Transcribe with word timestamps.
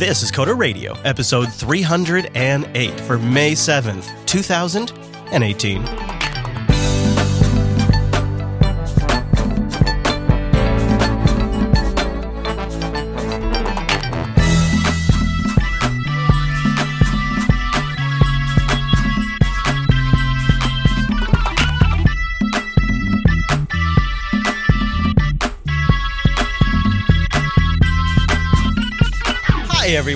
This 0.00 0.22
is 0.22 0.32
Coder 0.32 0.58
Radio, 0.58 0.94
episode 1.02 1.52
308 1.52 3.00
for 3.02 3.18
May 3.18 3.52
7th, 3.52 4.08
2018. 4.24 6.19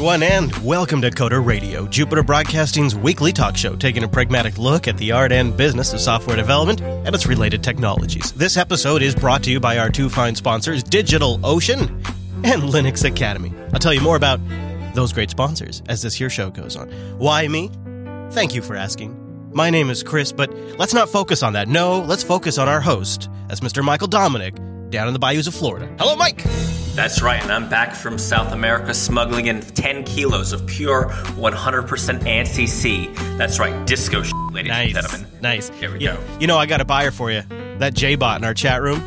Everyone, 0.07 0.23
and 0.23 0.55
welcome 0.59 1.01
to 1.01 1.11
Coder 1.11 1.43
Radio, 1.43 1.87
Jupiter 1.87 2.23
Broadcasting's 2.23 2.95
weekly 2.95 3.33
talk 3.33 3.57
show, 3.57 3.75
taking 3.75 4.05
a 4.05 4.09
pragmatic 4.09 4.59
look 4.59 4.87
at 4.87 4.99
the 4.99 5.13
art 5.13 5.33
and 5.33 5.57
business 5.57 5.95
of 5.95 6.01
software 6.01 6.37
development 6.37 6.83
and 6.83 7.15
its 7.15 7.25
related 7.25 7.65
technologies. 7.65 8.31
This 8.33 8.59
episode 8.59 9.01
is 9.01 9.15
brought 9.15 9.43
to 9.45 9.51
you 9.51 9.61
by 9.61 9.79
our 9.79 9.89
two 9.89 10.11
fine 10.11 10.35
sponsors, 10.35 10.85
DigitalOcean 10.85 11.89
and 12.45 12.63
Linux 12.65 13.03
Academy. 13.03 13.55
I'll 13.73 13.79
tell 13.79 13.95
you 13.95 14.03
more 14.03 14.17
about 14.17 14.41
those 14.93 15.11
great 15.11 15.31
sponsors 15.31 15.83
as 15.89 16.03
this 16.03 16.13
here 16.15 16.29
show 16.29 16.51
goes 16.51 16.77
on. 16.77 16.91
Why 17.17 17.49
me? 17.49 17.71
Thank 18.33 18.55
you 18.55 18.61
for 18.61 18.77
asking. 18.77 19.19
My 19.55 19.71
name 19.71 19.89
is 19.89 20.03
Chris, 20.03 20.33
but 20.33 20.53
let's 20.79 20.93
not 20.93 21.09
focus 21.09 21.43
on 21.43 21.55
that. 21.55 21.67
No, 21.67 22.01
let's 22.01 22.23
focus 22.23 22.59
on 22.59 22.69
our 22.69 22.83
host. 22.83 23.31
That's 23.49 23.61
Mr. 23.61 23.83
Michael 23.83 24.09
Dominic, 24.09 24.55
down 24.91 25.07
in 25.09 25.15
the 25.15 25.19
bayous 25.19 25.47
of 25.47 25.55
Florida. 25.55 25.91
Hello, 25.99 26.15
Mike! 26.15 26.45
That's 26.95 27.23
right, 27.23 27.43
and 27.43 27.51
I'm 27.51 27.69
back 27.69 27.93
from 27.93 28.19
South 28.19 28.53
America 28.53 28.95
smuggling 28.95 29.47
in 29.47 29.61
10 29.63 30.05
kilos 30.05 30.53
of 30.53 30.65
pure 30.67 31.07
100% 31.09 32.21
ANSI. 32.21 33.37
That's 33.37 33.59
right, 33.59 33.85
disco 33.85 34.23
shit, 34.23 34.33
ladies 34.53 34.71
and 34.73 34.93
Nice. 34.93 34.93
gentlemen. 34.93 35.27
Nice. 35.43 35.69
Here 35.71 35.91
we 35.93 35.99
you, 35.99 36.13
go. 36.13 36.19
You 36.39 36.47
know, 36.47 36.57
I 36.57 36.67
got 36.67 36.81
a 36.81 36.85
buyer 36.85 37.11
for 37.11 37.33
you. 37.33 37.43
That 37.79 37.95
J-Bot 37.95 38.41
in 38.41 38.45
our 38.45 38.55
chat 38.55 38.81
room. 38.81 39.03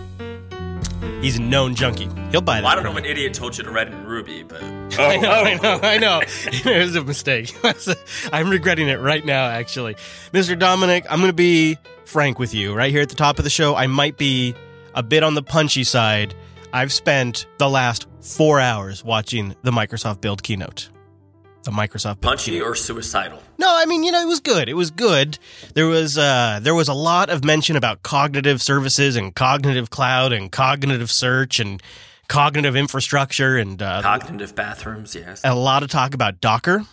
He's 1.22 1.38
a 1.38 1.42
known 1.42 1.76
junkie. 1.76 2.10
He'll 2.32 2.42
buy 2.42 2.56
that. 2.58 2.64
Well, 2.64 2.74
I 2.74 2.76
don't 2.76 2.84
know 2.84 2.92
what 2.92 3.06
idiot 3.06 3.34
told 3.34 3.58
you 3.58 3.64
to 3.64 3.72
red 3.72 3.88
and 3.88 4.06
ruby, 4.06 4.44
but 4.44 4.62
I 5.00 5.16
know, 5.16 5.32
I 5.32 5.54
know, 5.64 5.80
I 5.82 5.98
know. 5.98 6.22
it 6.46 6.84
was 6.84 6.96
a 6.98 7.04
mistake. 7.06 7.56
I'm 8.34 8.50
regretting 8.50 8.90
it 8.90 9.00
right 9.00 9.26
now, 9.26 9.48
actually. 9.48 9.96
Mr. 10.34 10.60
Dominic, 10.60 11.06
I'm 11.10 11.20
going 11.20 11.30
to 11.30 11.34
be 11.34 11.78
frank 12.04 12.38
with 12.38 12.54
you. 12.54 12.74
Right 12.76 12.92
here 12.92 13.02
at 13.02 13.08
the 13.10 13.16
top 13.16 13.38
of 13.38 13.46
the 13.46 13.50
show, 13.50 13.76
I 13.76 13.88
might 13.88 14.18
be 14.18 14.56
a 14.94 15.02
bit 15.02 15.24
on 15.24 15.36
the 15.36 15.44
punchy 15.44 15.86
side. 15.86 16.36
I've 16.74 16.92
spent 16.92 17.46
the 17.58 17.70
last 17.70 18.08
four 18.22 18.60
hours 18.60 19.04
watching 19.04 19.56
the 19.64 19.72
Microsoft 19.72 20.22
Build 20.22 20.44
keynote. 20.44 20.90
The 21.64 21.72
Microsoft 21.72 22.22
Build 22.22 22.34
punchy 22.34 22.52
keynote. 22.52 22.68
or 22.68 22.76
suicidal. 22.76 23.42
No, 23.58 23.68
I 23.70 23.86
mean, 23.86 24.04
you 24.04 24.12
know, 24.12 24.22
it 24.22 24.28
was 24.28 24.40
good. 24.40 24.70
It 24.70 24.76
was 24.76 24.92
good. 24.92 25.38
There 25.74 25.88
was 25.88 26.18
uh 26.18 26.60
there 26.62 26.76
was 26.76 26.88
a 26.88 26.94
lot 26.94 27.30
of 27.30 27.44
mention 27.44 27.76
about 27.76 28.04
cognitive 28.04 28.62
services 28.62 29.16
and 29.16 29.34
cognitive 29.36 29.90
cloud 29.90 30.34
and 30.34 30.52
cognitive 30.52 31.12
search 31.12 31.60
and 31.60 31.82
cognitive 32.28 32.76
infrastructure 32.76 33.58
and 33.58 33.82
uh, 33.82 34.02
Cognitive 34.02 34.56
bathrooms, 34.56 35.16
yes. 35.16 35.42
a 35.44 35.56
lot 35.56 35.84
of 35.84 35.90
talk 35.90 36.14
about 36.14 36.42
Docker, 36.42 36.84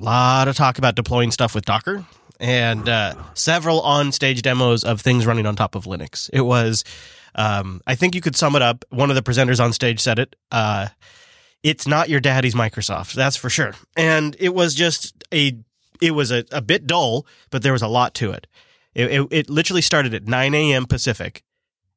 a 0.00 0.04
lot 0.04 0.48
of 0.48 0.56
talk 0.56 0.78
about 0.78 0.94
deploying 0.94 1.30
stuff 1.32 1.52
with 1.54 1.64
Docker, 1.64 2.04
and 2.38 2.88
uh, 2.88 3.14
several 3.34 3.80
on-stage 3.80 4.42
demos 4.42 4.84
of 4.84 5.00
things 5.00 5.26
running 5.26 5.46
on 5.46 5.56
top 5.56 5.74
of 5.74 5.84
Linux. 5.84 6.30
It 6.32 6.42
was, 6.42 6.84
um, 7.34 7.80
I 7.86 7.94
think 7.94 8.14
you 8.14 8.20
could 8.20 8.36
sum 8.36 8.56
it 8.56 8.62
up. 8.62 8.84
One 8.90 9.10
of 9.10 9.16
the 9.16 9.22
presenters 9.22 9.62
on 9.62 9.72
stage 9.72 10.00
said 10.00 10.18
it. 10.18 10.36
Uh, 10.50 10.88
it's 11.62 11.86
not 11.86 12.08
your 12.08 12.20
daddy's 12.20 12.54
Microsoft, 12.54 13.14
that's 13.14 13.36
for 13.36 13.48
sure. 13.48 13.74
And 13.96 14.36
it 14.38 14.54
was 14.54 14.74
just 14.74 15.24
a, 15.32 15.58
it 16.00 16.10
was 16.10 16.30
a, 16.30 16.44
a 16.52 16.60
bit 16.60 16.86
dull, 16.86 17.26
but 17.50 17.62
there 17.62 17.72
was 17.72 17.82
a 17.82 17.88
lot 17.88 18.14
to 18.14 18.30
it. 18.32 18.46
It, 18.94 19.10
it, 19.10 19.28
it 19.30 19.50
literally 19.50 19.80
started 19.82 20.14
at 20.14 20.28
9 20.28 20.54
a.m. 20.54 20.86
Pacific, 20.86 21.42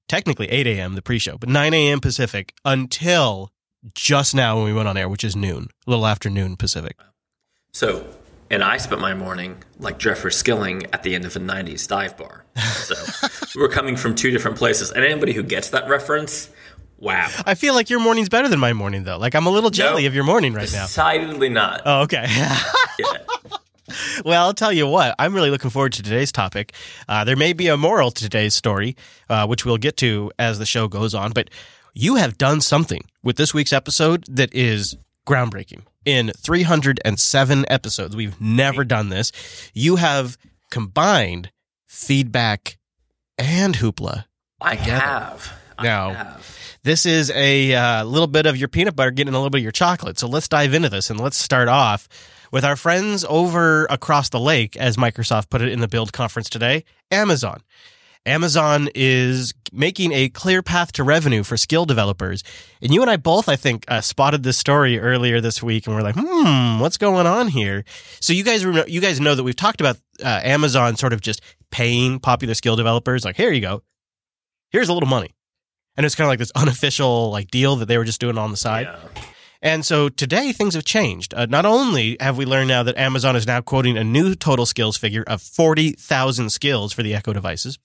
technically 0.08 0.48
8 0.50 0.68
a.m. 0.68 0.96
the 0.96 1.02
pre-show, 1.02 1.38
but 1.38 1.50
9 1.50 1.74
a.m. 1.74 2.00
Pacific 2.00 2.54
until 2.64 3.52
just 3.94 4.34
now 4.34 4.56
when 4.56 4.66
we 4.66 4.74
went 4.74 4.88
on 4.88 4.98
air, 4.98 5.10
which 5.10 5.24
is 5.24 5.36
noon, 5.36 5.68
a 5.86 5.90
little 5.90 6.08
after 6.08 6.30
noon 6.30 6.56
Pacific. 6.56 6.98
So, 7.74 8.08
and 8.50 8.64
I 8.64 8.78
spent 8.78 9.02
my 9.02 9.14
morning 9.14 9.64
like 9.80 10.00
Jeffrey 10.00 10.32
Skilling 10.32 10.86
at 10.94 11.04
the 11.04 11.16
end 11.16 11.26
of 11.26 11.36
a 11.36 11.40
90s 11.40 11.88
dive 11.88 12.18
bar. 12.18 12.46
So, 12.62 12.96
we're 13.60 13.70
coming 13.70 13.96
from 13.96 14.16
two 14.16 14.32
different 14.32 14.58
places. 14.58 14.92
And 14.92 15.04
anybody 15.04 15.34
who 15.34 15.44
gets 15.44 15.70
that 15.72 15.88
reference, 15.90 16.50
wow. 16.98 17.28
I 17.46 17.56
feel 17.56 17.74
like 17.74 17.90
your 17.90 18.00
morning's 18.00 18.30
better 18.30 18.48
than 18.48 18.60
my 18.60 18.74
morning, 18.74 19.04
though. 19.04 19.18
Like 19.18 19.36
I'm 19.36 19.46
a 19.46 19.52
little 19.52 19.70
jelly 19.70 20.04
No. 20.04 20.08
of 20.08 20.16
your 20.16 20.24
morning 20.24 20.54
right 20.54 20.72
now. 20.72 20.84
Decidedly 20.86 21.50
not. 21.50 21.82
Oh, 21.86 22.02
okay. 22.04 22.26
Yeah. 23.00 23.18
well, 24.26 24.46
I'll 24.48 24.54
tell 24.56 24.74
you 24.74 24.88
what. 24.88 25.14
I'm 25.20 25.34
really 25.36 25.52
looking 25.52 25.70
forward 25.70 25.94
to 25.94 26.04
today's 26.04 26.32
topic. 26.32 26.74
Uh, 27.08 27.24
there 27.24 27.36
may 27.36 27.54
be 27.54 27.68
a 27.68 27.78
moral 27.78 28.10
to 28.12 28.24
today's 28.24 28.54
story, 28.56 28.96
uh, 29.30 29.46
which 29.46 29.66
we'll 29.66 29.78
get 29.78 29.98
to 29.98 30.32
as 30.40 30.58
the 30.60 30.66
show 30.66 30.88
goes 30.88 31.14
on. 31.14 31.32
But 31.32 31.50
you 31.94 32.16
have 32.16 32.38
done 32.38 32.60
something 32.62 33.02
with 33.24 33.38
this 33.38 33.54
week's 33.54 33.72
episode 33.74 34.26
that 34.30 34.54
is 34.54 34.98
groundbreaking. 35.28 35.82
In 36.08 36.32
307 36.38 37.66
episodes, 37.68 38.16
we've 38.16 38.40
never 38.40 38.86
done 38.86 39.10
this. 39.10 39.34
You 39.74 39.98
have 39.98 40.38
combined 40.72 41.52
feedback 41.86 42.78
and 43.38 43.76
hoopla 43.76 44.24
I 44.62 44.78
Together. 44.78 45.00
have. 45.02 45.54
I 45.78 45.84
Now- 45.84 46.14
have. 46.14 46.58
This 46.84 47.06
is 47.06 47.30
a 47.32 47.76
uh, 47.76 48.04
little 48.06 48.28
bit 48.28 48.46
of 48.46 48.56
your 48.56 48.70
peanut 48.70 48.96
butter 48.96 49.12
getting 49.12 49.34
a 49.34 49.38
little 49.38 49.50
bit 49.50 49.58
of 49.58 49.64
your 49.64 49.74
chocolate. 49.74 50.18
So 50.18 50.30
let's 50.30 50.48
dive 50.48 50.74
into 50.74 50.88
this 50.88 51.10
and 51.10 51.20
let's 51.20 51.36
start 51.38 51.68
off 51.68 52.08
with 52.54 52.64
our 52.64 52.78
friends 52.78 53.26
over 53.28 53.86
across 53.90 54.30
the 54.30 54.40
lake, 54.40 54.78
as 54.78 54.96
Microsoft 54.96 55.50
put 55.50 55.62
it 55.62 55.68
in 55.68 55.82
the 55.82 55.90
Build 55.90 56.14
conference 56.14 56.50
today 56.50 56.86
Amazon. 57.12 57.60
Amazon 58.26 58.90
is 58.96 59.54
making 59.72 60.12
a 60.12 60.30
clear 60.30 60.62
path 60.62 60.92
to 60.94 61.04
revenue 61.04 61.44
for 61.44 61.58
skill 61.58 61.86
developers. 61.86 62.44
And 62.82 62.94
you 62.94 63.02
and 63.02 63.10
I 63.10 63.18
both, 63.18 63.48
I 63.48 63.56
think, 63.56 63.86
uh, 63.88 64.02
spotted 64.02 64.44
this 64.44 64.58
story 64.58 65.00
earlier 65.00 65.40
this 65.42 65.64
week, 65.64 65.88
and 65.88 65.96
we're 65.96 66.02
like, 66.02 66.16
hmm, 66.18 66.80
what's 66.80 66.98
going 66.98 67.28
on 67.28 67.48
here? 67.48 67.84
So 68.20 68.34
you 68.34 68.44
guys, 68.44 68.66
remember, 68.66 68.90
you 68.90 69.02
guys 69.02 69.20
know 69.20 69.36
that 69.36 69.44
we've 69.44 69.56
talked 69.56 69.82
about 69.82 69.98
uh, 70.24 70.42
Amazon 70.44 70.96
sort 70.96 71.14
of 71.14 71.22
just 71.22 71.42
paying 71.72 72.20
popular 72.20 72.54
skill 72.54 72.76
developers, 72.76 73.24
like, 73.24 73.36
here 73.36 73.52
you 73.52 73.62
go, 73.62 73.84
here's 74.70 74.90
a 74.90 74.94
little 74.94 75.10
money, 75.10 75.36
and 75.96 76.06
it's 76.06 76.16
kind 76.16 76.26
of 76.28 76.30
like 76.30 76.40
this 76.40 76.52
unofficial 76.56 77.30
like 77.32 77.50
deal 77.52 77.76
that 77.78 77.88
they 77.88 77.98
were 77.98 78.06
just 78.06 78.20
doing 78.20 78.38
on 78.38 78.52
the 78.52 78.58
side. 78.58 78.88
Yeah. 78.88 79.22
And 79.62 79.86
so 79.86 80.08
today 80.10 80.52
things 80.52 80.76
have 80.76 80.86
changed. 80.86 81.34
Uh, 81.34 81.48
not 81.48 81.66
only 81.66 82.16
have 82.20 82.38
we 82.38 82.46
learned 82.46 82.68
now 82.68 82.84
that 82.84 82.98
Amazon 82.98 83.36
is 83.36 83.48
now 83.48 83.62
quoting 83.62 83.98
a 83.98 84.04
new 84.04 84.36
total 84.36 84.66
skills 84.66 84.98
figure 84.98 85.24
of 85.26 85.42
40,000 85.42 86.52
skills 86.52 86.94
for 86.94 87.02
the 87.02 87.16
Echo 87.16 87.34
devices, 87.34 87.80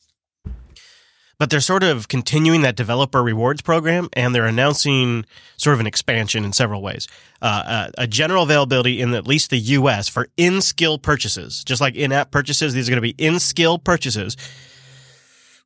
but 1.43 1.51
they're 1.51 1.59
sort 1.59 1.83
of 1.83 2.07
continuing 2.07 2.63
that 2.63 2.77
developer 2.77 3.21
rewards 3.21 3.61
program 3.63 4.09
and 4.13 4.33
they're 4.33 4.47
announcing 4.47 5.25
sort 5.57 5.75
of 5.75 5.81
an 5.81 5.89
expansion 5.89 6.45
in 6.45 6.53
several 6.53 6.81
ways. 6.81 7.09
Uh, 7.43 7.65
uh, 7.67 7.91
a 7.99 8.07
general 8.07 8.45
availability 8.45 9.01
in 9.01 9.13
at 9.13 9.27
least 9.27 9.51
the 9.51 9.59
US 9.59 10.09
for 10.09 10.29
in 10.37 10.61
skill 10.61 11.01
purchases, 11.01 11.65
just 11.65 11.81
like 11.81 11.97
in 11.97 12.13
app 12.13 12.31
purchases, 12.31 12.75
these 12.75 12.89
are 12.89 12.93
going 12.93 12.99
to 12.99 13.01
be 13.03 13.17
in 13.19 13.41
skill 13.41 13.77
purchases 13.77 14.37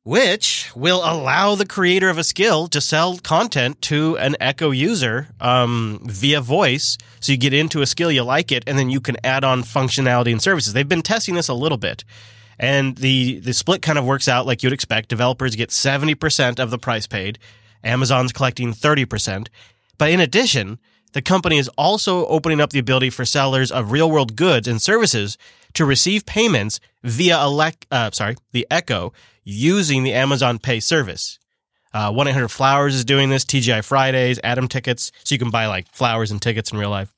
which 0.03 0.71
will 0.73 1.01
allow 1.03 1.53
the 1.53 1.65
creator 1.65 2.09
of 2.09 2.17
a 2.17 2.23
skill 2.23 2.67
to 2.69 2.81
sell 2.81 3.17
content 3.17 3.79
to 3.81 4.17
an 4.17 4.37
Echo 4.39 4.71
user 4.71 5.27
um, 5.41 5.99
via 6.05 6.39
voice. 6.39 6.97
So 7.19 7.33
you 7.33 7.37
get 7.37 7.53
into 7.53 7.81
a 7.81 7.85
skill, 7.85 8.09
you 8.09 8.23
like 8.23 8.51
it, 8.53 8.63
and 8.65 8.79
then 8.79 8.89
you 8.89 9.01
can 9.01 9.17
add 9.23 9.43
on 9.43 9.63
functionality 9.63 10.31
and 10.31 10.41
services. 10.41 10.71
They've 10.71 10.87
been 10.87 11.01
testing 11.01 11.35
this 11.35 11.49
a 11.49 11.53
little 11.53 11.77
bit. 11.77 12.05
And 12.59 12.97
the, 12.97 13.39
the 13.39 13.53
split 13.53 13.81
kind 13.81 13.99
of 13.99 14.05
works 14.05 14.27
out 14.27 14.45
like 14.45 14.63
you'd 14.63 14.73
expect. 14.73 15.09
Developers 15.09 15.55
get 15.55 15.69
70% 15.69 16.59
of 16.59 16.71
the 16.71 16.79
price 16.79 17.07
paid. 17.07 17.37
Amazon's 17.83 18.33
collecting 18.33 18.73
30%. 18.73 19.47
But 19.97 20.11
in 20.11 20.19
addition, 20.19 20.79
the 21.13 21.21
company 21.21 21.57
is 21.57 21.69
also 21.77 22.25
opening 22.27 22.59
up 22.59 22.71
the 22.71 22.79
ability 22.79 23.09
for 23.09 23.25
sellers 23.25 23.71
of 23.71 23.91
real 23.91 24.09
world 24.09 24.35
goods 24.35 24.67
and 24.67 24.81
services 24.81 25.37
to 25.73 25.85
receive 25.85 26.25
payments 26.25 26.79
via 27.03 27.35
elec- 27.35 27.85
uh, 27.91 28.11
sorry, 28.11 28.35
the 28.51 28.67
Echo 28.69 29.13
using 29.43 30.03
the 30.03 30.13
Amazon 30.13 30.59
Pay 30.59 30.79
service. 30.79 31.39
Uh, 31.93 32.11
1 32.11 32.27
800 32.27 32.49
Flowers 32.49 32.93
is 32.93 33.05
doing 33.05 33.29
this, 33.29 33.45
TGI 33.45 33.83
Fridays, 33.83 34.39
Atom 34.43 34.67
tickets, 34.67 35.11
so 35.23 35.33
you 35.33 35.39
can 35.39 35.49
buy 35.49 35.67
like 35.67 35.87
flowers 35.93 36.31
and 36.31 36.41
tickets 36.41 36.71
in 36.71 36.77
real 36.77 36.89
life. 36.89 37.13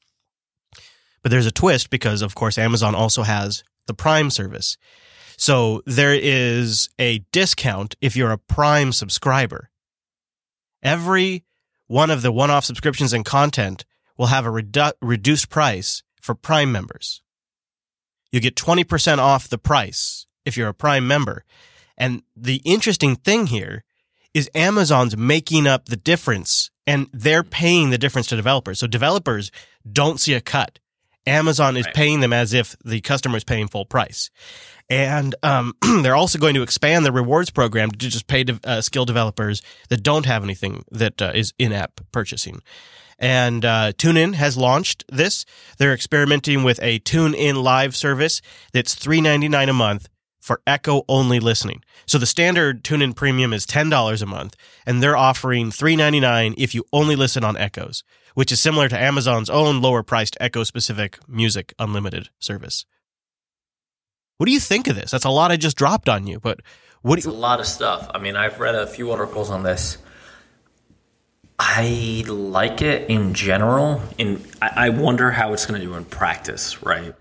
But 1.22 1.32
there's 1.32 1.48
a 1.48 1.52
twist 1.52 1.90
because, 1.90 2.22
of 2.22 2.36
course, 2.36 2.58
Amazon 2.58 2.96
also 2.96 3.24
has 3.24 3.64
the 3.88 3.94
Prime 3.94 4.30
service. 4.30 4.78
So 5.40 5.82
there 5.86 6.14
is 6.14 6.90
a 7.00 7.20
discount 7.32 7.96
if 8.02 8.18
you're 8.18 8.34
a 8.34 8.38
Prime 8.38 8.92
subscriber. 8.92 9.70
Every 10.84 11.46
one 11.88 12.10
of 12.10 12.24
the 12.24 12.34
one 12.34 12.52
off 12.52 12.66
subscriptions 12.66 13.14
and 13.14 13.24
content 13.24 13.86
will 14.18 14.26
have 14.26 14.46
a 14.46 14.50
redu- 14.50 14.92
reduced 15.02 15.50
price 15.50 16.04
for 16.20 16.36
Prime 16.36 16.74
members. 16.74 17.22
You 18.34 18.42
get 18.42 18.56
20% 18.56 19.20
off 19.20 19.48
the 19.48 19.58
price 19.58 20.28
if 20.44 20.58
you're 20.58 20.68
a 20.68 20.74
Prime 20.74 21.08
member. 21.08 21.46
And 21.98 22.24
the 22.36 22.62
interesting 22.66 23.16
thing 23.16 23.48
here 23.48 23.86
is 24.34 24.50
Amazon's 24.54 25.16
making 25.16 25.68
up 25.68 25.86
the 25.86 25.96
difference 25.96 26.70
and 26.86 27.08
they're 27.14 27.44
mm. 27.44 27.50
paying 27.50 27.92
the 27.92 27.98
difference 27.98 28.28
to 28.28 28.36
developers. 28.36 28.80
So 28.80 28.88
developers 28.88 29.52
don't 29.90 30.20
see 30.20 30.34
a 30.34 30.42
cut. 30.42 30.80
Amazon 31.26 31.78
is 31.78 31.86
Right. 31.86 31.96
paying 31.96 32.20
them 32.20 32.34
as 32.34 32.54
if 32.54 32.76
the 32.84 33.02
customer 33.02 33.38
is 33.38 33.44
paying 33.44 33.68
full 33.68 33.86
price. 33.86 34.30
And 34.90 35.36
um, 35.44 35.74
they're 36.02 36.16
also 36.16 36.40
going 36.40 36.56
to 36.56 36.64
expand 36.64 37.06
the 37.06 37.12
rewards 37.12 37.50
program 37.50 37.92
to 37.92 37.98
just 37.98 38.28
pay 38.28 38.44
de- 38.44 38.60
uh, 38.64 38.82
skill 38.82 39.06
developers 39.06 39.62
that 39.90 40.04
don't 40.04 40.26
have 40.26 40.44
anything 40.44 40.84
that 40.92 41.22
uh, 41.22 41.32
is 41.36 41.54
in-app 41.60 42.02
purchasing. 42.12 42.62
And 43.20 43.66
uh, 43.66 43.92
TuneIn 43.94 44.36
has 44.36 44.58
launched 44.58 45.04
this. 45.10 45.46
They're 45.78 45.94
experimenting 45.94 46.64
with 46.64 46.80
a 46.82 47.00
TuneIn 47.00 47.62
Live 47.62 47.96
service 47.96 48.42
that's 48.72 48.96
three 48.96 49.20
ninety 49.20 49.50
nine 49.50 49.68
a 49.68 49.74
month 49.74 50.08
for 50.40 50.62
Echo 50.66 51.04
only 51.10 51.40
listening. 51.40 51.84
So 52.06 52.18
the 52.18 52.26
standard 52.26 52.84
TuneIn 52.84 53.16
Premium 53.16 53.52
is 53.52 53.66
ten 53.66 53.90
dollars 53.90 54.22
a 54.22 54.26
month, 54.26 54.56
and 54.86 55.04
they're 55.04 55.18
offering 55.18 55.70
three 55.70 55.98
ninety 55.98 56.22
nine 56.22 56.56
if 56.58 56.74
you 56.74 56.86
only 56.94 57.18
listen 57.18 57.44
on 57.44 57.58
Echoes, 57.58 58.06
which 58.36 58.54
is 58.54 58.62
similar 58.62 58.88
to 58.88 58.98
Amazon's 58.98 59.50
own 59.50 59.82
lower 59.82 60.02
priced 60.02 60.38
Echo 60.40 60.64
specific 60.64 61.20
music 61.28 61.74
unlimited 61.78 62.30
service. 62.40 62.86
What 64.40 64.46
do 64.46 64.54
you 64.54 64.60
think 64.62 64.88
of 64.88 64.96
this? 64.96 65.12
That's 65.12 65.26
a 65.26 65.30
lot 65.30 65.52
I 65.52 65.58
just 65.58 65.76
dropped 65.76 66.08
on 66.08 66.26
you, 66.26 66.40
but 66.40 66.62
what 67.02 67.18
It's 67.18 67.28
do 67.28 67.32
a 67.32 67.34
lot 67.34 67.60
of 67.60 67.66
stuff. 67.66 68.10
I 68.16 68.20
mean, 68.20 68.38
I've 68.38 68.58
read 68.62 68.74
a 68.74 68.88
few 68.88 69.12
articles 69.12 69.50
on 69.50 69.64
this. 69.64 69.98
I 71.60 72.24
like 72.26 72.82
it 72.82 73.10
in 73.10 73.34
general. 73.34 74.02
In 74.18 74.42
I, 74.62 74.86
I 74.86 74.90
wonder 74.92 75.30
how 75.30 75.52
it's 75.52 75.66
going 75.66 75.82
to 75.82 75.86
do 75.86 75.94
in 75.96 76.06
practice, 76.06 76.82
right? 76.82 77.14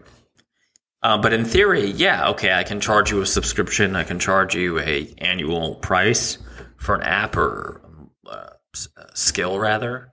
Uh, 1.03 1.19
but 1.19 1.33
in 1.33 1.45
theory, 1.45 1.91
yeah, 1.91 2.29
okay, 2.29 2.53
I 2.53 2.63
can 2.63 2.81
charge 2.81 3.11
you 3.11 3.21
a 3.21 3.27
subscription. 3.27 3.97
I 3.97 4.05
can 4.05 4.21
charge 4.21 4.55
you 4.55 4.79
a 4.79 5.13
annual 5.19 5.75
price 5.75 6.39
for 6.77 6.95
an 6.95 7.03
app 7.03 7.37
or 7.37 7.81
uh, 8.29 8.51
uh, 8.97 9.05
skill, 9.15 9.59
rather, 9.59 10.13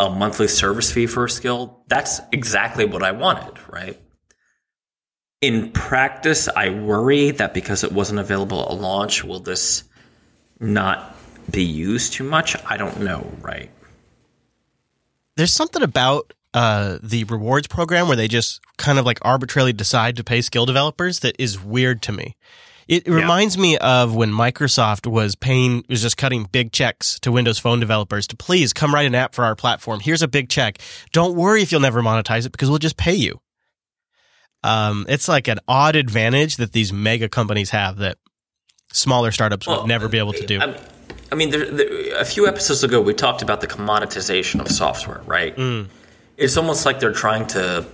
a 0.00 0.08
monthly 0.08 0.48
service 0.48 0.90
fee 0.90 1.06
for 1.06 1.26
a 1.26 1.30
skill. 1.30 1.84
That's 1.88 2.22
exactly 2.32 2.86
what 2.86 3.02
I 3.02 3.12
wanted, 3.12 3.58
right? 3.70 4.00
In 5.40 5.70
practice, 5.70 6.48
I 6.48 6.70
worry 6.70 7.30
that 7.30 7.54
because 7.54 7.84
it 7.84 7.92
wasn't 7.92 8.18
available 8.18 8.60
at 8.70 8.76
launch, 8.78 9.22
will 9.22 9.40
this 9.40 9.84
not 10.58 11.14
be 11.50 11.62
used 11.62 12.14
too 12.14 12.24
much? 12.24 12.56
I 12.66 12.76
don't 12.76 13.00
know, 13.00 13.32
right? 13.40 13.70
there's 15.38 15.52
something 15.52 15.82
about 15.82 16.34
uh, 16.52 16.98
the 17.00 17.22
rewards 17.24 17.68
program 17.68 18.08
where 18.08 18.16
they 18.16 18.26
just 18.26 18.60
kind 18.76 18.98
of 18.98 19.06
like 19.06 19.20
arbitrarily 19.22 19.72
decide 19.72 20.16
to 20.16 20.24
pay 20.24 20.42
skill 20.42 20.66
developers 20.66 21.20
that 21.20 21.36
is 21.38 21.62
weird 21.62 22.02
to 22.02 22.12
me. 22.12 22.36
It, 22.88 23.06
it 23.06 23.12
reminds 23.12 23.56
me 23.56 23.78
of 23.78 24.16
when 24.16 24.32
Microsoft 24.32 25.06
was 25.06 25.36
paying, 25.36 25.84
was 25.88 26.02
just 26.02 26.16
cutting 26.16 26.44
big 26.44 26.72
checks 26.72 27.20
to 27.20 27.30
Windows 27.30 27.58
Phone 27.58 27.78
developers 27.78 28.26
to 28.28 28.36
please 28.36 28.72
come 28.72 28.92
write 28.92 29.06
an 29.06 29.14
app 29.14 29.34
for 29.34 29.44
our 29.44 29.54
platform. 29.54 30.00
Here's 30.00 30.22
a 30.22 30.28
big 30.28 30.48
check. 30.48 30.78
Don't 31.12 31.36
worry 31.36 31.62
if 31.62 31.70
you'll 31.70 31.82
never 31.82 32.02
monetize 32.02 32.44
it 32.44 32.52
because 32.52 32.68
we'll 32.68 32.78
just 32.78 32.96
pay 32.96 33.14
you. 33.14 33.40
Um, 34.64 35.06
it's 35.08 35.28
like 35.28 35.48
an 35.48 35.58
odd 35.68 35.94
advantage 35.96 36.56
that 36.56 36.72
these 36.72 36.92
mega 36.92 37.28
companies 37.28 37.70
have 37.70 37.98
that 37.98 38.18
smaller 38.92 39.30
startups 39.30 39.66
would 39.68 39.86
never 39.86 40.08
be 40.08 40.18
able 40.18 40.32
to 40.32 40.46
do. 40.46 40.60
I, 40.60 40.74
I 41.30 41.34
mean, 41.34 41.50
there, 41.50 41.70
there, 41.70 42.20
a 42.20 42.24
few 42.24 42.46
episodes 42.46 42.82
ago, 42.82 43.00
we 43.00 43.14
talked 43.14 43.42
about 43.42 43.60
the 43.60 43.66
commoditization 43.66 44.60
of 44.60 44.68
software, 44.68 45.20
right? 45.26 45.54
Mm. 45.56 45.88
It's 46.36 46.56
almost 46.56 46.86
like 46.86 46.98
they're 47.00 47.12
trying 47.12 47.46
to, 47.48 47.84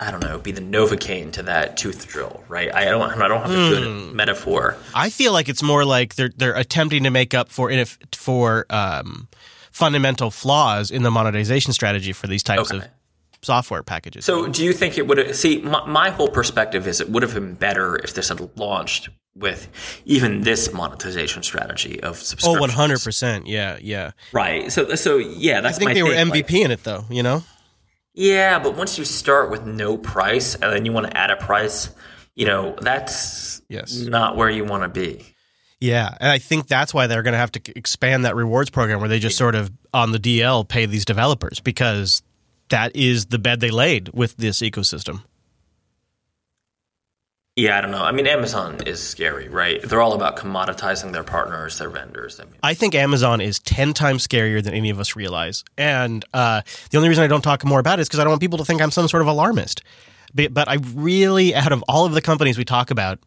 I 0.00 0.10
don't 0.10 0.22
know, 0.24 0.38
be 0.38 0.50
the 0.50 0.60
Novocaine 0.60 1.32
to 1.32 1.42
that 1.44 1.76
tooth 1.76 2.08
drill, 2.08 2.42
right? 2.48 2.74
I 2.74 2.86
don't, 2.86 3.02
I 3.02 3.28
don't 3.28 3.40
have 3.42 3.50
a 3.50 3.54
Mm. 3.54 3.68
good 3.68 4.14
metaphor. 4.14 4.76
I 4.94 5.10
feel 5.10 5.32
like 5.32 5.48
it's 5.48 5.62
more 5.62 5.84
like 5.84 6.14
they're 6.16 6.30
they're 6.36 6.56
attempting 6.56 7.04
to 7.04 7.10
make 7.10 7.34
up 7.34 7.50
for 7.50 7.70
for 8.12 8.66
um, 8.70 9.28
fundamental 9.70 10.30
flaws 10.30 10.90
in 10.90 11.02
the 11.02 11.10
monetization 11.10 11.72
strategy 11.72 12.12
for 12.12 12.26
these 12.26 12.42
types 12.42 12.70
Okay. 12.72 12.78
of 12.84 12.90
software 13.44 13.82
packages. 13.82 14.24
So, 14.24 14.48
do 14.48 14.64
you 14.64 14.72
think 14.72 14.98
it 14.98 15.06
would 15.06 15.18
have 15.18 15.36
see? 15.36 15.58
My, 15.58 15.86
my 15.86 16.10
whole 16.10 16.28
perspective 16.28 16.86
is 16.86 17.00
it 17.00 17.08
would 17.10 17.22
have 17.22 17.34
been 17.34 17.54
better 17.54 17.96
if 17.96 18.14
this 18.14 18.28
had 18.28 18.58
launched 18.58 19.08
with 19.36 19.68
even 20.04 20.42
this 20.42 20.72
monetization 20.72 21.42
strategy 21.42 22.00
of 22.02 22.10
oh, 22.12 22.14
subscriptions. 22.14 22.60
one 22.60 22.70
hundred 22.70 23.02
percent. 23.02 23.46
Yeah, 23.46 23.78
yeah. 23.80 24.12
Right. 24.32 24.70
So, 24.72 24.94
so 24.94 25.16
yeah, 25.18 25.60
I 25.64 25.72
think 25.72 25.92
they 25.94 26.02
were 26.02 26.10
thing, 26.14 26.28
MVP 26.28 26.42
like- 26.42 26.64
in 26.64 26.70
it 26.70 26.84
though. 26.84 27.04
You 27.10 27.22
know. 27.22 27.42
yeah, 28.14 28.58
but 28.58 28.76
once 28.76 28.98
you 28.98 29.04
start 29.04 29.50
with 29.50 29.64
no 29.66 29.96
price 29.96 30.54
and 30.54 30.72
then 30.72 30.84
you 30.86 30.92
want 30.92 31.06
to 31.06 31.16
add 31.16 31.30
a 31.30 31.36
price, 31.36 31.90
you 32.34 32.46
know, 32.46 32.76
that's 32.80 33.60
Yes. 33.68 33.96
not 33.96 34.36
where 34.36 34.50
you 34.50 34.64
want 34.64 34.82
to 34.84 34.88
be. 34.88 35.34
Yeah, 35.80 36.16
and 36.20 36.30
I 36.30 36.38
think 36.38 36.68
that's 36.68 36.94
why 36.94 37.06
they're 37.08 37.22
going 37.22 37.32
to 37.32 37.38
have 37.38 37.52
to 37.52 37.76
expand 37.76 38.24
that 38.24 38.36
rewards 38.36 38.70
program 38.70 39.00
where 39.00 39.08
they 39.08 39.18
just 39.18 39.36
sort 39.36 39.54
of 39.54 39.70
on 39.92 40.12
the 40.12 40.18
DL 40.18 40.66
pay 40.66 40.86
these 40.86 41.04
developers 41.04 41.60
because 41.60 42.22
that 42.68 42.94
is 42.94 43.26
the 43.26 43.38
bed 43.38 43.60
they 43.60 43.70
laid 43.70 44.10
with 44.12 44.36
this 44.36 44.60
ecosystem. 44.60 45.22
Yeah, 47.56 47.78
I 47.78 47.80
don't 47.82 47.92
know. 47.92 48.02
I 48.02 48.10
mean, 48.10 48.26
Amazon 48.26 48.80
is 48.84 49.00
scary, 49.00 49.48
right? 49.48 49.80
They're 49.80 50.00
all 50.00 50.14
about 50.14 50.36
commoditizing 50.36 51.12
their 51.12 51.22
partners, 51.22 51.78
their 51.78 51.88
vendors. 51.88 52.40
I 52.40 52.44
mean, 52.44 52.54
I 52.64 52.74
think 52.74 52.96
Amazon 52.96 53.40
is 53.40 53.60
10 53.60 53.94
times 53.94 54.26
scarier 54.26 54.60
than 54.60 54.74
any 54.74 54.90
of 54.90 54.98
us 54.98 55.14
realize. 55.14 55.62
And 55.78 56.24
uh, 56.34 56.62
the 56.90 56.96
only 56.96 57.08
reason 57.08 57.22
I 57.22 57.28
don't 57.28 57.42
talk 57.42 57.64
more 57.64 57.78
about 57.78 58.00
it 58.00 58.02
is 58.02 58.08
because 58.08 58.18
I 58.18 58.24
don't 58.24 58.32
want 58.32 58.40
people 58.40 58.58
to 58.58 58.64
think 58.64 58.82
I'm 58.82 58.90
some 58.90 59.06
sort 59.06 59.20
of 59.20 59.28
alarmist. 59.28 59.84
But, 60.34 60.52
but 60.52 60.68
I 60.68 60.78
really, 60.94 61.54
out 61.54 61.70
of 61.70 61.84
all 61.86 62.06
of 62.06 62.12
the 62.12 62.20
companies 62.20 62.58
we 62.58 62.64
talk 62.64 62.90
about, 62.90 63.20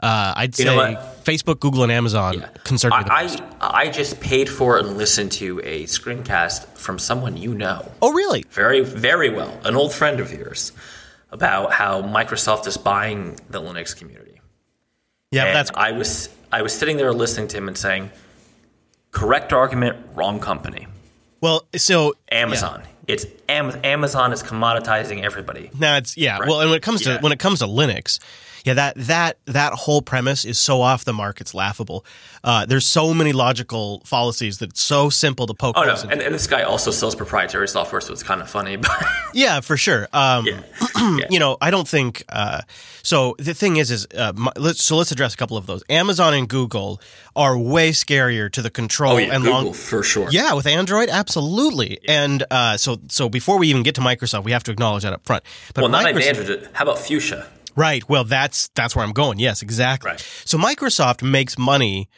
uh, 0.00 0.34
I'd 0.36 0.58
You 0.58 0.64
say 0.66 0.76
know? 0.76 0.96
Facebook, 1.24 1.60
Google, 1.60 1.82
and 1.82 1.92
Amazon 1.92 2.34
yeah. 2.40 2.48
concern 2.64 2.90
me 2.90 3.04
the 3.04 3.10
most. 3.10 3.40
I, 3.60 3.82
I 3.84 3.90
just 3.90 4.20
paid 4.20 4.48
for 4.48 4.78
and 4.78 4.96
listened 4.98 5.32
to 5.32 5.60
a 5.64 5.84
screencast 5.84 6.66
from 6.76 6.98
someone 6.98 7.36
you 7.36 7.54
know. 7.54 7.90
oh, 8.02 8.12
really? 8.12 8.44
very, 8.50 8.80
very 8.80 9.30
well, 9.30 9.58
an 9.64 9.76
old 9.76 9.92
friend 9.94 10.20
of 10.20 10.32
yours, 10.32 10.72
about 11.30 11.72
how 11.72 12.02
Microsoft 12.02 12.66
is 12.66 12.76
buying 12.76 13.38
the 13.48 13.60
Linux 13.60 13.96
community. 13.96 14.40
Yeah, 15.30 15.46
And 15.46 15.56
that's 15.56 15.70
I 15.74 15.92
was 15.92 16.28
I 16.52 16.62
was 16.62 16.72
sitting 16.72 16.96
there 16.96 17.12
listening 17.12 17.48
to 17.48 17.56
him 17.56 17.66
and 17.68 17.76
saying, 17.76 18.10
correct 19.10 19.52
argument, 19.52 19.96
wrong 20.14 20.40
company. 20.40 20.86
well. 21.40 21.64
So 21.76 22.14
Amazon. 22.30 22.82
It's 23.06 23.26
Am- 23.50 23.78
Amazon 23.84 24.32
is 24.32 24.42
commoditizing 24.42 25.22
everybody. 25.22 25.70
No, 25.78 25.96
it's 25.96 26.16
yeah. 26.16 26.38
Right. 26.38 26.48
Well, 26.48 26.60
and 26.60 26.70
when 26.70 26.76
it 26.76 26.82
comes 26.82 27.02
to 27.02 27.10
Yeah. 27.14 27.20
when 27.20 27.32
it 27.32 27.38
comes 27.38 27.58
to 27.58 27.66
Linux, 27.66 28.18
yeah, 28.64 28.74
that 28.74 28.94
that 28.96 29.38
that 29.44 29.74
whole 29.74 30.00
premise 30.02 30.44
is 30.44 30.58
so 30.58 30.80
off 30.80 31.04
the 31.04 31.12
mark. 31.12 31.40
It's 31.40 31.54
laughable. 31.54 32.04
Uh, 32.42 32.64
there's 32.64 32.86
so 32.86 33.12
many 33.12 33.32
logical 33.32 34.02
fallacies 34.04 34.58
that 34.58 34.70
it's 34.70 34.82
so 34.82 35.10
simple 35.10 35.46
to 35.46 35.54
poke. 35.54 35.76
Oh 35.76 35.84
no, 35.84 35.94
and, 36.10 36.22
and 36.22 36.34
this 36.34 36.46
guy 36.46 36.62
also 36.62 36.90
sells 36.90 37.14
proprietary 37.14 37.68
software, 37.68 38.00
so 38.00 38.12
it's 38.12 38.22
kind 38.22 38.40
of 38.40 38.48
funny. 38.50 38.76
But 38.84 39.06
yeah, 39.32 39.60
for 39.60 39.76
sure. 39.76 40.08
Um, 40.12 40.46
yeah, 40.46 40.60
yeah. 40.96 41.26
you 41.30 41.38
know, 41.38 41.56
I 41.60 41.70
don't 41.70 41.88
think. 41.88 42.24
Uh, 42.28 42.62
so 43.02 43.34
the 43.38 43.54
thing 43.54 43.76
is, 43.76 43.90
is 43.90 44.06
uh, 44.16 44.32
my, 44.34 44.52
let's 44.56 44.82
so 44.82 44.96
let's 44.96 45.12
address 45.12 45.34
a 45.34 45.36
couple 45.36 45.56
of 45.56 45.66
those. 45.66 45.82
Amazon 45.90 46.34
and 46.34 46.48
Google 46.48 47.00
are 47.36 47.58
way 47.58 47.90
scarier 47.90 48.50
to 48.52 48.62
the 48.62 48.70
control 48.70 49.14
oh 49.14 49.18
yeah, 49.18 49.34
and 49.34 49.44
Google 49.44 49.64
long. 49.64 49.72
for 49.74 50.02
sure. 50.02 50.28
Yeah, 50.30 50.54
with 50.54 50.66
Android, 50.66 51.08
absolutely. 51.08 51.98
And 52.08 52.44
uh, 52.50 52.76
so, 52.76 52.98
so 53.08 53.28
before 53.28 53.58
we 53.58 53.68
even 53.68 53.82
get 53.82 53.94
to 53.96 54.00
Microsoft, 54.00 54.44
we 54.44 54.52
have 54.52 54.64
to 54.64 54.70
acknowledge 54.70 55.02
that 55.02 55.12
up 55.12 55.24
front. 55.26 55.44
But 55.74 55.82
Well, 55.82 55.90
not 55.90 56.04
Microsoft- 56.04 56.38
Android. 56.38 56.68
How 56.72 56.84
about 56.84 56.98
Fuchsia? 56.98 57.46
Right. 57.76 58.08
Well, 58.08 58.24
that's 58.24 58.68
that's 58.74 58.94
where 58.94 59.04
I'm 59.04 59.12
going. 59.12 59.38
Yes, 59.38 59.62
exactly. 59.62 60.12
Right. 60.12 60.20
So 60.44 60.58
Microsoft 60.58 61.22
makes 61.22 61.58
money 61.58 62.08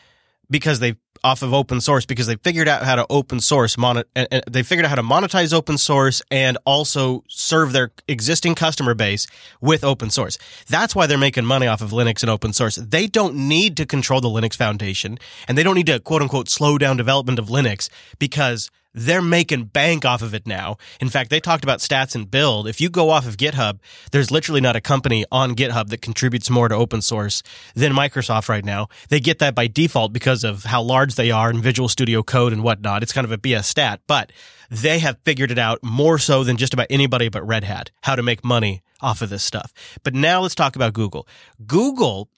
because 0.51 0.81
they 0.81 0.97
off 1.25 1.43
of 1.43 1.53
open 1.53 1.81
source 1.81 2.07
because 2.07 2.29
they 2.29 2.37
figured 2.37 2.69
out 2.69 2.83
how 2.83 2.95
to 2.95 3.07
open 3.11 3.41
source 3.41 3.77
mon- 3.77 4.05
and, 4.15 4.29
and 4.31 4.45
they 4.49 4.63
figured 4.63 4.85
out 4.85 4.91
how 4.91 4.95
to 4.95 5.03
monetize 5.03 5.53
open 5.53 5.77
source 5.77 6.23
and 6.31 6.57
also 6.65 7.25
serve 7.29 7.73
their 7.73 7.91
existing 8.07 8.55
customer 8.55 8.95
base 8.95 9.27
with 9.61 9.83
open 9.83 10.09
source. 10.09 10.39
That's 10.69 10.95
why 10.95 11.07
they're 11.07 11.19
making 11.19 11.45
money 11.45 11.67
off 11.67 11.81
of 11.81 11.91
Linux 11.91 12.23
and 12.23 12.31
open 12.31 12.53
source. 12.53 12.77
They 12.77 13.09
don't 13.09 13.35
need 13.35 13.77
to 13.79 13.87
control 13.87 14.21
the 14.21 14.29
Linux 14.29 14.55
Foundation 14.55 15.19
and 15.49 15.59
they 15.59 15.65
don't 15.65 15.75
need 15.75 15.87
to 15.87 15.99
quote 15.99 16.23
unquote 16.23 16.49
slow 16.49 16.79
down 16.79 16.97
development 16.97 17.39
of 17.39 17.47
Linux 17.47 17.89
because 18.19 18.71
they're 18.97 19.23
making 19.23 19.65
bank 19.67 20.07
off 20.07 20.23
of 20.23 20.35
it 20.35 20.47
now. 20.47 20.79
In 21.01 21.11
fact, 21.11 21.29
they 21.29 21.39
talked 21.39 21.63
about 21.63 21.81
stats 21.81 22.15
and 22.15 22.29
build. 22.29 22.67
If 22.67 22.81
you 22.81 22.89
go 22.89 23.11
off 23.11 23.29
of 23.29 23.37
GitHub, 23.37 23.79
there's 24.11 24.31
literally 24.31 24.63
not 24.63 24.75
a 24.75 24.81
company 24.81 25.27
on 25.31 25.55
GitHub 25.55 25.89
that 25.91 26.01
contributes 26.01 26.49
more 26.49 26.69
to 26.69 26.75
open 26.75 27.03
source 27.03 27.43
than 27.75 27.93
Microsoft 27.93 28.49
right 28.49 28.65
now. 28.65 28.89
They 29.11 29.21
get 29.21 29.39
that 29.41 29.55
by 29.55 29.67
default 29.67 30.15
because 30.15 30.43
of 30.43 30.65
how 30.65 30.81
large 30.81 31.15
they 31.15 31.31
are 31.31 31.51
in 31.51 31.61
Visual 31.61 31.91
Studio 31.91 32.23
Code 32.23 32.55
and 32.55 32.63
whatnot. 32.65 33.03
It's 33.03 33.13
kind 33.13 33.27
of 33.27 33.33
a 33.33 33.39
BS 33.39 33.65
stat, 33.65 34.01
but 34.07 34.33
they 34.71 34.99
have 35.01 35.19
figured 35.25 35.51
it 35.51 35.59
out 35.59 35.83
more 35.83 36.19
so 36.19 36.43
than 36.43 36.57
just 36.57 36.73
about 36.73 36.87
anybody 36.89 37.29
but 37.29 37.47
Red 37.47 37.65
Hat, 37.65 37.91
how 38.03 38.17
to 38.17 38.23
make 38.23 38.45
money 38.45 38.83
off 39.03 39.21
of 39.21 39.29
this 39.29 39.45
stuff. 39.45 39.75
But 40.05 40.15
now 40.15 40.41
let's 40.41 40.55
talk 40.55 40.75
about 40.75 40.95
Google. 40.95 41.29
Google 41.67 42.31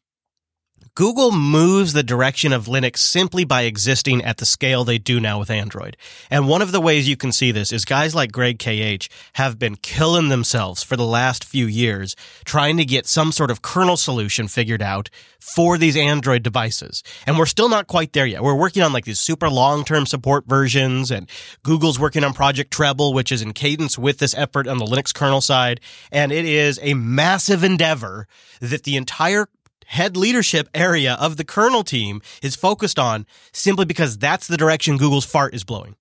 Google 0.94 1.30
moves 1.30 1.92
the 1.92 2.02
direction 2.02 2.52
of 2.52 2.66
Linux 2.66 2.98
simply 2.98 3.44
by 3.44 3.62
existing 3.62 4.24
at 4.24 4.38
the 4.38 4.44
scale 4.44 4.82
they 4.82 4.98
do 4.98 5.20
now 5.20 5.38
with 5.38 5.48
Android. 5.48 5.96
And 6.28 6.48
one 6.48 6.60
of 6.60 6.72
the 6.72 6.80
ways 6.80 7.08
you 7.08 7.16
can 7.16 7.30
see 7.30 7.52
this 7.52 7.72
is 7.72 7.84
guys 7.84 8.16
like 8.16 8.32
Greg 8.32 8.58
KH 8.58 9.08
have 9.34 9.60
been 9.60 9.76
killing 9.76 10.28
themselves 10.28 10.82
for 10.82 10.96
the 10.96 11.06
last 11.06 11.44
few 11.44 11.66
years 11.66 12.16
trying 12.44 12.76
to 12.78 12.84
get 12.84 13.06
some 13.06 13.30
sort 13.30 13.52
of 13.52 13.62
kernel 13.62 13.96
solution 13.96 14.48
figured 14.48 14.82
out 14.82 15.08
for 15.38 15.78
these 15.78 15.96
Android 15.96 16.42
devices. 16.42 17.04
And 17.26 17.38
we're 17.38 17.46
still 17.46 17.68
not 17.68 17.86
quite 17.86 18.12
there 18.12 18.26
yet. 18.26 18.42
We're 18.42 18.54
working 18.54 18.82
on 18.82 18.92
like 18.92 19.04
these 19.04 19.20
super 19.20 19.48
long-term 19.48 20.06
support 20.06 20.46
versions 20.46 21.12
and 21.12 21.30
Google's 21.62 22.00
working 22.00 22.24
on 22.24 22.34
Project 22.34 22.72
Treble, 22.72 23.14
which 23.14 23.30
is 23.30 23.40
in 23.40 23.52
cadence 23.52 23.96
with 23.96 24.18
this 24.18 24.34
effort 24.34 24.66
on 24.66 24.78
the 24.78 24.84
Linux 24.84 25.14
kernel 25.14 25.40
side. 25.40 25.80
And 26.10 26.32
it 26.32 26.44
is 26.44 26.80
a 26.82 26.94
massive 26.94 27.62
endeavor 27.62 28.26
that 28.60 28.82
the 28.82 28.96
entire 28.96 29.46
head 29.88 30.16
leadership 30.16 30.68
area 30.74 31.14
of 31.14 31.36
the 31.36 31.44
kernel 31.44 31.82
team 31.82 32.20
is 32.42 32.54
focused 32.54 32.98
on 32.98 33.26
simply 33.52 33.86
because 33.86 34.18
that's 34.18 34.46
the 34.46 34.56
direction 34.56 34.98
Google's 34.98 35.24
fart 35.24 35.54
is 35.54 35.64
blowing. 35.64 35.96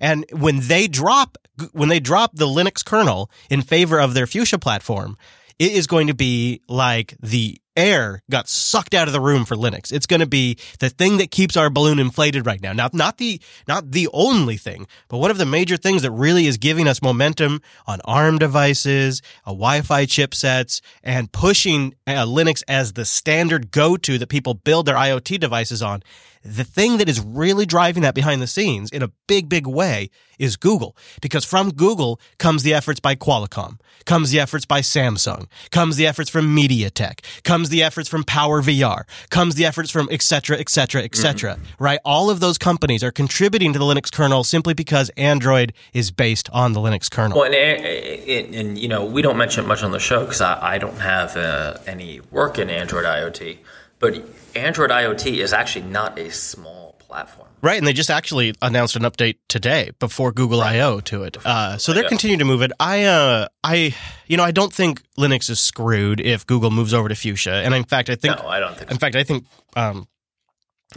And 0.00 0.24
when 0.30 0.60
they 0.60 0.88
drop, 0.88 1.38
when 1.72 1.88
they 1.88 2.00
drop 2.00 2.34
the 2.34 2.46
Linux 2.46 2.84
kernel 2.84 3.30
in 3.50 3.62
favor 3.62 3.98
of 4.00 4.14
their 4.14 4.26
Fuchsia 4.26 4.58
platform, 4.58 5.16
it 5.62 5.70
is 5.74 5.86
going 5.86 6.08
to 6.08 6.14
be 6.14 6.60
like 6.68 7.14
the 7.22 7.56
air 7.76 8.20
got 8.28 8.48
sucked 8.48 8.94
out 8.94 9.06
of 9.06 9.12
the 9.12 9.20
room 9.20 9.44
for 9.44 9.54
Linux. 9.54 9.92
It's 9.92 10.06
going 10.06 10.18
to 10.18 10.26
be 10.26 10.58
the 10.80 10.90
thing 10.90 11.18
that 11.18 11.30
keeps 11.30 11.56
our 11.56 11.70
balloon 11.70 12.00
inflated 12.00 12.46
right 12.46 12.60
now. 12.60 12.72
Now, 12.72 12.90
not 12.92 13.18
the, 13.18 13.40
not 13.68 13.92
the 13.92 14.08
only 14.12 14.56
thing, 14.56 14.88
but 15.06 15.18
one 15.18 15.30
of 15.30 15.38
the 15.38 15.46
major 15.46 15.76
things 15.76 16.02
that 16.02 16.10
really 16.10 16.46
is 16.46 16.56
giving 16.56 16.88
us 16.88 17.00
momentum 17.00 17.62
on 17.86 18.00
ARM 18.06 18.38
devices, 18.38 19.22
uh, 19.46 19.50
Wi-Fi 19.52 20.04
chipsets, 20.06 20.80
and 21.04 21.30
pushing 21.30 21.94
uh, 22.08 22.26
Linux 22.26 22.64
as 22.66 22.94
the 22.94 23.04
standard 23.04 23.70
go-to 23.70 24.18
that 24.18 24.28
people 24.28 24.54
build 24.54 24.86
their 24.86 24.96
IoT 24.96 25.38
devices 25.38 25.80
on. 25.80 26.02
The 26.44 26.64
thing 26.64 26.98
that 26.98 27.08
is 27.08 27.20
really 27.20 27.66
driving 27.66 28.02
that 28.02 28.14
behind 28.14 28.42
the 28.42 28.46
scenes 28.46 28.90
in 28.90 29.02
a 29.02 29.08
big, 29.26 29.48
big 29.48 29.66
way 29.66 30.10
is 30.38 30.56
Google. 30.56 30.96
Because 31.20 31.44
from 31.44 31.70
Google 31.70 32.20
comes 32.38 32.64
the 32.64 32.74
efforts 32.74 32.98
by 32.98 33.14
Qualcomm, 33.14 33.78
comes 34.04 34.30
the 34.30 34.40
efforts 34.40 34.64
by 34.64 34.80
Samsung, 34.80 35.46
comes 35.70 35.96
the 35.96 36.06
efforts 36.06 36.28
from 36.28 36.54
MediaTek, 36.54 37.20
comes 37.44 37.68
the 37.68 37.82
efforts 37.82 38.08
from 38.08 38.24
Power 38.24 38.60
VR, 38.60 39.04
comes 39.30 39.54
the 39.54 39.64
efforts 39.64 39.90
from 39.90 40.08
et 40.10 40.20
cetera, 40.20 40.58
et 40.58 40.68
cetera, 40.68 41.02
et 41.02 41.14
cetera, 41.14 41.54
mm-hmm. 41.54 41.84
right? 41.84 42.00
All 42.04 42.28
of 42.28 42.40
those 42.40 42.58
companies 42.58 43.04
are 43.04 43.12
contributing 43.12 43.72
to 43.72 43.78
the 43.78 43.84
Linux 43.84 44.10
kernel 44.12 44.42
simply 44.42 44.74
because 44.74 45.10
Android 45.10 45.72
is 45.92 46.10
based 46.10 46.50
on 46.52 46.72
the 46.72 46.80
Linux 46.80 47.10
kernel. 47.10 47.38
Well, 47.38 47.52
and, 47.52 47.54
and, 47.54 48.54
and 48.54 48.78
you 48.78 48.88
know, 48.88 49.04
we 49.04 49.22
don't 49.22 49.36
mention 49.36 49.64
it 49.64 49.68
much 49.68 49.82
on 49.84 49.92
the 49.92 50.00
show 50.00 50.20
because 50.20 50.40
I, 50.40 50.74
I, 50.74 50.78
don't 50.78 50.98
have 50.98 51.36
uh, 51.36 51.78
any 51.86 52.20
work 52.30 52.58
in 52.58 52.68
Android 52.68 53.04
IoT, 53.04 53.58
but 54.00 54.24
Android 54.56 54.90
IoT 54.90 55.38
is 55.38 55.52
actually 55.52 55.86
not 55.86 56.18
a 56.18 56.30
small 56.30 56.92
platform. 56.98 57.48
Right, 57.62 57.78
and 57.78 57.86
they 57.86 57.92
just 57.92 58.10
actually 58.10 58.54
announced 58.60 58.96
an 58.96 59.02
update 59.02 59.36
today 59.48 59.92
before 60.00 60.32
Google 60.32 60.60
right. 60.60 60.76
I/O 60.76 61.00
to 61.00 61.22
it. 61.22 61.36
Uh, 61.44 61.78
so 61.78 61.92
they're 61.92 62.08
continuing 62.08 62.40
to 62.40 62.44
move 62.44 62.60
it. 62.62 62.72
I, 62.80 63.04
uh, 63.04 63.48
I, 63.62 63.94
you 64.26 64.36
know, 64.36 64.42
I 64.42 64.50
don't 64.50 64.72
think 64.72 65.00
Linux 65.16 65.48
is 65.48 65.60
screwed 65.60 66.20
if 66.20 66.44
Google 66.46 66.70
moves 66.70 66.92
over 66.92 67.08
to 67.08 67.14
Fuchsia. 67.14 67.52
And 67.52 67.72
in 67.72 67.84
fact, 67.84 68.10
I 68.10 68.16
think, 68.16 68.36
no, 68.36 68.48
I 68.48 68.58
don't 68.58 68.76
think. 68.76 68.90
In 68.90 68.96
so. 68.96 68.98
fact, 68.98 69.14
I 69.14 69.22
think, 69.22 69.46
um, 69.76 70.08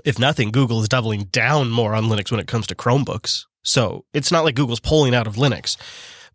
if 0.03 0.17
nothing, 0.17 0.51
Google 0.51 0.81
is 0.81 0.89
doubling 0.89 1.25
down 1.25 1.69
more 1.69 1.93
on 1.93 2.05
Linux 2.05 2.31
when 2.31 2.39
it 2.39 2.47
comes 2.47 2.65
to 2.67 2.75
Chromebooks. 2.75 3.45
So 3.61 4.05
it's 4.13 4.31
not 4.31 4.43
like 4.43 4.55
Google's 4.55 4.79
pulling 4.79 5.13
out 5.13 5.27
of 5.27 5.35
Linux. 5.35 5.77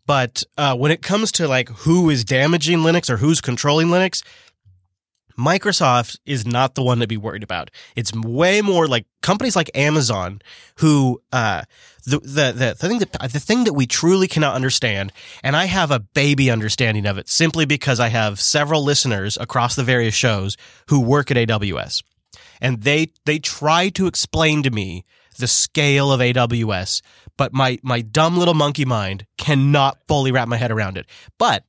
But 0.05 0.43
uh, 0.57 0.75
when 0.75 0.91
it 0.91 1.01
comes 1.01 1.31
to 1.33 1.47
like 1.47 1.69
who 1.69 2.09
is 2.09 2.23
damaging 2.23 2.79
Linux 2.79 3.09
or 3.09 3.17
who's 3.17 3.41
controlling 3.41 3.87
Linux, 3.87 4.23
Microsoft 5.37 6.19
is 6.25 6.45
not 6.45 6.75
the 6.75 6.83
one 6.83 6.99
to 6.99 7.07
be 7.07 7.17
worried 7.17 7.43
about. 7.43 7.71
It's 7.95 8.13
way 8.13 8.61
more 8.61 8.87
like 8.87 9.05
companies 9.21 9.55
like 9.55 9.69
Amazon 9.75 10.41
who, 10.77 11.21
uh, 11.31 11.63
the, 12.05 12.19
the, 12.19 12.51
the, 12.51 12.75
the 12.79 12.87
thing 12.87 12.99
that, 12.99 13.11
the 13.31 13.39
thing 13.39 13.63
that 13.65 13.73
we 13.73 13.85
truly 13.85 14.27
cannot 14.27 14.55
understand, 14.55 15.11
and 15.43 15.55
I 15.55 15.65
have 15.65 15.91
a 15.91 15.99
baby 15.99 16.49
understanding 16.49 17.05
of 17.05 17.17
it 17.17 17.29
simply 17.29 17.65
because 17.65 17.99
I 17.99 18.09
have 18.09 18.39
several 18.39 18.83
listeners 18.83 19.37
across 19.39 19.75
the 19.75 19.83
various 19.83 20.15
shows 20.15 20.57
who 20.87 20.99
work 20.99 21.31
at 21.31 21.37
AWS. 21.37 22.03
And 22.59 22.81
they, 22.81 23.07
they 23.25 23.39
try 23.39 23.89
to 23.89 24.07
explain 24.07 24.63
to 24.63 24.71
me 24.71 25.03
the 25.37 25.47
scale 25.47 26.11
of 26.11 26.19
AWS, 26.19 27.01
but 27.37 27.53
my, 27.53 27.79
my 27.81 28.01
dumb 28.01 28.37
little 28.37 28.53
monkey 28.53 28.85
mind 28.85 29.25
cannot 29.37 29.97
fully 30.07 30.31
wrap 30.31 30.47
my 30.47 30.57
head 30.57 30.71
around 30.71 30.97
it. 30.97 31.07
But 31.37 31.63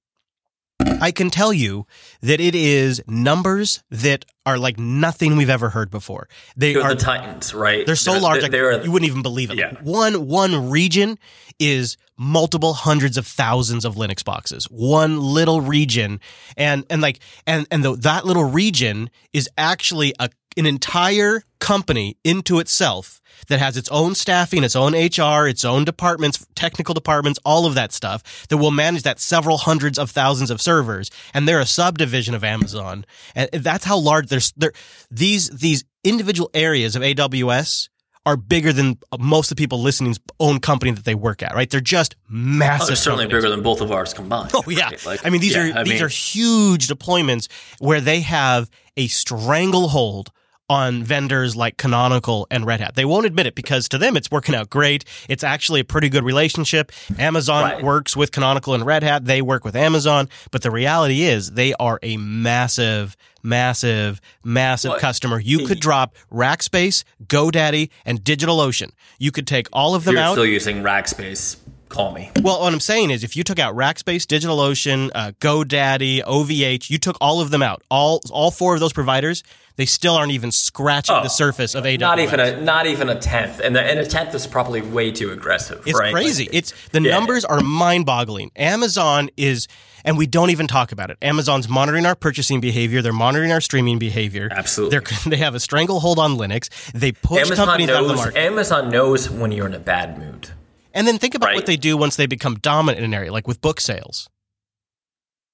I 1.01 1.11
can 1.11 1.31
tell 1.31 1.53
you 1.53 1.87
that 2.21 2.41
it 2.41 2.55
is 2.55 3.03
numbers 3.07 3.83
that 3.91 4.25
are 4.45 4.59
like 4.59 4.79
nothing 4.79 5.37
we've 5.37 5.51
ever 5.51 5.71
heard 5.71 5.91
before. 5.91 6.29
They 6.57 6.75
they're 6.75 6.83
are 6.83 6.95
the 6.95 7.01
Titans, 7.01 7.55
right? 7.55 7.87
They're 7.87 7.97
so 7.97 8.13
they're, 8.13 8.21
large, 8.21 8.51
they're, 8.51 8.75
like, 8.75 8.85
you 8.85 8.93
wouldn't 8.93 9.09
even 9.09 9.23
believe 9.23 9.51
it. 9.51 9.59
Yeah. 9.59 9.75
One 9.83 10.27
one 10.27 10.71
region 10.71 11.19
is 11.59 11.97
multiple 12.23 12.73
hundreds 12.73 13.19
of 13.19 13.27
thousands 13.27 13.85
of 13.85 13.97
Linux 13.97 14.25
boxes. 14.25 14.65
One 14.67 15.21
little 15.21 15.61
region, 15.61 16.21
and 16.57 16.85
and 16.89 17.03
like 17.03 17.19
and 17.47 17.67
and 17.71 17.85
the, 17.85 17.97
that 17.97 18.25
little 18.25 18.45
region 18.45 19.11
is 19.33 19.49
actually 19.59 20.15
a 20.19 20.31
an 20.57 20.67
entire 20.67 21.43
company 21.61 22.17
into 22.25 22.59
itself 22.59 23.21
that 23.49 23.59
has 23.59 23.77
its 23.77 23.89
own 23.89 24.15
staffing, 24.15 24.63
its 24.65 24.77
own 24.77 24.93
HR, 24.93 25.47
its 25.47 25.65
own 25.65 25.85
departments, 25.85 26.47
technical 26.55 26.95
departments, 26.95 27.39
all 27.45 27.67
of 27.67 27.75
that 27.75 27.93
stuff 27.93 28.47
that 28.49 28.59
will 28.59 28.71
manage 28.71 29.03
that 29.03 29.19
several 29.19 29.59
hundreds 29.59 29.99
of 29.99 30.11
thousands 30.11 30.51
of 30.51 30.61
servers. 30.61 31.11
And 31.33 31.49
they're 31.49 31.61
a 31.61 31.67
subdivision 31.67 32.35
of 32.35 32.45
Amazon. 32.45 33.05
And 33.35 33.49
that's 33.51 33.85
how 33.85 33.99
large 33.99 34.29
there's 34.29 34.53
there, 34.53 34.73
these, 35.11 35.49
these 35.49 35.85
individual 36.05 36.51
areas 36.53 36.97
of 36.97 37.03
AWS 37.03 37.89
are 38.25 38.37
bigger 38.37 38.73
than 38.73 38.99
most 39.19 39.51
of 39.51 39.57
the 39.57 39.63
people 39.63 39.81
listening's 39.81 40.21
own 40.39 40.61
company 40.61 40.93
that 40.93 41.05
they 41.05 41.15
work 41.15 41.43
at, 41.43 41.55
right? 41.55 41.69
They're 41.69 41.81
just 41.81 42.15
massive. 42.29 42.85
Oh, 42.85 42.87
they're 42.87 42.97
certainly 42.97 43.25
companies. 43.25 43.43
bigger 43.43 43.55
than 43.57 43.63
both 43.63 43.81
of 43.81 43.91
ours 43.91 44.15
combined. 44.15 44.53
Oh 44.55 44.63
yeah, 44.69 44.87
right? 44.87 45.07
like, 45.07 45.27
I 45.27 45.31
mean 45.31 45.41
these 45.41 45.55
yeah, 45.55 45.73
are 45.75 45.79
I 45.81 45.83
these 45.83 45.95
mean, 45.95 46.03
are 46.03 46.09
huge 46.09 46.89
deployments 46.89 47.51
where 47.81 48.01
they 48.01 48.21
have 48.21 48.71
a 48.97 49.09
stranglehold 49.09 50.31
on 50.73 51.05
vendors 51.05 51.55
like 51.55 51.77
Canonical 51.77 52.47
and 52.51 52.65
Red 52.65 52.81
Hat. 52.81 52.95
They 52.95 53.05
won't 53.05 53.27
admit 53.27 53.47
it 53.47 53.55
because 53.55 53.91
to 53.91 53.99
them 53.99 54.17
it's 54.17 54.31
working 54.31 54.55
out 54.55 54.71
great. 54.71 55.05
It's 55.29 55.45
actually 55.45 55.81
a 55.81 55.85
pretty 55.85 56.09
good 56.09 56.25
relationship. 56.25 56.91
Amazon 57.19 57.65
right. 57.65 57.85
works 57.85 58.17
with 58.17 58.33
Canonical 58.33 58.73
and 58.73 58.87
Red 58.87 59.03
Hat. 59.03 59.27
They 59.27 59.43
work 59.43 59.67
with 59.67 59.77
Amazon. 59.77 60.31
But 60.51 60.63
the 60.63 60.71
reality 60.71 61.25
is 61.25 61.51
they 61.51 61.75
are 61.75 61.99
a 62.03 62.17
massive, 62.17 63.19
massive, 63.43 64.19
massive 64.45 64.93
what? 64.93 65.01
customer. 65.01 65.39
You 65.39 65.67
could 65.67 65.79
drop 65.79 66.17
Rackspace, 66.33 67.05
GoDaddy, 67.27 67.91
and 68.07 68.25
DigitalOcean. 68.25 68.93
You 69.19 69.31
could 69.31 69.47
take 69.47 69.69
all 69.75 69.95
of 69.95 70.05
them 70.05 70.15
You're 70.15 70.25
out. 70.25 70.33
still 70.33 70.47
using 70.47 70.83
Rackspace 70.83 71.59
call 71.93 72.13
me. 72.13 72.31
Well, 72.41 72.61
what 72.61 72.73
I'm 72.73 72.81
saying 72.81 73.11
is, 73.11 73.23
if 73.23 73.37
you 73.37 73.45
took 73.45 73.59
out 73.59 73.77
Rackspace, 73.77 74.25
DigitalOcean, 74.27 75.11
uh, 75.15 75.33
GoDaddy, 75.41 76.23
OVH, 76.25 76.91
you 76.91 76.99
took 76.99 77.19
all 77.21 77.41
of 77.41 77.51
them 77.51 77.63
out, 77.63 77.83
all 77.91 78.21
all 78.31 78.51
four 78.51 78.75
of 78.75 78.81
those 78.81 78.93
providers, 78.93 79.45
they 79.77 79.87
still 79.87 80.15
aren't 80.15 80.33
even 80.33 80.51
scratching 80.51 81.17
oh, 81.17 81.23
the 81.23 81.29
surface 81.29 81.75
of 81.75 81.85
AWS. 81.85 82.01
Not 82.01 82.19
even 82.19 82.41
a 82.41 82.61
not 82.61 82.87
even 82.87 83.09
a 83.09 83.19
tenth, 83.19 83.61
and, 83.61 83.75
the, 83.75 83.83
and 83.83 83.99
a 83.99 84.07
tenth 84.07 84.35
is 84.35 84.47
probably 84.47 84.83
way 84.83 85.11
too 85.11 85.31
aggressive. 85.31 85.83
It's 85.87 85.99
right? 85.99 86.13
crazy. 86.13 86.45
Like, 86.45 86.55
it's 86.55 86.89
the 86.89 87.03
yeah. 87.03 87.11
numbers 87.11 87.45
are 87.45 87.61
mind 87.61 88.07
boggling. 88.07 88.51
Amazon 88.57 89.31
is. 89.37 89.69
And 90.05 90.19
we 90.19 90.27
don't 90.27 90.51
even 90.51 90.67
talk 90.67 90.91
about 90.91 91.13
it. 91.13 91.19
Amazon's 91.23 91.69
monitoring 91.69 92.07
our 92.07 92.17
purchasing 92.17 92.61
behavior. 92.61 93.03
They're 93.03 93.13
monitoring 93.13 93.53
our 93.53 93.61
streaming 93.61 94.01
behavior. 94.01 94.49
Absolutely. 94.51 94.99
They're, 94.99 95.19
they 95.31 95.37
have 95.37 95.55
a 95.55 95.61
stranglehold 95.61 96.19
on 96.19 96.33
Linux. 96.33 96.71
They 96.91 97.13
push 97.13 97.47
Amazon 97.47 97.67
companies 97.67 97.87
knows, 97.87 97.97
out 97.97 98.03
of 98.03 98.09
the 98.09 98.15
market. 98.17 98.37
Amazon 98.37 98.91
knows 98.91 99.31
when 99.31 99.53
you're 99.53 99.69
in 99.69 99.75
a 99.75 99.79
bad 99.79 100.19
mood. 100.19 100.51
And 100.93 101.07
then 101.07 101.19
think 101.19 101.37
about 101.37 101.51
right. 101.51 101.55
what 101.55 101.67
they 101.67 101.77
do 101.77 101.97
once 101.97 102.17
they 102.17 102.27
become 102.27 102.57
dominant 102.57 102.99
in 102.99 103.05
an 103.05 103.15
area, 103.15 103.33
like 103.33 103.47
with 103.47 103.61
book 103.61 103.81
sales. 103.81 104.29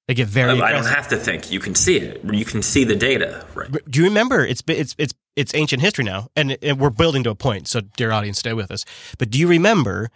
They 0.09 0.15
get 0.15 0.27
very. 0.27 0.61
I 0.61 0.73
don't 0.73 0.87
have 0.87 1.09
to 1.09 1.19
think. 1.19 1.53
You 1.53 1.61
can 1.61 1.75
see 1.75 1.99
it. 1.99 2.25
You 2.25 2.47
can 2.47 2.63
see 2.63 2.83
the 2.83 2.97
data. 2.97 3.47
Right. 3.55 3.71
Do 3.89 4.01
you 4.01 4.07
remember? 4.07 4.45
It's 4.45 4.63
it's 4.67 4.97
it's 4.97 5.13
it's 5.37 5.55
ancient 5.55 5.83
history 5.83 6.05
now, 6.05 6.29
and, 6.35 6.57
and 6.63 6.81
we're 6.81 6.89
building 6.89 7.23
to 7.25 7.31
a 7.31 7.35
point. 7.35 7.69
So, 7.69 7.83
dear 7.83 8.11
audience, 8.11 8.39
stay 8.39 8.55
with 8.55 8.71
us. 8.71 8.87
But 9.19 9.29
do 9.29 9.39
you 9.39 9.47
remember 9.47 10.09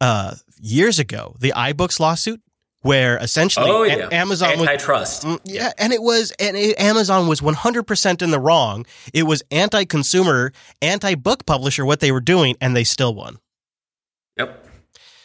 uh, 0.00 0.36
years 0.60 1.00
ago 1.00 1.34
the 1.40 1.50
iBooks 1.50 1.98
lawsuit, 1.98 2.40
where 2.82 3.16
essentially 3.18 3.70
oh, 3.70 3.82
yeah. 3.82 4.08
Amazon 4.12 4.50
antitrust. 4.60 5.24
Was, 5.24 5.38
mm, 5.38 5.40
yeah, 5.44 5.72
and 5.78 5.92
it 5.92 6.00
was 6.00 6.32
and 6.38 6.56
it, 6.56 6.78
Amazon 6.78 7.26
was 7.26 7.42
one 7.42 7.54
hundred 7.54 7.88
percent 7.88 8.22
in 8.22 8.30
the 8.30 8.40
wrong. 8.40 8.86
It 9.12 9.24
was 9.24 9.42
anti-consumer, 9.50 10.52
anti-book 10.80 11.44
publisher 11.44 11.84
what 11.84 11.98
they 11.98 12.12
were 12.12 12.20
doing, 12.20 12.56
and 12.60 12.76
they 12.76 12.84
still 12.84 13.14
won. 13.14 13.38
Yep. 14.36 14.64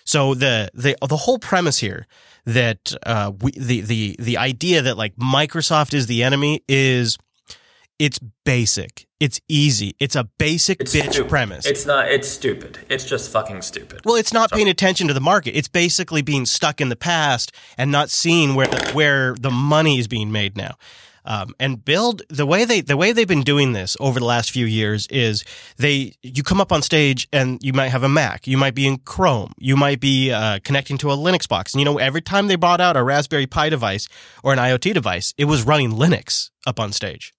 So 0.03 0.33
the 0.33 0.71
the 0.73 0.95
the 1.07 1.17
whole 1.17 1.37
premise 1.37 1.79
here 1.79 2.07
that 2.47 2.93
uh, 3.05 3.33
we, 3.41 3.51
the 3.51 3.81
the 3.81 4.15
the 4.17 4.37
idea 4.37 4.81
that 4.81 4.97
like 4.97 5.15
Microsoft 5.17 5.93
is 5.93 6.07
the 6.07 6.23
enemy 6.23 6.63
is 6.67 7.17
it's 7.99 8.19
basic. 8.45 9.05
It's 9.19 9.41
easy. 9.49 9.95
It's 9.99 10.15
a 10.15 10.23
basic 10.37 10.81
it's 10.81 10.95
bitch 10.95 11.11
stupid. 11.13 11.29
premise. 11.29 11.65
It's 11.65 11.85
not. 11.85 12.09
It's 12.09 12.27
stupid. 12.27 12.79
It's 12.89 13.03
just 13.03 13.31
fucking 13.31 13.63
stupid. 13.63 14.01
Well, 14.05 14.15
it's 14.15 14.31
not 14.31 14.51
paying 14.51 14.69
attention 14.69 15.07
to 15.07 15.13
the 15.13 15.21
market. 15.21 15.57
It's 15.57 15.67
basically 15.67 16.21
being 16.21 16.45
stuck 16.45 16.79
in 16.79 16.89
the 16.89 16.95
past 16.95 17.51
and 17.77 17.91
not 17.91 18.09
seeing 18.09 18.55
where 18.55 18.67
the, 18.67 18.91
where 18.93 19.33
the 19.33 19.51
money 19.51 19.99
is 19.99 20.07
being 20.07 20.31
made 20.31 20.55
now. 20.55 20.75
Um, 21.27 21.53
and 21.59 21.83
build 21.83 22.23
the 22.29 22.45
way 22.45 22.65
they 22.65 22.81
the 22.81 22.97
way 22.97 23.11
they've 23.11 23.27
been 23.27 23.43
doing 23.43 23.73
this 23.73 23.95
over 23.99 24.19
the 24.19 24.25
last 24.25 24.49
few 24.49 24.65
years 24.65 25.05
is 25.07 25.43
they 25.75 26.13
you 26.23 26.41
come 26.41 26.61
up 26.61 26.71
on 26.71 26.81
stage 26.81 27.27
and 27.31 27.61
you 27.61 27.73
might 27.73 27.89
have 27.89 28.03
a 28.03 28.09
Mac, 28.09 28.47
you 28.47 28.57
might 28.57 28.73
be 28.73 28.87
in 28.87 28.97
Chrome, 28.99 29.51
you 29.59 29.75
might 29.75 29.99
be 29.99 30.31
uh, 30.31 30.59
connecting 30.63 30.97
to 30.99 31.11
a 31.11 31.17
Linux 31.17 31.47
box, 31.47 31.73
and 31.73 31.81
you 31.81 31.85
know 31.85 31.99
every 31.99 32.21
time 32.21 32.47
they 32.47 32.55
brought 32.55 32.81
out 32.81 32.97
a 32.97 33.03
Raspberry 33.03 33.45
Pi 33.45 33.69
device 33.69 34.07
or 34.43 34.53
an 34.53 34.59
IoT 34.59 34.93
device, 34.93 35.33
it 35.37 35.45
was 35.45 35.63
running 35.63 35.91
Linux 35.91 36.49
up 36.65 36.79
on 36.79 36.91
stage. 36.93 37.33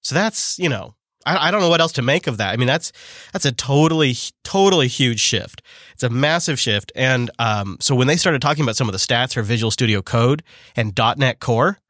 So 0.00 0.14
that's 0.14 0.58
you 0.60 0.68
know 0.68 0.94
I, 1.26 1.50
don't 1.50 1.60
know 1.60 1.68
what 1.68 1.80
else 1.80 1.92
to 1.92 2.02
make 2.02 2.26
of 2.26 2.36
that. 2.38 2.52
I 2.52 2.56
mean 2.56 2.68
that's 2.68 2.92
that's 3.32 3.44
a 3.44 3.52
totally 3.52 4.14
totally 4.44 4.86
huge 4.86 5.20
shift. 5.20 5.60
It's 5.92 6.04
a 6.04 6.08
massive 6.08 6.60
shift, 6.60 6.92
and 6.94 7.32
um, 7.40 7.78
so 7.80 7.96
when 7.96 8.06
they 8.06 8.16
started 8.16 8.40
talking 8.40 8.62
about 8.62 8.76
some 8.76 8.88
of 8.88 8.92
the 8.92 8.98
stats 8.98 9.34
for 9.34 9.42
Visual 9.42 9.72
Studio 9.72 10.02
Code 10.02 10.44
and 10.76 10.96
.NET 11.16 11.40
Core 11.40 11.80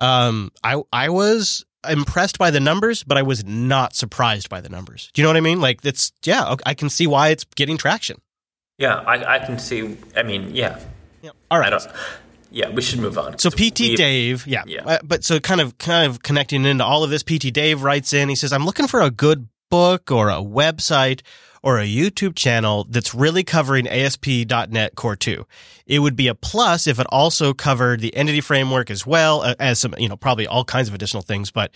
um, 0.00 0.50
I 0.64 0.82
I 0.92 1.08
was 1.08 1.64
impressed 1.88 2.38
by 2.38 2.50
the 2.50 2.60
numbers, 2.60 3.02
but 3.02 3.16
I 3.16 3.22
was 3.22 3.44
not 3.44 3.94
surprised 3.94 4.48
by 4.48 4.60
the 4.60 4.68
numbers. 4.68 5.10
Do 5.12 5.20
you 5.20 5.24
know 5.24 5.30
what 5.30 5.36
I 5.36 5.40
mean? 5.40 5.60
Like 5.60 5.84
it's 5.84 6.12
yeah, 6.24 6.56
I 6.66 6.74
can 6.74 6.90
see 6.90 7.06
why 7.06 7.28
it's 7.28 7.44
getting 7.56 7.76
traction. 7.76 8.20
Yeah, 8.78 8.96
I, 8.96 9.36
I 9.36 9.38
can 9.40 9.58
see. 9.58 9.96
I 10.16 10.22
mean, 10.22 10.54
yeah. 10.54 10.80
Yeah. 11.22 11.30
All 11.50 11.58
right. 11.58 11.86
yeah, 12.50 12.70
we 12.70 12.80
should 12.80 12.98
move 12.98 13.18
on. 13.18 13.38
So 13.38 13.50
PT 13.50 13.80
we, 13.80 13.96
Dave, 13.96 14.46
yeah, 14.46 14.62
yeah. 14.66 14.84
Uh, 14.86 14.98
but 15.04 15.22
so 15.22 15.38
kind 15.38 15.60
of 15.60 15.76
kind 15.76 16.10
of 16.10 16.22
connecting 16.22 16.64
into 16.64 16.84
all 16.84 17.04
of 17.04 17.10
this, 17.10 17.22
PT 17.22 17.52
Dave 17.52 17.82
writes 17.82 18.14
in. 18.14 18.30
He 18.30 18.34
says, 18.34 18.52
"I'm 18.54 18.64
looking 18.64 18.86
for 18.86 19.02
a 19.02 19.10
good 19.10 19.48
book 19.70 20.10
or 20.10 20.30
a 20.30 20.36
website 20.36 21.20
or 21.62 21.78
a 21.78 21.86
YouTube 21.86 22.34
channel 22.34 22.86
that's 22.88 23.14
really 23.14 23.42
covering 23.44 23.86
ASP.NET 23.86 24.94
Core 24.94 25.16
2. 25.16 25.46
It 25.86 25.98
would 25.98 26.16
be 26.16 26.28
a 26.28 26.34
plus 26.34 26.86
if 26.86 26.98
it 26.98 27.06
also 27.10 27.52
covered 27.52 28.00
the 28.00 28.14
entity 28.14 28.40
framework 28.40 28.90
as 28.90 29.06
well 29.06 29.42
uh, 29.42 29.54
as 29.58 29.80
some, 29.80 29.94
you 29.98 30.08
know, 30.08 30.16
probably 30.16 30.46
all 30.46 30.64
kinds 30.64 30.88
of 30.88 30.94
additional 30.94 31.22
things. 31.22 31.50
But 31.50 31.72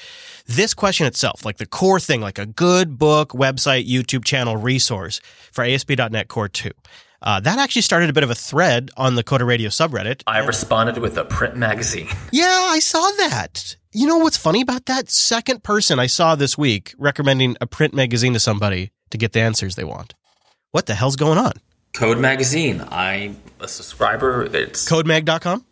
this 0.46 0.74
question 0.74 1.06
itself, 1.06 1.44
like 1.44 1.58
the 1.58 1.66
core 1.66 2.00
thing, 2.00 2.20
like 2.20 2.38
a 2.38 2.46
good 2.46 2.98
book, 2.98 3.30
website, 3.30 3.88
YouTube 3.88 4.24
channel 4.24 4.56
resource 4.56 5.20
for 5.52 5.64
ASP.NET 5.64 6.28
Core 6.28 6.48
2. 6.48 6.70
Uh, 7.24 7.40
that 7.40 7.58
actually 7.58 7.82
started 7.82 8.10
a 8.10 8.12
bit 8.12 8.22
of 8.22 8.30
a 8.30 8.34
thread 8.34 8.90
on 8.98 9.14
the 9.14 9.24
Coder 9.24 9.46
Radio 9.46 9.70
subreddit. 9.70 10.22
I 10.26 10.38
responded 10.40 10.98
with 10.98 11.16
a 11.16 11.24
print 11.24 11.56
magazine. 11.56 12.08
Yeah, 12.32 12.68
I 12.70 12.80
saw 12.80 13.00
that. 13.18 13.76
You 13.92 14.06
know 14.08 14.18
what's 14.18 14.36
funny 14.36 14.60
about 14.60 14.86
that? 14.86 15.08
Second 15.08 15.62
person 15.62 15.98
I 15.98 16.06
saw 16.06 16.34
this 16.34 16.58
week 16.58 16.94
recommending 16.98 17.56
a 17.60 17.66
print 17.66 17.94
magazine 17.94 18.32
to 18.32 18.40
somebody 18.40 18.90
to 19.14 19.18
get 19.18 19.32
the 19.32 19.40
answers 19.40 19.76
they 19.76 19.84
want. 19.84 20.12
What 20.72 20.86
the 20.86 20.94
hell's 20.94 21.14
going 21.14 21.38
on? 21.38 21.52
Code 21.92 22.18
Magazine. 22.18 22.84
I'm 22.90 23.40
a 23.60 23.68
subscriber. 23.68 24.42
It's 24.42 24.88
codemag.com. 24.90 25.64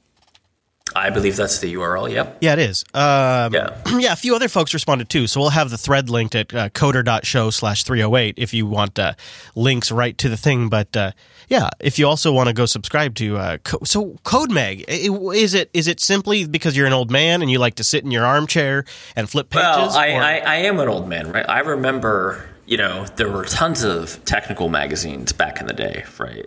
I 0.95 1.11
believe 1.11 1.35
that's 1.37 1.59
the 1.59 1.75
URL. 1.75 2.13
Yep. 2.13 2.39
Yeah, 2.41 2.53
it 2.53 2.59
is. 2.61 2.85
Um, 2.95 3.53
yeah. 3.53 3.77
Yeah. 3.99 4.13
A 4.13 4.17
few 4.17 4.37
other 4.37 4.49
folks 4.49 4.73
responded 4.75 5.09
too. 5.09 5.27
So 5.27 5.41
we'll 5.41 5.51
have 5.51 5.71
the 5.71 5.79
thread 5.79 6.09
linked 6.09 6.35
at 6.35 6.55
uh, 6.55 6.69
coder.show 6.71 7.51
slash 7.51 7.83
308 7.83 8.35
if 8.37 8.55
you 8.55 8.67
want 8.67 8.99
uh, 8.99 9.15
links 9.57 9.91
right 9.91 10.17
to 10.19 10.29
the 10.29 10.37
thing. 10.37 10.69
But 10.69 10.97
uh, 10.97 11.13
yeah, 11.49 11.69
if 11.81 11.99
you 11.99 12.07
also 12.07 12.33
want 12.33 12.49
to 12.49 12.53
go 12.53 12.67
subscribe 12.67 13.15
to, 13.17 13.39
uh, 13.39 13.59
Co- 13.59 13.79
so 13.85 14.19
CodeMag, 14.25 14.85
is 14.89 15.55
it 15.55 15.71
is 15.73 15.89
it 15.89 15.99
simply 15.99 16.47
because 16.47 16.77
you're 16.77 16.87
an 16.87 16.93
old 16.93 17.11
man 17.11 17.43
and 17.43 17.51
you 17.51 17.59
like 17.59 17.77
to 17.77 17.85
sit 17.85 18.05
in 18.05 18.11
your 18.13 18.25
armchair 18.25 18.85
and 19.17 19.29
flip 19.29 19.51
pages? 19.51 19.65
Well, 19.65 19.91
I, 19.97 20.09
I, 20.11 20.37
I 20.39 20.55
am 20.57 20.79
an 20.79 20.89
old 20.89 21.09
man, 21.09 21.33
right? 21.33 21.49
I 21.49 21.61
remember 21.61 22.49
you 22.73 22.79
know, 22.79 23.05
there 23.17 23.29
were 23.29 23.45
tons 23.45 23.85
of 23.85 24.25
technical 24.25 24.71
magazines 24.71 25.31
back 25.31 25.61
in 25.61 25.67
the 25.67 25.75
day, 25.75 26.07
right? 26.19 26.47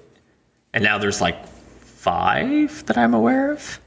And 0.74 0.84
now 0.84 0.98
there's 0.98 1.22
like 1.22 1.46
five 1.46 2.84
that 2.88 2.98
I'm 2.98 3.13
aware 3.13 3.51
of. 3.51 3.79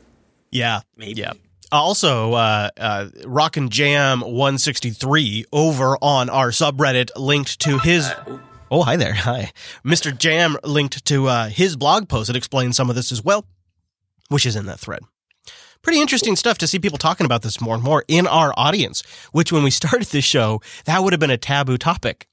Yeah. 0.53 0.83
Maybe. 0.97 1.21
Yeah. 1.21 1.33
Also, 1.73 2.35
uh, 2.35 2.71
uh, 2.79 3.09
Rock 3.27 3.57
and 3.57 3.73
Jam 3.73 4.21
163 4.21 5.47
over 5.53 5.99
on 6.01 6.31
our 6.31 6.51
subreddit 6.51 7.11
linked 7.17 7.59
to 7.63 7.81
his. 7.81 8.07
Uh, 8.07 8.39
oh, 8.71 8.83
hi 8.85 8.95
there. 8.95 9.15
Hi. 9.15 9.51
Mr. 9.85 10.17
Jam 10.17 10.57
linked 10.63 11.05
to 11.07 11.27
uh, 11.27 11.49
his 11.49 11.75
blog 11.75 12.09
post 12.09 12.29
that 12.29 12.37
explains 12.37 12.77
some 12.77 12.89
of 12.89 12.95
this 12.95 13.11
as 13.11 13.21
well, 13.21 13.47
which 14.29 14.47
is 14.47 14.55
in 14.55 14.67
that 14.67 14.79
thread 14.79 15.03
pretty 15.83 16.01
interesting 16.01 16.37
stuff 16.37 16.59
to 16.59 16.67
see 16.67 16.79
people 16.79 16.99
talking 16.99 17.25
about 17.25 17.41
this 17.41 17.63
more 17.63 17.75
and 17.75 17.83
more 17.83 18.05
in 18.09 18.27
our 18.27 18.53
audience, 18.59 19.03
which 19.33 19.51
when 19.51 19.63
we 19.63 19.71
started 19.81 20.09
this 20.09 20.25
show, 20.25 20.61
that 20.85 21.03
would 21.03 21.13
have 21.13 21.21
been 21.21 21.31
a 21.31 21.39
taboo 21.39 21.79
topic, 21.79 22.28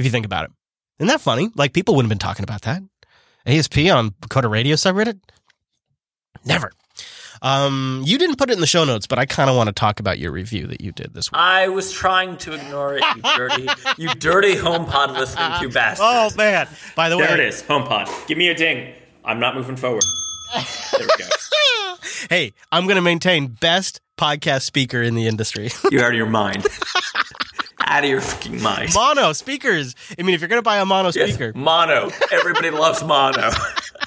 if 0.00 0.04
you 0.04 0.10
think 0.10 0.26
about 0.26 0.46
it. 0.46 0.50
Isn't 0.98 1.08
that 1.08 1.20
funny? 1.20 1.50
Like 1.54 1.72
people 1.72 1.94
wouldn't 1.94 2.10
have 2.10 2.18
been 2.18 2.26
talking 2.26 2.42
about 2.42 2.62
that. 2.62 2.82
ASP 3.46 3.78
on 3.90 4.10
Coder 4.28 4.50
Radio 4.50 4.76
subreddit? 4.76 5.18
Never. 6.44 6.72
Um, 7.42 8.02
you 8.04 8.18
didn't 8.18 8.36
put 8.36 8.50
it 8.50 8.54
in 8.54 8.60
the 8.60 8.66
show 8.66 8.84
notes, 8.84 9.06
but 9.06 9.18
I 9.18 9.24
kind 9.24 9.48
of 9.48 9.56
want 9.56 9.68
to 9.68 9.72
talk 9.72 9.98
about 9.98 10.18
your 10.18 10.30
review 10.30 10.66
that 10.66 10.82
you 10.82 10.92
did 10.92 11.14
this 11.14 11.32
week. 11.32 11.38
I 11.38 11.68
was 11.68 11.90
trying 11.90 12.36
to 12.38 12.52
ignore 12.52 12.96
it, 12.96 13.04
you 13.16 13.22
dirty, 13.22 13.68
you 13.96 14.08
dirty 14.14 14.54
HomePod 14.56 15.16
listening 15.16 15.52
to 15.60 15.68
bastard. 15.70 16.04
Oh 16.06 16.30
man! 16.36 16.68
By 16.94 17.08
the 17.08 17.16
there 17.16 17.24
way, 17.24 17.36
there 17.36 17.40
it 17.40 17.48
is, 17.48 17.62
HomePod. 17.62 18.26
Give 18.26 18.36
me 18.36 18.48
a 18.48 18.54
ding. 18.54 18.92
I'm 19.24 19.40
not 19.40 19.54
moving 19.54 19.76
forward. 19.76 20.02
There 20.52 21.00
we 21.00 21.06
go. 21.18 21.94
hey, 22.28 22.52
I'm 22.70 22.84
going 22.84 22.96
to 22.96 23.02
maintain 23.02 23.46
best 23.46 24.00
podcast 24.18 24.62
speaker 24.62 25.00
in 25.02 25.14
the 25.14 25.26
industry. 25.26 25.70
You're 25.90 26.04
out 26.04 26.10
of 26.10 26.16
your 26.16 26.26
mind. 26.26 26.66
out 27.86 28.04
of 28.04 28.10
your 28.10 28.20
fucking 28.20 28.62
mind. 28.62 28.90
Mono 28.94 29.32
speakers. 29.32 29.94
I 30.18 30.22
mean, 30.22 30.34
if 30.34 30.40
you're 30.40 30.48
going 30.48 30.58
to 30.58 30.62
buy 30.62 30.78
a 30.78 30.84
mono 30.86 31.10
speaker, 31.10 31.46
yes, 31.46 31.54
mono. 31.54 32.10
Everybody 32.32 32.70
loves 32.70 33.02
mono. 33.02 33.50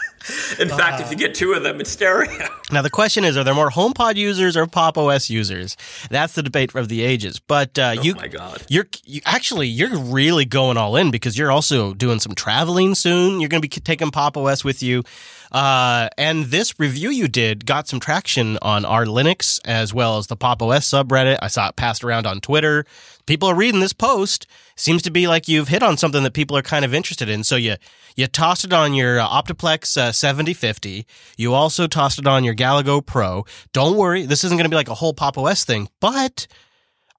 In 0.60 0.72
uh, 0.72 0.78
fact, 0.78 1.02
if 1.02 1.12
you 1.12 1.18
get 1.18 1.36
two 1.36 1.54
of 1.54 1.64
them, 1.64 1.82
it's 1.82 1.90
stereo. 1.90 2.48
Now 2.72 2.82
the 2.82 2.90
question 2.90 3.24
is: 3.24 3.38
Are 3.38 3.44
there 3.44 3.54
more 3.54 3.70
HomePod 3.70 4.16
users 4.16 4.58
or 4.58 4.66
Pop 4.68 4.98
OS 4.98 5.30
users? 5.30 5.78
That's 6.10 6.34
the 6.34 6.42
debate 6.42 6.74
of 6.76 6.88
the 6.90 7.04
ages. 7.04 7.40
But 7.40 7.78
uh, 7.78 7.96
oh 7.98 8.02
you, 8.02 8.16
my 8.16 8.28
god, 8.28 8.64
you're 8.70 8.88
you, 9.06 9.22
actually 9.26 9.68
you're 9.68 9.96
really 9.98 10.46
going 10.46 10.78
all 10.78 10.96
in 10.96 11.12
because 11.12 11.38
you're 11.38 11.52
also 11.52 11.94
doing 11.94 12.20
some 12.20 12.34
traveling 12.34 12.96
soon. 12.96 13.40
You're 13.40 13.50
going 13.50 13.62
to 13.62 13.68
be 13.68 13.82
taking 13.82 14.12
Pop 14.12 14.38
OS 14.38 14.64
with 14.64 14.82
you. 14.82 15.04
Uh, 15.52 16.10
and 16.18 16.46
this 16.46 16.80
review 16.80 17.10
you 17.10 17.28
did 17.28 17.66
got 17.66 17.88
some 17.88 18.00
traction 18.00 18.58
on 18.64 18.86
our 18.86 19.06
Linux 19.06 19.60
as 19.66 19.94
well 19.94 20.18
as 20.18 20.28
the 20.28 20.36
Pop 20.36 20.62
OS 20.62 20.90
subreddit. 20.90 21.38
I 21.42 21.48
saw 21.48 21.70
it 21.70 21.76
passed 21.76 22.04
around 22.04 22.26
on 22.26 22.42
Twitter. 22.42 22.86
People 23.26 23.50
are 23.50 23.56
reading 23.56 23.80
this 23.80 23.94
post. 23.94 24.48
Seems 24.76 25.02
to 25.04 25.12
be 25.12 25.28
like 25.28 25.48
you've 25.48 25.68
hit 25.68 25.84
on 25.84 25.98
something 25.98 26.24
that 26.24 26.34
people 26.34 26.58
are 26.58 26.62
kind 26.62 26.84
of 26.84 26.94
interested 26.94 27.30
in. 27.30 27.44
So 27.44 27.56
you 27.56 27.76
you 28.16 28.28
tossed 28.28 28.66
it 28.66 28.74
on 28.74 28.94
your 28.94 29.20
uh, 29.20 29.28
Optiplex 29.28 29.98
uh, 29.98 30.12
7050. 30.12 31.06
You 31.38 31.54
also 31.54 31.88
tossed 31.88 32.20
it 32.20 32.28
on 32.28 32.44
your 32.44 32.56
Galago 32.56 33.06
Pro. 33.06 33.46
Don't 33.72 33.98
worry, 33.98 34.26
this 34.26 34.44
isn't 34.44 34.58
going 34.58 34.66
to 34.66 34.70
be 34.70 34.76
like 34.76 34.90
a 34.90 34.96
whole 34.96 35.14
Pop 35.14 35.38
OS 35.38 35.64
thing, 35.66 35.90
but 36.00 36.48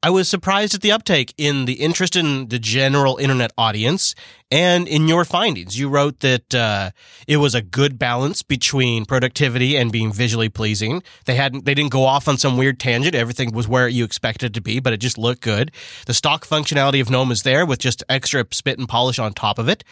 I 0.04 0.10
was 0.10 0.28
surprised 0.28 0.74
at 0.74 0.82
the 0.82 0.92
uptake 0.92 1.32
in 1.38 1.64
the 1.64 1.80
interest 1.80 2.14
in 2.14 2.48
the 2.48 2.58
general 2.58 3.16
internet 3.16 3.52
audience 3.56 4.14
and 4.50 4.86
in 4.86 5.08
your 5.08 5.24
findings. 5.24 5.78
You 5.78 5.88
wrote 5.88 6.20
that 6.20 6.54
uh, 6.54 6.90
it 7.26 7.38
was 7.38 7.54
a 7.54 7.62
good 7.62 7.98
balance 7.98 8.42
between 8.42 9.06
productivity 9.06 9.78
and 9.78 9.90
being 9.90 10.12
visually 10.12 10.50
pleasing. 10.50 11.02
They 11.24 11.36
hadn't, 11.36 11.64
they 11.64 11.72
didn't 11.72 11.90
go 11.90 12.04
off 12.04 12.28
on 12.28 12.36
some 12.36 12.58
weird 12.58 12.78
tangent. 12.78 13.14
Everything 13.14 13.54
was 13.54 13.66
where 13.66 13.88
you 13.88 14.04
expected 14.04 14.48
it 14.48 14.54
to 14.56 14.60
be, 14.60 14.78
but 14.78 14.92
it 14.92 14.98
just 14.98 15.16
looked 15.16 15.40
good. 15.40 15.72
The 16.04 16.12
stock 16.12 16.44
functionality 16.44 17.00
of 17.00 17.08
GNOME 17.08 17.32
is 17.32 17.42
there 17.42 17.64
with 17.64 17.78
just 17.78 18.04
extra 18.06 18.44
spit 18.50 18.78
and 18.78 18.86
polish 18.86 19.18
on 19.18 19.32
top 19.32 19.58
of 19.58 19.70
it, 19.70 19.84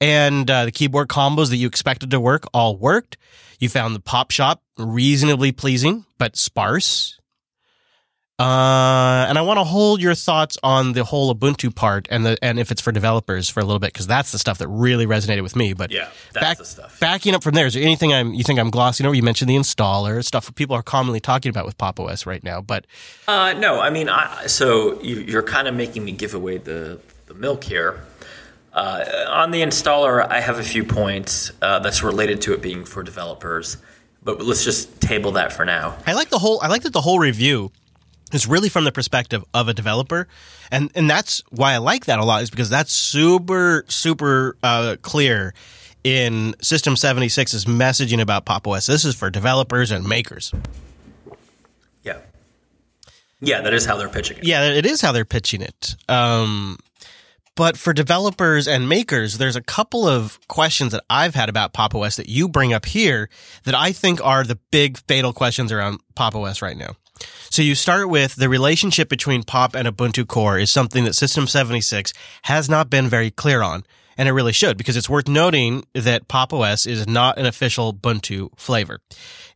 and 0.00 0.50
uh, 0.50 0.64
the 0.64 0.72
keyboard 0.72 1.06
combos 1.06 1.50
that 1.50 1.56
you 1.58 1.68
expected 1.68 2.10
to 2.10 2.18
work 2.18 2.46
all 2.52 2.76
worked. 2.76 3.16
You 3.60 3.68
found 3.68 3.94
the 3.94 4.00
pop 4.00 4.32
shop 4.32 4.60
reasonably 4.76 5.52
pleasing, 5.52 6.04
but 6.18 6.36
sparse 6.36 7.20
uh, 8.42 9.26
and 9.28 9.38
I 9.38 9.42
want 9.42 9.58
to 9.58 9.64
hold 9.64 10.02
your 10.02 10.16
thoughts 10.16 10.58
on 10.64 10.94
the 10.94 11.04
whole 11.04 11.32
Ubuntu 11.32 11.72
part 11.72 12.08
and 12.10 12.26
the 12.26 12.36
and 12.42 12.58
if 12.58 12.72
it's 12.72 12.80
for 12.80 12.90
developers 12.90 13.48
for 13.48 13.60
a 13.60 13.64
little 13.64 13.78
bit 13.78 13.92
because 13.92 14.08
that's 14.08 14.32
the 14.32 14.38
stuff 14.38 14.58
that 14.58 14.66
really 14.66 15.06
resonated 15.06 15.42
with 15.42 15.54
me. 15.54 15.74
But 15.74 15.92
yeah, 15.92 16.08
that's 16.32 16.44
back, 16.44 16.58
the 16.58 16.64
stuff. 16.64 16.98
Backing 16.98 17.36
up 17.36 17.44
from 17.44 17.54
there, 17.54 17.66
is 17.66 17.74
there 17.74 17.82
anything 17.84 18.12
I'm 18.12 18.34
you 18.34 18.42
think 18.42 18.58
I'm 18.58 18.70
glossing 18.70 19.06
over? 19.06 19.14
You 19.14 19.22
mentioned 19.22 19.48
the 19.48 19.54
installer 19.54 20.24
stuff 20.24 20.52
people 20.56 20.74
are 20.74 20.82
commonly 20.82 21.20
talking 21.20 21.50
about 21.50 21.66
with 21.66 21.78
Pop 21.78 22.00
OS 22.00 22.26
right 22.26 22.42
now, 22.42 22.60
but 22.60 22.84
uh, 23.28 23.52
no, 23.52 23.80
I 23.80 23.90
mean, 23.90 24.08
I, 24.08 24.46
so 24.46 25.00
you, 25.02 25.38
are 25.38 25.42
kind 25.42 25.68
of 25.68 25.74
making 25.76 26.04
me 26.04 26.10
give 26.10 26.34
away 26.34 26.58
the 26.58 26.98
the 27.26 27.34
milk 27.34 27.62
here. 27.62 28.02
Uh, 28.72 29.04
on 29.28 29.52
the 29.52 29.62
installer, 29.62 30.26
I 30.28 30.40
have 30.40 30.58
a 30.58 30.64
few 30.64 30.82
points 30.82 31.52
uh, 31.62 31.78
that's 31.78 32.02
related 32.02 32.40
to 32.42 32.54
it 32.54 32.62
being 32.62 32.84
for 32.84 33.04
developers, 33.04 33.76
but 34.24 34.42
let's 34.42 34.64
just 34.64 35.00
table 35.00 35.32
that 35.32 35.52
for 35.52 35.64
now. 35.64 35.96
I 36.08 36.14
like 36.14 36.30
the 36.30 36.40
whole. 36.40 36.58
I 36.60 36.66
like 36.66 36.82
that 36.82 36.92
the 36.92 37.02
whole 37.02 37.20
review 37.20 37.70
is 38.32 38.46
really 38.46 38.68
from 38.68 38.84
the 38.84 38.92
perspective 38.92 39.44
of 39.54 39.68
a 39.68 39.74
developer. 39.74 40.28
And, 40.70 40.90
and 40.94 41.08
that's 41.08 41.42
why 41.50 41.74
I 41.74 41.78
like 41.78 42.06
that 42.06 42.18
a 42.18 42.24
lot 42.24 42.42
is 42.42 42.50
because 42.50 42.70
that's 42.70 42.92
super, 42.92 43.84
super 43.88 44.56
uh, 44.62 44.96
clear 45.02 45.54
in 46.04 46.54
System 46.60 46.94
76's 46.94 47.64
messaging 47.66 48.20
about 48.20 48.44
Pop 48.44 48.66
OS. 48.66 48.86
This 48.86 49.04
is 49.04 49.14
for 49.14 49.30
developers 49.30 49.90
and 49.90 50.06
makers. 50.06 50.52
Yeah. 52.02 52.18
Yeah, 53.40 53.60
that 53.60 53.74
is 53.74 53.84
how 53.84 53.96
they're 53.96 54.08
pitching 54.08 54.38
it. 54.38 54.44
Yeah, 54.44 54.70
it 54.70 54.86
is 54.86 55.00
how 55.00 55.12
they're 55.12 55.24
pitching 55.24 55.62
it. 55.62 55.96
Um, 56.08 56.78
but 57.54 57.76
for 57.76 57.92
developers 57.92 58.66
and 58.66 58.88
makers, 58.88 59.38
there's 59.38 59.56
a 59.56 59.62
couple 59.62 60.08
of 60.08 60.40
questions 60.48 60.92
that 60.92 61.04
I've 61.10 61.34
had 61.34 61.48
about 61.48 61.72
Pop 61.72 61.94
OS 61.94 62.16
that 62.16 62.28
you 62.28 62.48
bring 62.48 62.72
up 62.72 62.86
here 62.86 63.28
that 63.64 63.74
I 63.74 63.92
think 63.92 64.24
are 64.24 64.42
the 64.42 64.58
big 64.70 64.98
fatal 65.06 65.32
questions 65.32 65.70
around 65.70 66.00
Pop 66.14 66.34
OS 66.34 66.62
right 66.62 66.76
now. 66.76 66.96
So 67.50 67.62
you 67.62 67.74
start 67.74 68.08
with 68.08 68.36
the 68.36 68.48
relationship 68.48 69.08
between 69.08 69.42
POP 69.42 69.74
and 69.74 69.86
Ubuntu 69.86 70.26
Core 70.26 70.58
is 70.58 70.70
something 70.70 71.04
that 71.04 71.14
System 71.14 71.46
76 71.46 72.12
has 72.42 72.68
not 72.68 72.88
been 72.88 73.08
very 73.08 73.30
clear 73.30 73.62
on. 73.62 73.84
And 74.16 74.28
it 74.28 74.32
really 74.32 74.52
should 74.52 74.76
because 74.76 74.96
it's 74.96 75.08
worth 75.08 75.28
noting 75.28 75.84
that 75.94 76.28
Pop 76.28 76.52
OS 76.52 76.86
is 76.86 77.06
not 77.06 77.38
an 77.38 77.46
official 77.46 77.94
Ubuntu 77.94 78.50
flavor. 78.56 79.00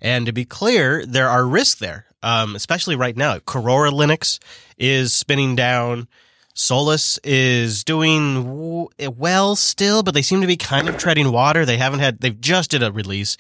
And 0.01 0.27
to 0.27 0.33
be 0.33 0.45
clear, 0.45 1.05
there 1.05 1.29
are 1.29 1.47
risks 1.47 1.79
there, 1.79 2.07
um, 2.23 2.57
especially 2.57 2.97
right 2.97 3.17
now. 3.17 3.39
Korora 3.39 3.91
Linux 3.91 4.39
is 4.79 5.15
spinning 5.15 5.57
down. 5.57 6.09
Solus 6.55 7.19
is 7.23 7.85
doing 7.85 8.45
w- 8.45 8.89
well 8.99 9.57
still, 9.57 10.03
but 10.03 10.15
they 10.15 10.23
seem 10.23 10.41
to 10.41 10.47
be 10.47 10.57
kind 10.57 10.89
of 10.89 10.97
treading 10.97 11.31
water. 11.33 11.67
They 11.67 11.77
haven't 11.77 12.01
had, 12.01 12.21
they've 12.21 12.41
just 12.41 12.71
did 12.71 12.83
a 12.83 12.91
release, 12.91 13.37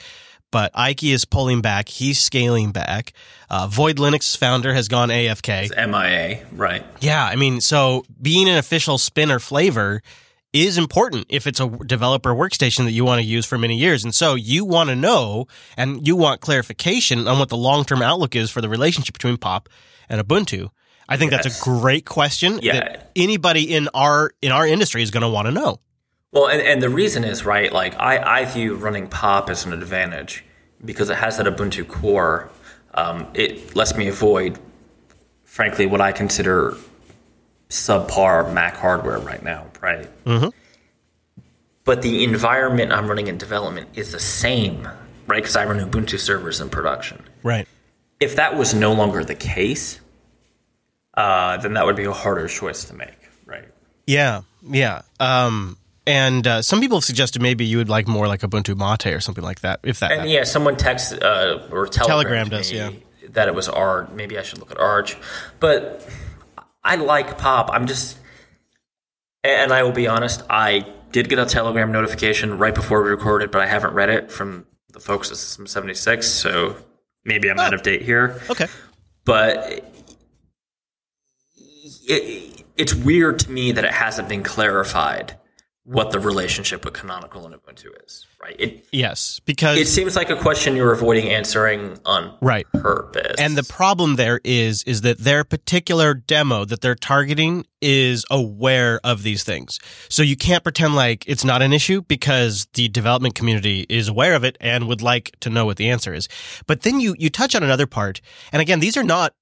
but 0.50 0.70
Ike 0.74 1.04
is 1.04 1.24
pulling 1.24 1.60
back. 1.60 1.88
He's 1.88 2.18
scaling 2.18 2.72
back. 2.72 3.12
Uh, 3.50 3.66
Void 3.66 3.96
Linux 3.96 4.36
founder 4.36 4.72
has 4.74 4.88
gone 4.88 5.08
AFK. 5.10 5.66
It's 5.70 5.76
MIA, 5.76 6.46
right? 6.52 6.84
Yeah, 7.00 7.24
I 7.24 7.36
mean, 7.36 7.60
so 7.60 8.04
being 8.20 8.48
an 8.48 8.56
official 8.58 8.98
spin 8.98 9.30
or 9.30 9.38
flavor 9.38 10.02
is 10.52 10.78
important 10.78 11.26
if 11.28 11.46
it's 11.46 11.60
a 11.60 11.68
developer 11.68 12.30
workstation 12.30 12.84
that 12.84 12.92
you 12.92 13.04
want 13.04 13.20
to 13.20 13.26
use 13.26 13.44
for 13.44 13.58
many 13.58 13.76
years. 13.76 14.04
And 14.04 14.14
so 14.14 14.34
you 14.34 14.64
want 14.64 14.88
to 14.88 14.96
know 14.96 15.46
and 15.76 16.06
you 16.06 16.16
want 16.16 16.40
clarification 16.40 17.28
on 17.28 17.38
what 17.38 17.48
the 17.50 17.56
long 17.58 17.84
term 17.84 18.00
outlook 18.00 18.34
is 18.34 18.50
for 18.50 18.60
the 18.62 18.68
relationship 18.68 19.12
between 19.12 19.36
Pop 19.36 19.68
and 20.08 20.20
Ubuntu. 20.20 20.70
I 21.08 21.16
think 21.18 21.30
that's 21.30 21.60
a 21.60 21.64
great 21.64 22.04
question 22.06 22.58
Yeah. 22.62 22.72
that 22.74 23.10
anybody 23.14 23.74
in 23.74 23.88
our 23.94 24.32
in 24.40 24.50
our 24.50 24.66
industry 24.66 25.02
is 25.02 25.10
going 25.10 25.22
to 25.22 25.28
want 25.28 25.46
to 25.46 25.52
know. 25.52 25.80
Well, 26.32 26.48
and, 26.48 26.60
and 26.60 26.82
the 26.82 26.88
reason 26.90 27.24
is 27.24 27.44
right. 27.44 27.72
Like 27.72 27.98
I, 27.98 28.40
I 28.40 28.44
view 28.44 28.74
running 28.76 29.08
Pop 29.08 29.48
as 29.50 29.64
an 29.64 29.72
advantage 29.72 30.44
because 30.84 31.08
it 31.10 31.16
has 31.16 31.38
that 31.38 31.46
Ubuntu 31.46 31.86
core. 31.88 32.50
Um, 32.94 33.26
it 33.34 33.74
lets 33.76 33.96
me 33.96 34.08
avoid, 34.08 34.58
frankly, 35.44 35.86
what 35.86 36.00
I 36.00 36.12
consider 36.12 36.76
subpar 37.68 38.52
Mac 38.52 38.76
hardware 38.76 39.18
right 39.18 39.42
now. 39.42 39.66
Right. 39.80 40.08
Mhm. 40.24 40.52
But 41.84 42.02
the 42.02 42.24
environment 42.24 42.92
I'm 42.92 43.06
running 43.06 43.28
in 43.28 43.38
development 43.38 43.88
is 43.94 44.12
the 44.12 44.18
same, 44.18 44.88
right? 45.26 45.42
Because 45.42 45.56
I 45.56 45.64
run 45.64 45.78
Ubuntu 45.78 46.18
servers 46.18 46.60
in 46.60 46.68
production. 46.68 47.22
Right. 47.42 47.68
If 48.18 48.36
that 48.36 48.56
was 48.56 48.74
no 48.74 48.92
longer 48.92 49.22
the 49.24 49.34
case, 49.34 50.00
uh, 51.14 51.58
then 51.58 51.74
that 51.74 51.86
would 51.86 51.96
be 51.96 52.04
a 52.04 52.12
harder 52.12 52.48
choice 52.48 52.84
to 52.86 52.94
make, 52.94 53.18
right? 53.44 53.68
Yeah. 54.06 54.42
Yeah. 54.68 55.02
Um 55.20 55.76
and 56.06 56.46
uh, 56.46 56.62
some 56.62 56.80
people 56.80 56.98
have 56.98 57.04
suggested 57.04 57.42
maybe 57.42 57.64
you 57.64 57.78
would 57.78 57.88
like 57.88 58.06
more 58.06 58.28
like 58.28 58.40
Ubuntu 58.40 58.76
Mate 58.76 59.12
or 59.12 59.20
something 59.20 59.42
like 59.42 59.60
that. 59.60 59.80
If 59.82 60.00
that, 60.00 60.12
And 60.12 60.30
yeah, 60.30 60.44
someone 60.44 60.76
texted 60.76 61.22
uh, 61.22 61.66
or 61.72 61.86
Telegram 61.86 62.48
telegrammed 62.48 62.50
does, 62.50 62.70
yeah. 62.70 62.90
that 63.30 63.48
it 63.48 63.54
was 63.54 63.68
Arch. 63.68 64.10
Maybe 64.10 64.38
I 64.38 64.42
should 64.42 64.58
look 64.58 64.70
at 64.70 64.78
Arch, 64.78 65.16
but 65.58 66.08
I 66.84 66.94
like 66.96 67.38
Pop. 67.38 67.70
I'm 67.72 67.86
just, 67.86 68.18
and 69.42 69.72
I 69.72 69.82
will 69.82 69.92
be 69.92 70.06
honest, 70.06 70.42
I 70.48 70.86
did 71.10 71.28
get 71.28 71.38
a 71.40 71.46
Telegram 71.46 71.90
notification 71.90 72.58
right 72.58 72.74
before 72.74 73.02
we 73.02 73.10
recorded, 73.10 73.50
but 73.50 73.60
I 73.60 73.66
haven't 73.66 73.94
read 73.94 74.08
it 74.08 74.30
from 74.30 74.66
the 74.92 75.00
folks 75.00 75.30
at 75.30 75.36
System 75.38 75.66
76, 75.66 76.26
so 76.26 76.76
maybe 77.24 77.50
I'm 77.50 77.58
out 77.58 77.74
of 77.74 77.82
date 77.82 78.02
here. 78.02 78.40
okay. 78.48 78.66
But 79.24 79.84
it, 82.06 82.64
it's 82.76 82.94
weird 82.94 83.40
to 83.40 83.50
me 83.50 83.72
that 83.72 83.84
it 83.84 83.92
hasn't 83.92 84.28
been 84.28 84.44
clarified 84.44 85.36
what 85.86 86.10
the 86.10 86.18
relationship 86.18 86.84
with 86.84 86.94
Canonical 86.94 87.46
and 87.46 87.54
Ubuntu 87.54 87.90
is. 88.04 88.26
Right? 88.42 88.56
It 88.58 88.86
Yes, 88.90 89.40
because 89.44 89.78
it 89.78 89.86
seems 89.86 90.16
like 90.16 90.30
a 90.30 90.36
question 90.36 90.74
you're 90.74 90.92
avoiding 90.92 91.28
answering 91.30 92.00
on 92.04 92.36
right. 92.40 92.66
purpose. 92.72 93.36
And 93.38 93.56
the 93.56 93.62
problem 93.62 94.16
there 94.16 94.40
is 94.44 94.82
is 94.82 95.02
that 95.02 95.18
their 95.18 95.44
particular 95.44 96.12
demo 96.12 96.64
that 96.64 96.80
they're 96.80 96.96
targeting 96.96 97.64
is 97.80 98.24
aware 98.30 99.00
of 99.04 99.22
these 99.22 99.44
things. 99.44 99.78
So 100.08 100.22
you 100.22 100.36
can't 100.36 100.64
pretend 100.64 100.96
like 100.96 101.24
it's 101.28 101.44
not 101.44 101.62
an 101.62 101.72
issue 101.72 102.02
because 102.02 102.66
the 102.74 102.88
development 102.88 103.36
community 103.36 103.86
is 103.88 104.08
aware 104.08 104.34
of 104.34 104.42
it 104.44 104.56
and 104.60 104.88
would 104.88 105.02
like 105.02 105.36
to 105.40 105.50
know 105.50 105.66
what 105.66 105.76
the 105.76 105.88
answer 105.88 106.12
is. 106.12 106.28
But 106.66 106.82
then 106.82 106.98
you 106.98 107.14
you 107.18 107.30
touch 107.30 107.54
on 107.54 107.62
another 107.62 107.86
part. 107.86 108.20
And 108.52 108.60
again, 108.60 108.80
these 108.80 108.96
are 108.96 109.04
not 109.04 109.34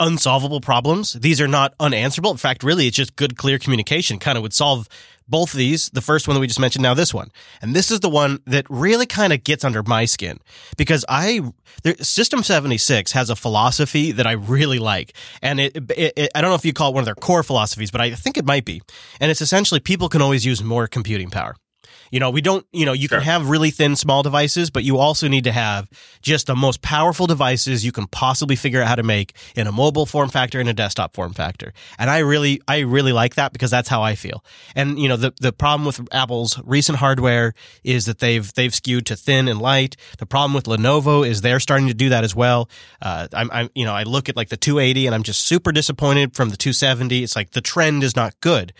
unsolvable 0.00 0.60
problems. 0.62 1.12
These 1.12 1.40
are 1.40 1.48
not 1.48 1.74
unanswerable. 1.78 2.30
In 2.30 2.38
fact, 2.38 2.62
really 2.62 2.86
it's 2.86 2.96
just 2.96 3.16
good 3.16 3.36
clear 3.36 3.58
communication 3.58 4.18
kind 4.18 4.36
of 4.38 4.42
would 4.42 4.54
solve 4.54 4.88
both 5.30 5.54
of 5.54 5.58
these, 5.58 5.88
the 5.90 6.00
first 6.00 6.26
one 6.26 6.34
that 6.34 6.40
we 6.40 6.46
just 6.46 6.60
mentioned, 6.60 6.82
now 6.82 6.94
this 6.94 7.14
one. 7.14 7.30
And 7.62 7.74
this 7.74 7.90
is 7.90 8.00
the 8.00 8.08
one 8.08 8.40
that 8.46 8.66
really 8.68 9.06
kind 9.06 9.32
of 9.32 9.44
gets 9.44 9.64
under 9.64 9.82
my 9.82 10.04
skin 10.04 10.38
because 10.76 11.04
I, 11.08 11.40
there, 11.84 11.94
System 11.96 12.42
76 12.42 13.12
has 13.12 13.30
a 13.30 13.36
philosophy 13.36 14.12
that 14.12 14.26
I 14.26 14.32
really 14.32 14.78
like. 14.78 15.14
And 15.40 15.60
it, 15.60 15.76
it, 15.90 16.12
it, 16.16 16.30
I 16.34 16.40
don't 16.40 16.50
know 16.50 16.56
if 16.56 16.64
you 16.64 16.72
call 16.72 16.90
it 16.90 16.94
one 16.94 17.02
of 17.02 17.06
their 17.06 17.14
core 17.14 17.42
philosophies, 17.42 17.90
but 17.90 18.00
I 18.00 18.10
think 18.10 18.36
it 18.36 18.44
might 18.44 18.64
be. 18.64 18.82
And 19.20 19.30
it's 19.30 19.40
essentially 19.40 19.80
people 19.80 20.08
can 20.08 20.20
always 20.20 20.44
use 20.44 20.62
more 20.62 20.86
computing 20.86 21.30
power. 21.30 21.54
You 22.10 22.20
know, 22.20 22.30
we 22.30 22.40
don't, 22.40 22.66
you 22.72 22.84
know, 22.86 22.92
you 22.92 23.08
Sure. 23.08 23.18
can 23.18 23.24
have 23.24 23.48
really 23.48 23.70
thin, 23.70 23.96
small 23.96 24.22
devices, 24.22 24.70
but 24.70 24.84
you 24.84 24.98
also 24.98 25.28
need 25.28 25.44
to 25.44 25.52
have 25.52 25.88
just 26.22 26.46
the 26.46 26.56
most 26.56 26.82
powerful 26.82 27.26
devices 27.26 27.84
you 27.84 27.92
can 27.92 28.06
possibly 28.08 28.56
figure 28.56 28.82
out 28.82 28.88
how 28.88 28.96
to 28.96 29.02
make 29.02 29.34
in 29.54 29.66
a 29.66 29.72
mobile 29.72 30.06
form 30.06 30.28
factor 30.28 30.58
and 30.60 30.68
a 30.68 30.72
desktop 30.72 31.14
form 31.14 31.32
factor. 31.32 31.72
And 31.98 32.10
I 32.10 32.18
really, 32.18 32.60
I 32.66 32.80
really 32.80 33.12
like 33.12 33.36
that 33.36 33.52
because 33.52 33.70
that's 33.70 33.88
how 33.88 34.02
I 34.02 34.14
feel. 34.16 34.44
And, 34.74 34.98
you 34.98 35.08
know, 35.08 35.16
the, 35.16 35.32
the 35.40 35.52
problem 35.52 35.86
with 35.86 36.00
Apple's 36.12 36.60
recent 36.64 36.98
hardware 36.98 37.54
is 37.84 38.06
that 38.06 38.18
they've, 38.18 38.52
they've 38.54 38.74
skewed 38.74 39.06
to 39.06 39.16
thin 39.16 39.48
and 39.48 39.60
light. 39.60 39.96
The 40.18 40.26
problem 40.26 40.52
with 40.54 40.64
Lenovo 40.64 41.26
is 41.26 41.40
they're 41.40 41.60
starting 41.60 41.86
to 41.88 41.94
do 41.94 42.08
that 42.08 42.24
as 42.24 42.34
well. 42.34 42.68
Uh, 43.00 43.28
I'm, 43.32 43.50
I'm, 43.52 43.70
you 43.74 43.84
know, 43.84 43.94
I 43.94 44.02
look 44.02 44.28
at 44.28 44.36
like 44.36 44.48
the 44.48 44.56
280 44.56 45.06
and 45.06 45.14
I'm 45.14 45.22
just 45.22 45.42
super 45.42 45.72
disappointed 45.72 46.34
from 46.34 46.50
the 46.50 46.56
270. 46.56 47.22
It's 47.22 47.36
like 47.36 47.50
the 47.50 47.60
trend 47.60 48.02
is 48.02 48.16
not 48.16 48.38
good. 48.40 48.72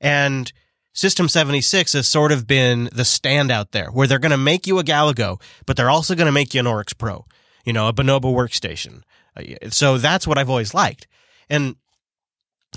And, 0.00 0.50
System 0.98 1.28
76 1.28 1.92
has 1.92 2.08
sort 2.08 2.32
of 2.32 2.48
been 2.48 2.86
the 2.86 3.04
standout 3.04 3.70
there, 3.70 3.88
where 3.92 4.08
they're 4.08 4.18
going 4.18 4.32
to 4.32 4.36
make 4.36 4.66
you 4.66 4.80
a 4.80 4.82
Galago, 4.82 5.40
but 5.64 5.76
they're 5.76 5.88
also 5.88 6.16
going 6.16 6.26
to 6.26 6.32
make 6.32 6.54
you 6.54 6.58
an 6.58 6.66
Oryx 6.66 6.92
Pro, 6.92 7.24
you 7.64 7.72
know, 7.72 7.86
a 7.86 7.92
Bonobo 7.92 8.34
workstation. 8.34 9.02
Uh, 9.36 9.68
So 9.70 9.98
that's 9.98 10.26
what 10.26 10.38
I've 10.38 10.50
always 10.50 10.74
liked. 10.74 11.06
And 11.48 11.76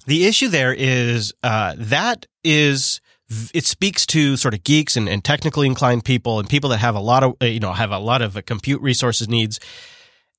the 0.06 0.28
issue 0.28 0.50
there 0.50 0.72
is 0.72 1.34
uh, 1.42 1.74
that 1.80 2.28
is 2.44 3.02
it 3.56 3.66
speaks 3.66 4.06
to 4.06 4.38
sort 4.38 4.54
of 4.54 4.64
geeks 4.64 4.96
and, 4.96 5.10
and 5.10 5.24
technically 5.24 5.66
inclined 5.66 6.06
people 6.06 6.38
and 6.38 6.48
people 6.48 6.70
that 6.70 6.78
have 6.78 6.94
a 6.94 7.00
lot 7.00 7.24
of 7.24 7.34
uh, 7.42 7.46
you 7.46 7.60
know 7.60 7.72
have 7.72 7.90
a 7.90 7.98
lot 7.98 8.22
of 8.22 8.38
uh, 8.38 8.44
compute 8.44 8.84
resources 8.84 9.28
needs. 9.30 9.60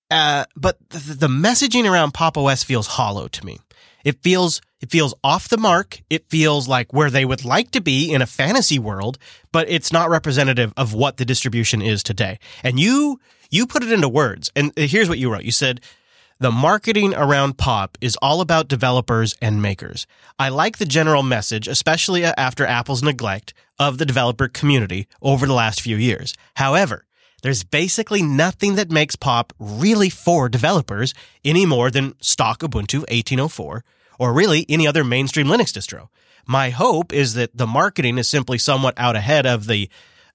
Uh, 0.09 0.45
but 0.55 0.79
the, 0.90 1.14
the 1.14 1.27
messaging 1.27 1.90
around 1.90 2.14
Pop 2.14 2.38
OS 2.38 2.62
feels 2.62 2.87
hollow 2.87 3.27
to 3.27 3.45
me. 3.45 3.59
It 4.04 4.22
feels 4.22 4.60
it 4.80 4.90
feels 4.90 5.14
off 5.22 5.48
the 5.48 5.56
mark. 5.56 6.02
It 6.10 6.28
feels 6.28 6.66
like 6.66 6.92
where 6.92 7.10
they 7.10 7.24
would 7.24 7.44
like 7.44 7.70
to 7.70 7.80
be 7.80 8.12
in 8.12 8.20
a 8.20 8.26
fantasy 8.26 8.78
world, 8.78 9.16
but 9.52 9.70
it's 9.70 9.92
not 9.92 10.10
representative 10.10 10.72
of 10.76 10.92
what 10.92 11.18
the 11.18 11.24
distribution 11.24 11.80
is 11.80 12.02
today. 12.02 12.38
And 12.64 12.80
you 12.80 13.20
you 13.50 13.66
put 13.66 13.82
it 13.82 13.92
into 13.92 14.08
words. 14.08 14.50
And 14.56 14.72
here's 14.76 15.08
what 15.08 15.18
you 15.18 15.32
wrote. 15.32 15.44
You 15.44 15.52
said 15.52 15.80
the 16.42 16.50
marketing 16.50 17.14
around 17.14 17.56
Pop 17.56 17.96
is 18.00 18.16
all 18.20 18.40
about 18.40 18.66
developers 18.66 19.36
and 19.40 19.62
makers. 19.62 20.08
I 20.40 20.48
like 20.48 20.78
the 20.78 20.86
general 20.86 21.22
message, 21.22 21.68
especially 21.68 22.24
after 22.24 22.66
Apple's 22.66 23.02
neglect 23.02 23.54
of 23.78 23.98
the 23.98 24.06
developer 24.06 24.48
community 24.48 25.06
over 25.20 25.46
the 25.46 25.52
last 25.52 25.80
few 25.80 25.96
years. 25.96 26.34
However, 26.56 27.04
there's 27.42 27.64
basically 27.64 28.22
nothing 28.22 28.76
that 28.76 28.90
makes 28.90 29.16
Pop 29.16 29.52
really 29.59 30.09
for 30.09 30.48
developers 30.48 31.12
any 31.44 31.66
more 31.66 31.90
than 31.90 32.14
stock 32.20 32.61
Ubuntu 32.61 33.00
1804 33.00 33.85
or 34.18 34.33
really 34.33 34.64
any 34.68 34.87
other 34.87 35.05
mainstream 35.05 35.48
Linux 35.48 35.72
distro. 35.72 36.09
My 36.46 36.70
hope 36.70 37.12
is 37.12 37.35
that 37.35 37.57
the 37.57 37.66
marketing 37.66 38.18
is 38.18 38.28
simply 38.28 38.59
somewhat 38.59 38.94
out 38.96 39.16
ahead 39.16 39.46
of 39.46 39.66
the 39.66 39.88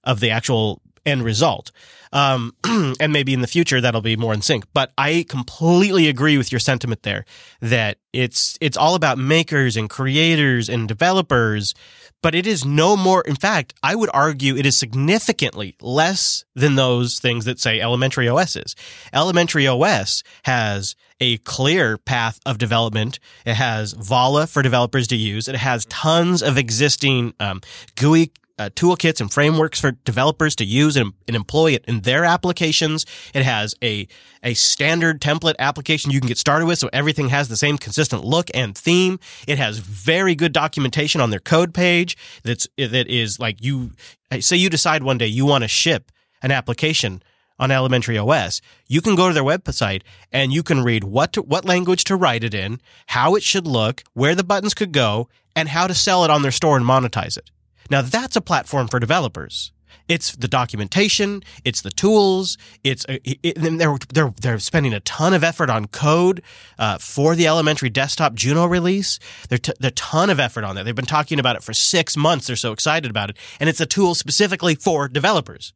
of 0.04 0.20
the 0.20 0.30
actual 0.30 0.80
end 1.04 1.22
result. 1.22 1.70
Um, 2.12 2.54
and 2.64 3.12
maybe 3.12 3.34
in 3.34 3.40
the 3.40 3.46
future 3.46 3.80
that'll 3.80 4.00
be 4.00 4.16
more 4.16 4.32
in 4.32 4.40
sync. 4.40 4.64
But 4.72 4.92
I 4.96 5.26
completely 5.28 6.08
agree 6.08 6.38
with 6.38 6.50
your 6.50 6.58
sentiment 6.58 7.02
there 7.02 7.24
that 7.60 7.98
it's 8.12 8.56
it's 8.60 8.76
all 8.76 8.94
about 8.94 9.18
makers 9.18 9.76
and 9.76 9.90
creators 9.90 10.68
and 10.68 10.88
developers, 10.88 11.74
but 12.22 12.34
it 12.34 12.46
is 12.46 12.64
no 12.64 12.96
more 12.96 13.22
in 13.22 13.36
fact, 13.36 13.74
I 13.82 13.94
would 13.94 14.10
argue 14.12 14.56
it 14.56 14.66
is 14.66 14.76
significantly 14.76 15.76
less 15.80 16.44
than 16.54 16.74
those 16.74 17.18
things 17.18 17.44
that 17.44 17.60
say 17.60 17.80
elementary 17.80 18.28
OS 18.28 18.56
is. 18.56 18.74
Elementary 19.12 19.66
OS 19.66 20.22
has 20.44 20.96
a 21.20 21.38
clear 21.38 21.98
path 21.98 22.38
of 22.46 22.58
development. 22.58 23.18
It 23.44 23.54
has 23.54 23.92
Vala 23.92 24.46
for 24.46 24.62
developers 24.62 25.08
to 25.08 25.16
use. 25.16 25.48
It 25.48 25.56
has 25.56 25.84
tons 25.86 26.42
of 26.42 26.58
existing 26.58 27.34
um, 27.40 27.60
GUI 27.96 28.32
uh, 28.58 28.70
toolkits 28.70 29.20
and 29.20 29.32
frameworks 29.32 29.80
for 29.80 29.92
developers 29.92 30.56
to 30.56 30.64
use 30.64 30.96
and, 30.96 31.12
and 31.26 31.36
employ 31.36 31.72
it 31.72 31.84
in 31.86 32.00
their 32.00 32.24
applications. 32.24 33.06
It 33.34 33.44
has 33.44 33.74
a 33.82 34.08
a 34.42 34.54
standard 34.54 35.20
template 35.20 35.56
application 35.58 36.10
you 36.10 36.20
can 36.20 36.28
get 36.28 36.38
started 36.38 36.66
with, 36.66 36.78
so 36.78 36.88
everything 36.92 37.28
has 37.28 37.48
the 37.48 37.56
same 37.56 37.78
consistent 37.78 38.24
look 38.24 38.48
and 38.54 38.76
theme. 38.76 39.18
It 39.46 39.58
has 39.58 39.78
very 39.78 40.34
good 40.34 40.52
documentation 40.52 41.20
on 41.20 41.30
their 41.30 41.40
code 41.40 41.74
page. 41.74 42.16
That's 42.42 42.68
that 42.76 43.08
is 43.08 43.38
like 43.38 43.62
you 43.62 43.92
say 44.40 44.56
you 44.56 44.70
decide 44.70 45.02
one 45.02 45.18
day 45.18 45.26
you 45.26 45.46
want 45.46 45.64
to 45.64 45.68
ship 45.68 46.10
an 46.42 46.50
application 46.50 47.22
on 47.58 47.70
Elementary 47.70 48.16
OS, 48.16 48.60
you 48.86 49.00
can 49.00 49.16
go 49.16 49.28
to 49.28 49.34
their 49.34 49.42
website 49.42 50.02
and 50.30 50.52
you 50.52 50.62
can 50.62 50.82
read 50.82 51.04
what 51.04 51.32
to, 51.32 51.42
what 51.42 51.64
language 51.64 52.04
to 52.04 52.16
write 52.16 52.44
it 52.44 52.54
in, 52.54 52.80
how 53.08 53.34
it 53.34 53.42
should 53.42 53.66
look, 53.66 54.04
where 54.14 54.34
the 54.34 54.44
buttons 54.44 54.74
could 54.74 54.92
go, 54.92 55.28
and 55.56 55.68
how 55.68 55.86
to 55.86 55.94
sell 55.94 56.24
it 56.24 56.30
on 56.30 56.42
their 56.42 56.52
store 56.52 56.76
and 56.76 56.86
monetize 56.86 57.36
it. 57.36 57.50
Now 57.90 58.02
that's 58.02 58.36
a 58.36 58.40
platform 58.40 58.88
for 58.88 58.98
developers. 58.98 59.72
It's 60.08 60.34
the 60.34 60.48
documentation, 60.48 61.42
it's 61.64 61.82
the 61.82 61.90
tools, 61.90 62.56
it's 62.82 63.04
uh, 63.08 63.18
it, 63.24 63.56
they're 63.56 63.98
they're 64.12 64.32
they're 64.40 64.58
spending 64.58 64.94
a 64.94 65.00
ton 65.00 65.34
of 65.34 65.44
effort 65.44 65.68
on 65.68 65.86
code 65.86 66.42
uh, 66.78 66.96
for 66.96 67.34
the 67.34 67.46
elementary 67.46 67.90
desktop 67.90 68.34
Juno 68.34 68.64
release. 68.66 69.18
They're 69.50 69.58
t- 69.58 69.74
they're 69.78 69.90
ton 69.90 70.30
of 70.30 70.40
effort 70.40 70.64
on 70.64 70.76
that. 70.76 70.84
They've 70.84 70.94
been 70.94 71.04
talking 71.04 71.38
about 71.38 71.56
it 71.56 71.62
for 71.62 71.74
six 71.74 72.16
months. 72.16 72.46
They're 72.46 72.56
so 72.56 72.72
excited 72.72 73.10
about 73.10 73.28
it, 73.28 73.36
and 73.60 73.68
it's 73.68 73.80
a 73.80 73.86
tool 73.86 74.14
specifically 74.14 74.74
for 74.74 75.08
developers. 75.08 75.74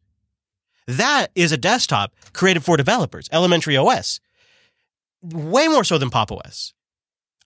That 0.86 1.28
is 1.34 1.52
a 1.52 1.58
desktop 1.58 2.14
created 2.32 2.64
for 2.64 2.78
developers, 2.78 3.28
elementary 3.32 3.76
OS, 3.76 4.18
way 5.22 5.68
more 5.68 5.84
so 5.84 5.98
than 5.98 6.10
Pop 6.10 6.32
OS. 6.32 6.72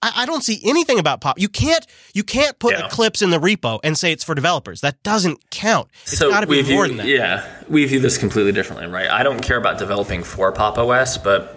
I, 0.03 0.13
I 0.23 0.27
don't 0.27 0.43
see 0.43 0.61
anything 0.65 0.99
about 0.99 1.21
Pop. 1.21 1.39
You 1.39 1.49
can't 1.49 1.87
you 2.15 2.23
can't 2.23 2.59
put 2.59 2.73
Yeah. 2.73 2.87
Eclipse 2.87 3.23
in 3.23 3.31
the 3.31 3.39
repo 3.39 3.81
and 3.83 3.97
say 3.97 4.13
it's 4.13 4.25
for 4.25 4.35
developers. 4.35 4.81
That 4.81 5.03
doesn't 5.03 5.51
count. 5.51 5.89
It's 6.05 6.19
got 6.19 6.41
to 6.41 6.47
be 6.47 6.63
view, 6.63 6.75
more 6.75 6.89
than 6.89 6.99
that. 6.99 7.07
Yeah, 7.07 7.47
we 7.69 7.85
view 7.87 8.01
this 8.01 8.19
completely 8.19 8.53
differently, 8.53 8.87
right? 8.87 9.09
I 9.09 9.23
don't 9.23 9.41
care 9.41 9.57
about 9.57 9.79
developing 9.79 10.23
for 10.23 10.53
Pop 10.53 10.79
OS, 10.79 11.19
but 11.19 11.57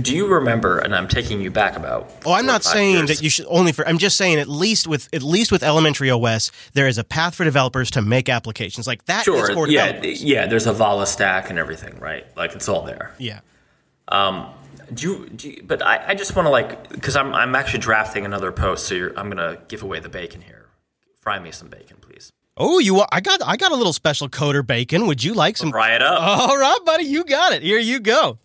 do 0.00 0.14
you 0.14 0.26
remember? 0.28 0.78
And 0.78 0.94
I'm 0.94 1.08
taking 1.08 1.40
you 1.40 1.50
back 1.50 1.76
about. 1.76 2.10
Oh, 2.24 2.32
I'm 2.32 2.46
not 2.46 2.62
saying 2.62 2.96
years. 2.96 3.08
that 3.08 3.22
you 3.22 3.30
should 3.30 3.46
only 3.48 3.72
for. 3.72 3.86
I'm 3.88 3.98
just 3.98 4.16
saying 4.16 4.38
at 4.38 4.48
least 4.48 4.86
with 4.86 5.08
at 5.12 5.22
least 5.22 5.50
with 5.50 5.64
elementary 5.64 6.10
OS, 6.10 6.52
there 6.74 6.86
is 6.86 6.96
a 6.96 7.04
path 7.04 7.34
for 7.34 7.44
developers 7.44 7.90
to 7.92 8.02
make 8.02 8.28
applications 8.28 8.86
like 8.86 9.04
that. 9.06 9.24
Sure. 9.24 9.52
for 9.52 9.68
Yeah. 9.68 10.00
Yeah. 10.02 10.46
There's 10.46 10.66
a 10.66 10.72
Vala 10.72 11.06
stack 11.06 11.50
and 11.50 11.58
everything, 11.58 11.98
right? 11.98 12.24
Like 12.36 12.54
it's 12.54 12.68
all 12.68 12.82
there. 12.82 13.14
yeah. 13.18 13.40
Um, 14.08 14.48
Do 14.94 15.06
you, 15.08 15.28
do 15.28 15.50
you, 15.50 15.62
but 15.64 15.82
I, 15.82 16.08
I 16.08 16.14
just 16.14 16.34
want 16.34 16.46
to 16.46 16.50
like 16.50 16.88
because 16.90 17.16
I'm 17.16 17.32
I'm 17.34 17.54
actually 17.54 17.80
drafting 17.80 18.24
another 18.24 18.50
post, 18.52 18.86
so 18.86 18.94
you're, 18.94 19.18
I'm 19.18 19.28
gonna 19.30 19.58
give 19.68 19.82
away 19.82 20.00
the 20.00 20.08
bacon 20.08 20.40
here. 20.40 20.66
Fry 21.20 21.38
me 21.38 21.50
some 21.52 21.68
bacon, 21.68 21.96
please. 22.00 22.32
Oh, 22.56 22.78
you. 22.78 23.02
I 23.12 23.20
got. 23.20 23.40
I 23.44 23.56
got 23.56 23.72
a 23.72 23.76
little 23.76 23.92
special 23.92 24.28
coder 24.28 24.66
bacon. 24.66 25.06
Would 25.06 25.22
you 25.22 25.34
like 25.34 25.56
some? 25.56 25.70
Fry 25.70 25.94
it 25.94 26.02
up. 26.02 26.20
All 26.22 26.58
right, 26.58 26.78
buddy. 26.84 27.04
You 27.04 27.24
got 27.24 27.52
it. 27.52 27.62
Here 27.62 27.78
you 27.78 28.00
go. 28.00 28.38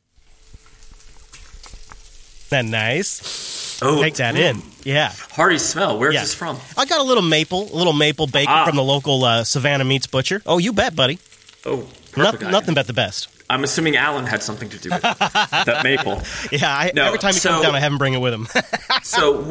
That 2.50 2.64
nice. 2.66 3.80
oh, 3.82 4.02
Take 4.02 4.16
that 4.16 4.36
in. 4.36 4.62
Yeah. 4.84 5.12
Hearty 5.32 5.58
smell. 5.58 5.98
Where's 5.98 6.14
Yeah. 6.14 6.22
this 6.22 6.34
from? 6.36 6.60
I 6.78 6.86
got 6.86 7.00
a 7.02 7.04
little 7.04 7.24
maple, 7.24 7.64
a 7.64 7.76
little 7.76 7.92
maple 7.94 8.28
bacon 8.28 8.54
Ah. 8.54 8.66
from 8.66 8.76
the 8.76 8.84
local 8.84 9.24
uh, 9.26 9.44
Savannah 9.44 9.84
Meats 9.84 10.08
Butcher. 10.08 10.42
Oh, 10.46 10.60
you 10.60 10.72
bet, 10.72 10.96
buddy. 10.96 11.18
Oh, 11.66 11.78
Noth- 11.78 12.12
perfect 12.14 12.44
item. 12.44 12.52
nothing 12.52 12.76
but 12.76 12.86
the 12.88 12.94
best. 12.94 13.30
I'm 13.50 13.64
assuming 13.64 13.96
Alan 13.96 14.26
had 14.26 14.42
something 14.44 14.70
to 14.70 14.78
do 14.80 14.90
with 14.90 15.04
it. 15.04 15.20
that 15.20 15.82
maple. 15.84 16.22
Yeah. 16.52 16.72
I, 16.76 16.92
No, 16.96 17.06
every 17.06 17.20
time 17.20 17.34
he 17.34 17.40
so- 17.40 17.50
comes 17.50 17.64
down, 17.64 17.76
I 17.76 17.80
have 17.80 17.92
him 17.92 17.98
bring 17.98 18.14
it 18.14 18.20
with 18.22 18.34
him. 18.34 18.48
So 19.04 19.44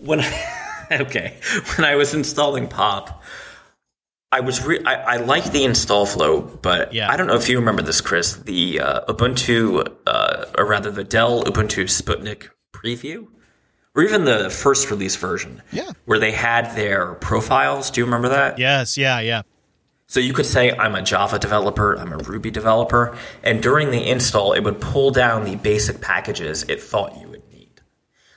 when 0.00 0.20
I, 0.20 0.86
okay, 0.92 1.36
when 1.76 1.84
I 1.86 1.96
was 1.96 2.14
installing 2.14 2.66
Pop, 2.68 3.22
I 4.32 4.40
was 4.40 4.64
re- 4.64 4.82
I, 4.86 4.94
I 4.94 5.16
liked 5.18 5.52
the 5.52 5.64
install 5.64 6.06
flow, 6.06 6.40
but 6.40 6.94
Yeah. 6.94 7.10
I 7.12 7.16
don't 7.18 7.26
know 7.26 7.36
if 7.36 7.48
you 7.50 7.58
remember 7.58 7.82
this, 7.82 8.00
Chris. 8.00 8.34
The 8.36 8.80
uh, 8.80 9.12
Ubuntu, 9.12 9.86
uh, 10.06 10.44
or 10.56 10.64
rather 10.64 10.90
the 10.90 11.04
Dell 11.04 11.44
Ubuntu 11.44 11.84
Sputnik 11.84 12.48
preview, 12.74 13.26
or 13.94 14.02
even 14.02 14.24
the 14.24 14.48
first 14.48 14.90
release 14.90 15.16
version, 15.16 15.60
Yeah. 15.70 15.90
where 16.06 16.18
they 16.18 16.32
had 16.32 16.74
their 16.74 17.12
profiles. 17.16 17.90
Do 17.90 18.00
you 18.00 18.06
remember 18.06 18.30
that? 18.30 18.58
yes. 18.58 18.96
Yeah. 18.96 19.20
Yeah. 19.20 19.42
So 20.12 20.20
you 20.20 20.34
could 20.34 20.44
say, 20.44 20.72
I'm 20.72 20.94
a 20.94 21.00
Java 21.00 21.38
developer, 21.38 21.94
I'm 21.94 22.12
a 22.12 22.18
Ruby 22.18 22.50
developer, 22.50 23.16
and 23.42 23.62
during 23.62 23.90
the 23.90 24.10
install, 24.10 24.52
it 24.52 24.60
would 24.60 24.78
pull 24.78 25.10
down 25.10 25.46
the 25.46 25.56
basic 25.56 26.02
packages 26.02 26.64
it 26.64 26.82
thought 26.82 27.18
you 27.18 27.28
would 27.28 27.50
need. 27.50 27.80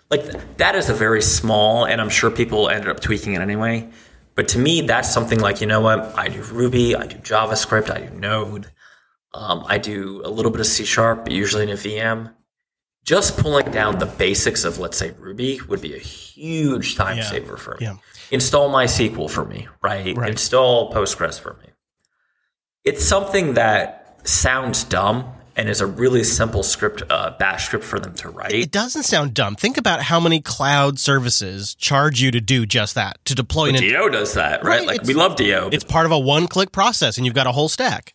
Like, 0.10 0.56
that 0.56 0.76
is 0.76 0.88
a 0.90 0.94
very 0.94 1.22
small, 1.22 1.84
and 1.84 2.00
I'm 2.00 2.08
sure 2.08 2.32
people 2.32 2.70
ended 2.70 2.90
up 2.90 3.02
tweaking 3.02 3.34
it 3.34 3.42
anyway. 3.42 3.90
But 4.36 4.48
to 4.50 4.58
me, 4.58 4.80
that's 4.88 5.14
something 5.14 5.42
like, 5.42 5.60
you 5.60 5.68
know 5.68 5.82
what? 5.82 6.18
I 6.18 6.30
do 6.30 6.42
Ruby, 6.44 6.96
I 6.96 7.08
do 7.08 7.18
JavaScript, 7.18 7.94
I 7.94 8.08
do 8.08 8.18
Node, 8.18 8.72
um, 9.34 9.66
I 9.68 9.78
do 9.78 10.22
a 10.24 10.30
little 10.30 10.52
bit 10.54 10.62
of 10.62 10.68
C 10.68 10.86
Sharp, 10.86 11.30
usually 11.30 11.64
in 11.64 11.70
a 11.72 11.74
VM. 11.74 12.32
Just 13.06 13.38
pulling 13.38 13.70
down 13.72 14.00
the 14.00 14.08
basics 14.08 14.64
of, 14.66 14.80
let's 14.80 14.98
say, 14.98 15.14
Ruby 15.20 15.62
would 15.68 15.80
be 15.80 15.94
a 15.96 16.00
huge 16.00 16.96
time 16.96 17.18
Yeah. 17.18 17.24
saver 17.30 17.56
for 17.56 17.78
me 17.80 17.86
Yeah. 17.86 17.96
install 18.32 18.70
MySQL 18.72 19.30
for 19.30 19.46
me, 19.46 19.68
right? 19.84 20.18
Right. 20.18 20.32
Install 20.32 20.92
Postgres 20.92 21.40
for 21.40 21.54
me. 21.62 21.70
It's 22.84 23.06
something 23.06 23.54
that 23.54 24.18
sounds 24.24 24.84
dumb 24.84 25.26
and 25.56 25.70
is 25.70 25.82
a 25.82 25.86
really 25.86 26.24
simple 26.24 26.64
script, 26.64 27.04
uh, 27.10 27.30
bash 27.40 27.68
script 27.68 27.86
for 27.86 28.00
them 28.00 28.14
to 28.16 28.28
write. 28.30 28.52
It 28.54 28.72
doesn't 28.72 29.04
sound 29.04 29.34
dumb. 29.36 29.56
Think 29.56 29.78
about 29.78 30.02
how 30.02 30.20
many 30.20 30.42
cloud 30.42 31.00
services 31.00 31.76
charge 31.76 32.20
you 32.22 32.32
to 32.32 32.42
do 32.42 32.66
just 32.66 32.96
that, 32.96 33.24
to 33.26 33.36
deploy 33.36 33.70
an. 33.70 33.76
Do 33.76 34.10
does 34.10 34.34
that, 34.34 34.64
right? 34.64 34.80
Right, 34.80 34.88
like 34.88 35.04
we 35.04 35.14
love 35.14 35.36
Do, 35.36 35.70
It's 35.72 35.84
part 35.84 36.06
of 36.08 36.12
a 36.12 36.20
one-click 36.20 36.72
process, 36.72 37.18
and 37.18 37.26
you've 37.26 37.36
got 37.36 37.48
a 37.48 37.52
whole 37.52 37.70
stack. 37.70 38.14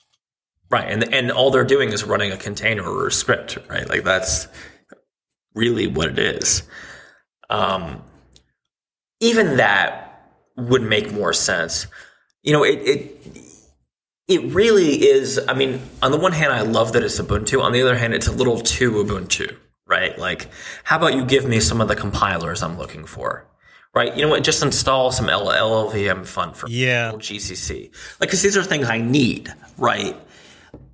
right? 0.69 0.87
And 0.89 1.13
and 1.15 1.33
all 1.33 1.51
they're 1.51 1.65
doing 1.65 1.93
is 1.93 2.05
running 2.05 2.31
a 2.31 2.37
container 2.37 2.83
or 2.85 3.07
a 3.09 3.13
script, 3.13 3.57
right? 3.69 3.89
Like 3.89 4.05
that's 4.05 4.47
really 5.55 5.87
what 5.87 6.09
it 6.09 6.19
is. 6.19 6.63
Um, 7.49 8.03
even 9.21 9.57
that 9.57 10.31
would 10.57 10.83
make 10.83 11.13
more 11.13 11.33
sense. 11.33 11.87
You 12.43 12.53
know, 12.53 12.65
it 12.65 12.79
it 12.83 13.17
it 14.29 14.53
really 14.55 15.09
is. 15.09 15.41
I 15.49 15.55
mean, 15.55 15.81
on 16.03 16.13
the 16.13 16.19
one 16.19 16.33
hand, 16.33 16.53
I 16.53 16.61
love 16.63 16.93
that 16.93 17.03
it's 17.03 17.21
Ubuntu. 17.21 17.61
On 17.63 17.73
the 17.73 17.83
other 17.83 17.97
hand, 17.97 18.15
it's 18.15 18.29
a 18.29 18.33
little 18.33 18.61
too 18.61 18.93
Ubuntu, 18.93 19.57
right? 19.87 20.17
Like, 20.19 20.49
how 20.85 20.97
about 20.97 21.15
you 21.15 21.25
give 21.25 21.47
me 21.47 21.61
some 21.61 21.81
of 21.81 21.89
the 21.89 21.97
compilers 21.97 22.63
I'm 22.63 22.79
looking 22.79 23.05
for? 23.05 23.47
Right, 23.93 24.17
you 24.17 24.23
know 24.23 24.29
what? 24.29 24.45
Just 24.45 24.63
install 24.63 25.11
some 25.11 25.27
LLVM 25.27 26.25
fun 26.25 26.55
for 26.55 26.69
Yeah. 26.69 27.11
GCC, 27.15 27.91
like 28.21 28.29
because 28.29 28.41
these 28.41 28.57
are 28.57 28.63
things 28.63 28.89
I 28.89 29.01
need, 29.01 29.53
right? 29.77 30.17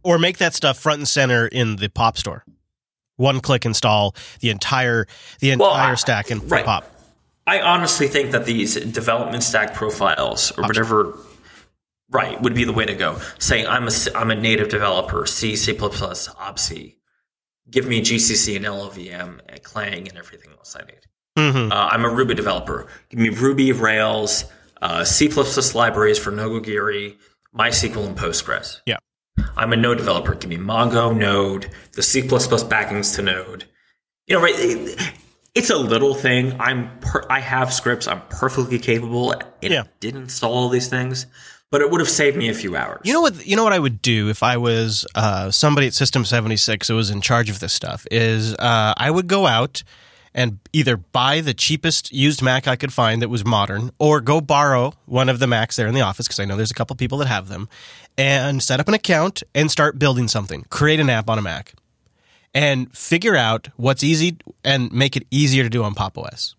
Or 0.03 0.19
make 0.19 0.39
that 0.39 0.55
stuff 0.55 0.79
front 0.79 1.01
and 1.01 1.07
center 1.09 1.47
in 1.47 1.77
the 1.77 1.91
Pop 1.91 2.17
store. 2.17 2.47
One-click 3.17 3.65
install 3.65 4.15
the 4.41 4.51
entire 4.51 5.07
the 5.41 5.57
Well, 5.57 5.71
entire 5.73 5.93
I- 5.93 5.97
stack 5.97 6.31
in 6.31 6.41
for 6.41 6.47
right. 6.47 6.65
Pop. 6.65 6.93
I 7.49 7.61
honestly 7.61 8.09
think 8.09 8.33
that 8.33 8.45
these 8.45 8.75
development 8.75 9.43
stack 9.45 9.73
profiles 9.75 10.51
or 10.59 10.65
whatever, 10.65 11.17
right, 12.11 12.41
would 12.43 12.55
be 12.55 12.65
the 12.65 12.73
way 12.73 12.85
to 12.87 12.95
go. 12.95 13.21
Saying 13.39 13.67
I'm 13.69 13.87
a 13.87 13.93
I'm 14.17 14.31
a 14.31 14.35
native 14.35 14.69
developer, 14.69 15.27
C, 15.27 15.55
C++, 15.57 15.73
OBC. 15.73 16.97
Give 17.71 17.87
me 17.87 18.01
GCC 18.01 18.57
and 18.57 18.65
LLVM 18.65 19.41
and 19.49 19.63
Clang 19.63 20.09
and 20.09 20.19
everything 20.19 20.51
else 20.59 20.77
I 20.77 20.85
need. 20.87 21.01
Mhm. 21.39 21.71
Uh, 21.73 21.89
I'm 21.93 22.05
a 22.05 22.09
Ruby 22.09 22.35
developer. 22.35 22.87
Give 23.11 23.21
me 23.21 23.29
Ruby, 23.29 23.71
Rails, 23.73 24.45
uh, 24.83 25.05
C++ 25.05 25.29
libraries 25.75 26.19
for 26.19 26.33
Nokogiri, 26.33 27.17
MySQL, 27.57 28.07
and 28.07 28.17
Postgres. 28.17 28.81
Yeah. 28.87 28.97
I'm 29.57 29.73
a 29.73 29.77
Node 29.77 29.99
developer. 29.99 30.35
Give 30.35 30.49
me 30.51 30.57
Mongo, 30.59 31.17
Node, 31.17 31.71
the 31.93 32.03
C++ 32.03 32.23
backings 32.23 33.15
to 33.17 33.23
Node. 33.23 33.65
You 34.27 34.37
know, 34.37 34.43
right? 34.43 34.55
it's 35.55 35.71
a 35.71 35.77
little 35.77 36.15
thing. 36.15 36.55
I'm 36.61 36.91
per- 37.01 37.25
I 37.31 37.41
have 37.41 37.73
scripts. 37.73 38.07
I'm 38.09 38.21
perfectly 38.29 38.79
capable. 38.79 39.33
It 39.63 39.71
Yeah. 39.73 39.85
did 40.01 40.15
install 40.17 40.53
all 40.53 40.69
these 40.69 40.89
things, 40.89 41.27
but 41.71 41.81
it 41.81 41.91
would 41.91 42.01
have 42.01 42.09
saved 42.11 42.37
me 42.37 42.49
a 42.49 42.55
few 42.55 42.77
hours. 42.77 43.01
You 43.05 43.13
know 43.13 43.21
what? 43.23 43.47
You 43.47 43.57
know 43.57 43.65
what 43.65 43.73
I 43.73 43.79
would 43.79 44.03
do 44.03 44.29
if 44.29 44.43
I 44.43 44.57
was 44.57 45.07
uh, 45.15 45.51
somebody 45.51 45.87
at 45.87 45.95
System 45.95 46.25
seventy 46.25 46.57
six 46.57 46.89
who 46.89 46.97
was 46.97 47.11
in 47.11 47.21
charge 47.21 47.49
of 47.49 47.61
this 47.61 47.73
stuff 47.73 48.07
is 48.11 48.55
uh, 48.55 48.95
I 48.97 49.11
would 49.11 49.29
go 49.29 49.47
out 49.47 49.83
and 50.35 50.59
either 50.75 50.99
buy 50.99 51.41
the 51.41 51.55
cheapest 51.55 52.13
used 52.13 52.43
Mac 52.43 52.69
I 52.69 52.77
could 52.77 52.93
find 52.93 53.23
that 53.23 53.31
was 53.31 53.43
modern, 53.43 53.91
or 53.99 54.21
go 54.21 54.43
borrow 54.43 54.93
one 55.07 55.31
of 55.31 55.39
the 55.39 55.47
Macs 55.47 55.77
there 55.77 55.87
in 55.87 55.95
the 55.95 56.03
office 56.03 56.27
because 56.27 56.39
I 56.41 56.45
know 56.45 56.57
there's 56.57 56.71
a 56.71 56.75
couple 56.75 56.95
people 56.97 57.17
that 57.19 57.29
have 57.29 57.49
them, 57.49 57.71
and 58.19 58.63
set 58.63 58.81
up 58.81 58.89
an 58.89 58.95
account 58.95 59.43
and 59.55 59.71
start 59.71 59.99
building 59.99 60.29
something. 60.29 60.65
Create 60.71 61.01
an 61.01 61.11
app 61.11 61.29
on 61.31 61.39
a 61.39 61.43
Mac, 61.43 61.75
and 62.55 62.93
figure 62.97 63.37
out 63.37 63.69
what's 63.77 64.03
easy 64.03 64.37
and 64.65 64.91
make 64.93 65.17
it 65.17 65.27
easier 65.31 65.63
to 65.63 65.69
do 65.71 65.83
on 65.83 65.95
Pop 65.95 66.17
OS. 66.19 66.55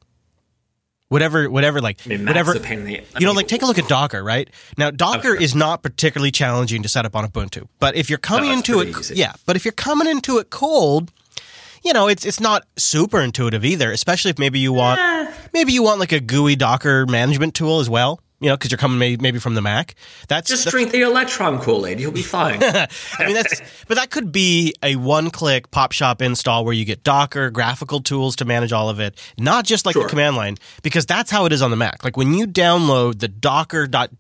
Whatever, 1.10 1.50
whatever, 1.50 1.80
like 1.80 2.00
I 2.06 2.10
mean, 2.10 2.26
whatever. 2.26 2.54
a 2.54 2.60
pain 2.60 2.80
in 2.80 2.86
the- 2.86 3.00
I 3.00 3.04
you 3.20 3.26
know, 3.26 3.28
mean, 3.32 3.38
like 3.38 3.48
take 3.48 3.62
a 3.62 3.66
look 3.66 3.80
at 3.80 3.88
Docker, 3.88 4.22
right? 4.22 4.50
Now, 4.78 4.92
Docker 4.92 5.36
Okay. 5.36 5.44
is 5.44 5.56
not 5.56 5.82
particularly 5.82 6.32
challenging 6.32 6.84
to 6.84 6.90
set 6.90 7.06
up 7.06 7.16
on 7.16 7.26
Ubuntu, 7.26 7.68
but 7.80 7.96
if 7.96 8.10
you're 8.10 8.20
coming 8.20 8.50
No, 8.50 8.58
into 8.58 8.82
it, 8.82 8.90
easy. 8.90 9.16
yeah, 9.16 9.32
but 9.46 9.56
if 9.56 9.64
you're 9.64 9.72
coming 9.72 10.06
into 10.08 10.38
it 10.40 10.50
cold, 10.50 11.14
you 11.82 11.94
know, 11.94 12.10
it's 12.10 12.26
it's 12.26 12.42
not 12.42 12.66
super 12.76 13.22
intuitive 13.22 13.64
either. 13.64 13.90
Especially 13.90 14.32
if 14.32 14.38
maybe 14.38 14.60
you 14.60 14.74
want 14.74 15.00
maybe 15.54 15.72
you 15.72 15.82
want 15.82 16.02
like 16.02 16.12
a 16.12 16.20
GUI 16.20 16.58
Docker 16.58 17.06
management 17.06 17.54
tool 17.56 17.80
as 17.80 17.90
well. 17.90 18.20
You 18.40 18.50
know, 18.50 18.56
because 18.56 18.70
you're 18.70 18.78
coming 18.78 19.00
maybe, 19.00 19.20
maybe 19.22 19.40
from 19.40 19.56
the 19.56 19.62
Mac. 19.62 19.96
That's 20.28 20.48
Just 20.48 20.66
that's- 20.66 20.72
drink 20.72 20.92
the 20.92 21.02
Electron 21.02 21.60
Kool 21.60 21.88
Aid. 21.88 22.00
You'll 22.00 22.12
be 22.12 22.22
fine. 22.22 22.60
I 22.64 22.88
mean, 23.26 23.34
that's 23.34 23.60
but 23.88 23.96
that 23.98 24.12
could 24.12 24.32
be 24.32 24.76
a 24.84 24.96
one-click 24.96 25.72
pop 25.72 25.92
shop 25.92 26.22
install 26.22 26.64
where 26.64 26.74
you 26.76 26.86
get 26.86 27.04
Docker 27.04 27.50
graphical 27.50 28.00
tools 28.00 28.36
to 28.36 28.46
manage 28.46 28.72
all 28.72 28.90
of 28.90 29.00
it, 29.00 29.20
not 29.40 29.66
just 29.66 29.88
like 29.88 29.94
Sure. 29.94 30.04
the 30.04 30.10
command 30.10 30.36
line, 30.36 30.58
because 30.84 31.08
that's 31.08 31.32
how 31.32 31.46
it 31.46 31.52
is 31.52 31.64
on 31.64 31.72
the 31.72 31.78
Mac. 31.78 32.04
Like 32.04 32.16
when 32.16 32.34
you 32.36 32.46
download 32.46 33.20
the 33.20 33.28
Docker 33.28 33.88
dot 33.88 34.12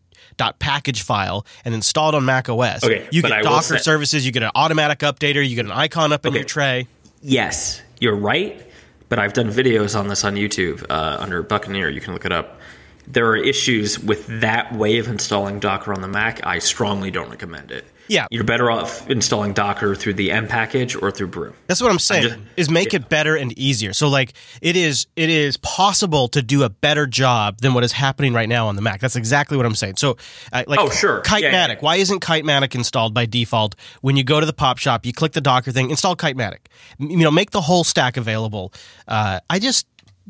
.package 0.59 1.01
file 1.03 1.45
and 1.65 1.73
installed 1.75 2.13
on 2.15 2.25
Mac 2.25 2.47
OS. 2.49 2.83
Okay, 2.83 3.07
you 3.11 3.21
get 3.21 3.43
Docker 3.43 3.77
say- 3.77 3.83
services, 3.83 4.25
you 4.25 4.31
get 4.31 4.43
an 4.43 4.51
automatic 4.55 4.99
updater, 4.99 5.47
you 5.47 5.55
get 5.55 5.65
an 5.65 5.71
icon 5.71 6.11
up 6.11 6.25
in 6.25 6.29
Okay. 6.29 6.39
your 6.39 6.45
tray. 6.45 6.87
Yes, 7.21 7.81
you're 7.99 8.15
right. 8.15 8.63
But 9.09 9.19
I've 9.19 9.33
done 9.33 9.49
videos 9.51 9.97
on 9.97 10.09
this 10.09 10.23
on 10.23 10.35
YouTube 10.35 10.85
uh, 10.89 11.17
under 11.19 11.41
Buccaneer. 11.41 11.89
You 11.89 12.01
can 12.01 12.13
look 12.13 12.25
it 12.25 12.31
up. 12.31 12.59
There 13.07 13.27
are 13.27 13.37
issues 13.37 13.97
with 13.99 14.27
that 14.41 14.73
way 14.75 14.97
of 14.97 15.07
installing 15.07 15.59
Docker 15.59 15.93
on 15.93 16.01
the 16.01 16.07
Mac. 16.09 16.45
I 16.45 16.59
strongly 16.59 17.09
don't 17.09 17.29
recommend 17.29 17.71
it. 17.71 17.85
Yeah. 18.09 18.25
You're 18.31 18.45
better 18.45 18.71
off 18.71 19.09
installing 19.09 19.51
Docker 19.53 19.93
through 19.93 20.13
the 20.13 20.31
M 20.31 20.47
package 20.47 20.95
or 20.95 21.11
through 21.11 21.27
Brew. 21.27 21.53
That's 21.67 21.81
what 21.81 21.91
I'm 21.91 21.99
saying. 21.99 22.23
just- 22.23 22.39
is 22.55 22.69
make 22.69 22.93
it 22.93 23.09
better 23.09 23.35
and 23.35 23.57
easier. 23.59 23.91
So 23.93 24.07
like 24.07 24.33
it 24.61 24.75
is 24.77 25.07
it 25.17 25.29
is 25.29 25.57
possible 25.57 26.27
to 26.29 26.41
do 26.41 26.63
a 26.63 26.69
better 26.69 27.05
job 27.05 27.59
than 27.59 27.73
what 27.73 27.83
is 27.83 27.91
happening 27.91 28.33
right 28.33 28.47
now 28.47 28.67
on 28.67 28.75
the 28.77 28.81
Mac. 28.81 29.01
That's 29.01 29.17
exactly 29.17 29.57
what 29.57 29.65
I'm 29.65 29.75
saying. 29.75 29.97
So 29.97 30.17
uh, 30.53 30.63
like 30.67 30.79
Oh, 30.79 30.89
sure. 30.89 31.21
Kitematic. 31.21 31.41
Yeah, 31.41 31.51
yeah, 31.51 31.67
yeah. 31.67 31.75
Why 31.81 31.95
isn't 31.97 32.21
Kitematic 32.21 32.75
installed 32.75 33.13
by 33.13 33.25
default? 33.25 33.75
When 34.01 34.15
you 34.15 34.23
go 34.23 34.39
to 34.39 34.45
the 34.45 34.53
pop 34.53 34.77
shop, 34.77 35.05
you 35.05 35.11
click 35.11 35.33
the 35.33 35.41
Docker 35.41 35.71
thing, 35.73 35.89
install 35.89 36.15
Kitematic. 36.15 36.59
You 36.99 37.17
know, 37.17 37.31
make 37.31 37.51
the 37.51 37.61
whole 37.61 37.83
stack 37.83 38.15
available. 38.15 38.73
Uh, 39.07 39.41
I 39.49 39.59
just 39.59 39.85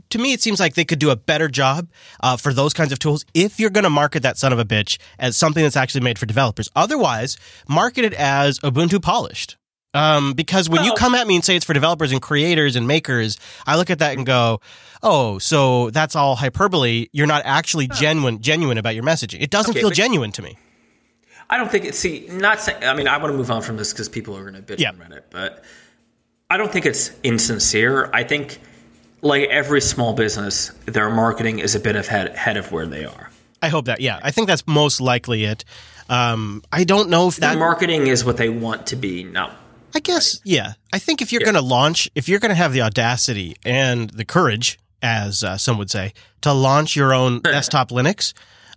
to 0.09 0.19
me, 0.19 0.33
it 0.33 0.41
seems 0.41 0.59
like 0.59 0.75
they 0.75 0.85
could 0.85 0.99
do 0.99 1.09
a 1.09 1.15
better 1.15 1.47
job 1.47 1.87
uh, 2.21 2.37
for 2.37 2.53
those 2.53 2.73
kinds 2.73 2.91
of 2.91 2.99
tools 2.99 3.25
if 3.33 3.59
you're 3.59 3.69
going 3.69 3.83
to 3.83 3.89
market 3.89 4.23
that 4.23 4.37
son 4.37 4.53
of 4.53 4.59
a 4.59 4.65
bitch 4.65 4.97
as 5.19 5.37
something 5.37 5.63
that's 5.63 5.75
actually 5.77 6.01
made 6.01 6.17
for 6.19 6.25
developers. 6.25 6.69
Otherwise, 6.75 7.37
market 7.67 8.05
it 8.05 8.13
as 8.13 8.59
Ubuntu 8.59 9.01
polished. 9.01 9.57
Um, 9.93 10.33
because 10.33 10.69
when 10.69 10.83
you 10.83 10.93
come 10.93 11.15
at 11.15 11.25
me 11.25 11.35
and 11.35 11.43
say 11.43 11.55
it's 11.55 11.65
for 11.65 11.73
developers 11.73 12.11
and 12.11 12.21
creators 12.21 12.75
and 12.75 12.87
makers, 12.87 13.39
I 13.65 13.77
look 13.77 13.89
at 13.89 13.99
that 13.99 14.15
and 14.15 14.25
go, 14.27 14.61
"Oh, 15.01 15.39
so 15.39 15.89
that's 15.89 16.15
all 16.15 16.35
hyperbole. 16.35 17.07
You're 17.13 17.25
not 17.25 17.41
actually 17.45 17.87
genuine 17.87 18.41
genuine 18.41 18.77
about 18.77 18.93
your 18.95 19.03
messaging. 19.03 19.41
It 19.41 19.49
doesn't 19.49 19.71
Okay, 19.71 19.79
feel 19.79 19.89
genuine 19.89 20.31
to 20.33 20.41
me." 20.43 20.57
I 21.49 21.57
don't 21.57 21.71
think 21.71 21.85
it's 21.85 21.97
see 21.97 22.27
not 22.29 22.59
saying. 22.59 22.83
I 22.83 22.93
mean, 22.93 23.07
I 23.07 23.17
want 23.17 23.31
to 23.31 23.37
move 23.37 23.49
on 23.49 23.61
from 23.63 23.77
this 23.77 23.91
because 23.93 24.07
people 24.09 24.37
are 24.37 24.41
going 24.49 24.61
to 24.61 24.61
bitch 24.61 24.79
Yeah. 24.79 24.89
on 24.89 24.97
Reddit, 24.97 25.21
but 25.31 25.63
I 26.49 26.57
don't 26.57 26.71
think 26.71 26.85
it's 26.85 27.09
insincere. 27.23 28.11
I 28.13 28.23
think 28.23 28.59
like 29.21 29.49
every 29.49 29.81
small 29.81 30.13
business, 30.13 30.69
their 30.85 31.09
marketing 31.09 31.59
is 31.59 31.75
a 31.75 31.79
bit 31.79 31.95
ahead, 31.95 32.27
ahead 32.27 32.57
of 32.57 32.71
where 32.71 32.85
they 32.85 33.05
are. 33.05 33.29
I 33.61 33.69
hope 33.69 33.85
that. 33.85 34.01
Yeah, 34.01 34.19
I 34.21 34.31
think 34.31 34.47
that's 34.47 34.65
most 34.67 35.01
likely 35.01 35.43
it. 35.45 35.65
Um, 36.09 36.63
I 36.71 36.83
don't 36.83 37.09
know 37.09 37.27
if 37.27 37.37
Their 37.37 37.51
that. 37.53 37.59
marketing 37.59 38.07
is 38.07 38.23
what 38.23 38.37
they 38.37 38.49
want 38.49 38.87
to 38.87 38.95
be. 38.95 39.23
No, 39.23 39.49
I 39.95 39.99
guess, 39.99 40.39
yeah. 40.43 40.73
I 40.93 40.99
think 40.99 41.21
if 41.21 41.31
you're 41.31 41.41
going 41.41 41.55
to 41.55 41.61
launch, 41.61 42.09
if 42.15 42.29
you're 42.29 42.39
going 42.39 42.49
to 42.49 42.55
have 42.55 42.71
the 42.73 42.81
audacity 42.81 43.57
and 43.65 44.09
the 44.11 44.25
courage, 44.25 44.77
as 45.01 45.43
uh, 45.43 45.57
some 45.57 45.77
would 45.79 45.89
say, 45.89 46.13
to 46.41 46.53
launch 46.53 46.95
your 46.95 47.13
own 47.13 47.39
desktop 47.43 47.89
Linux, 47.89 48.33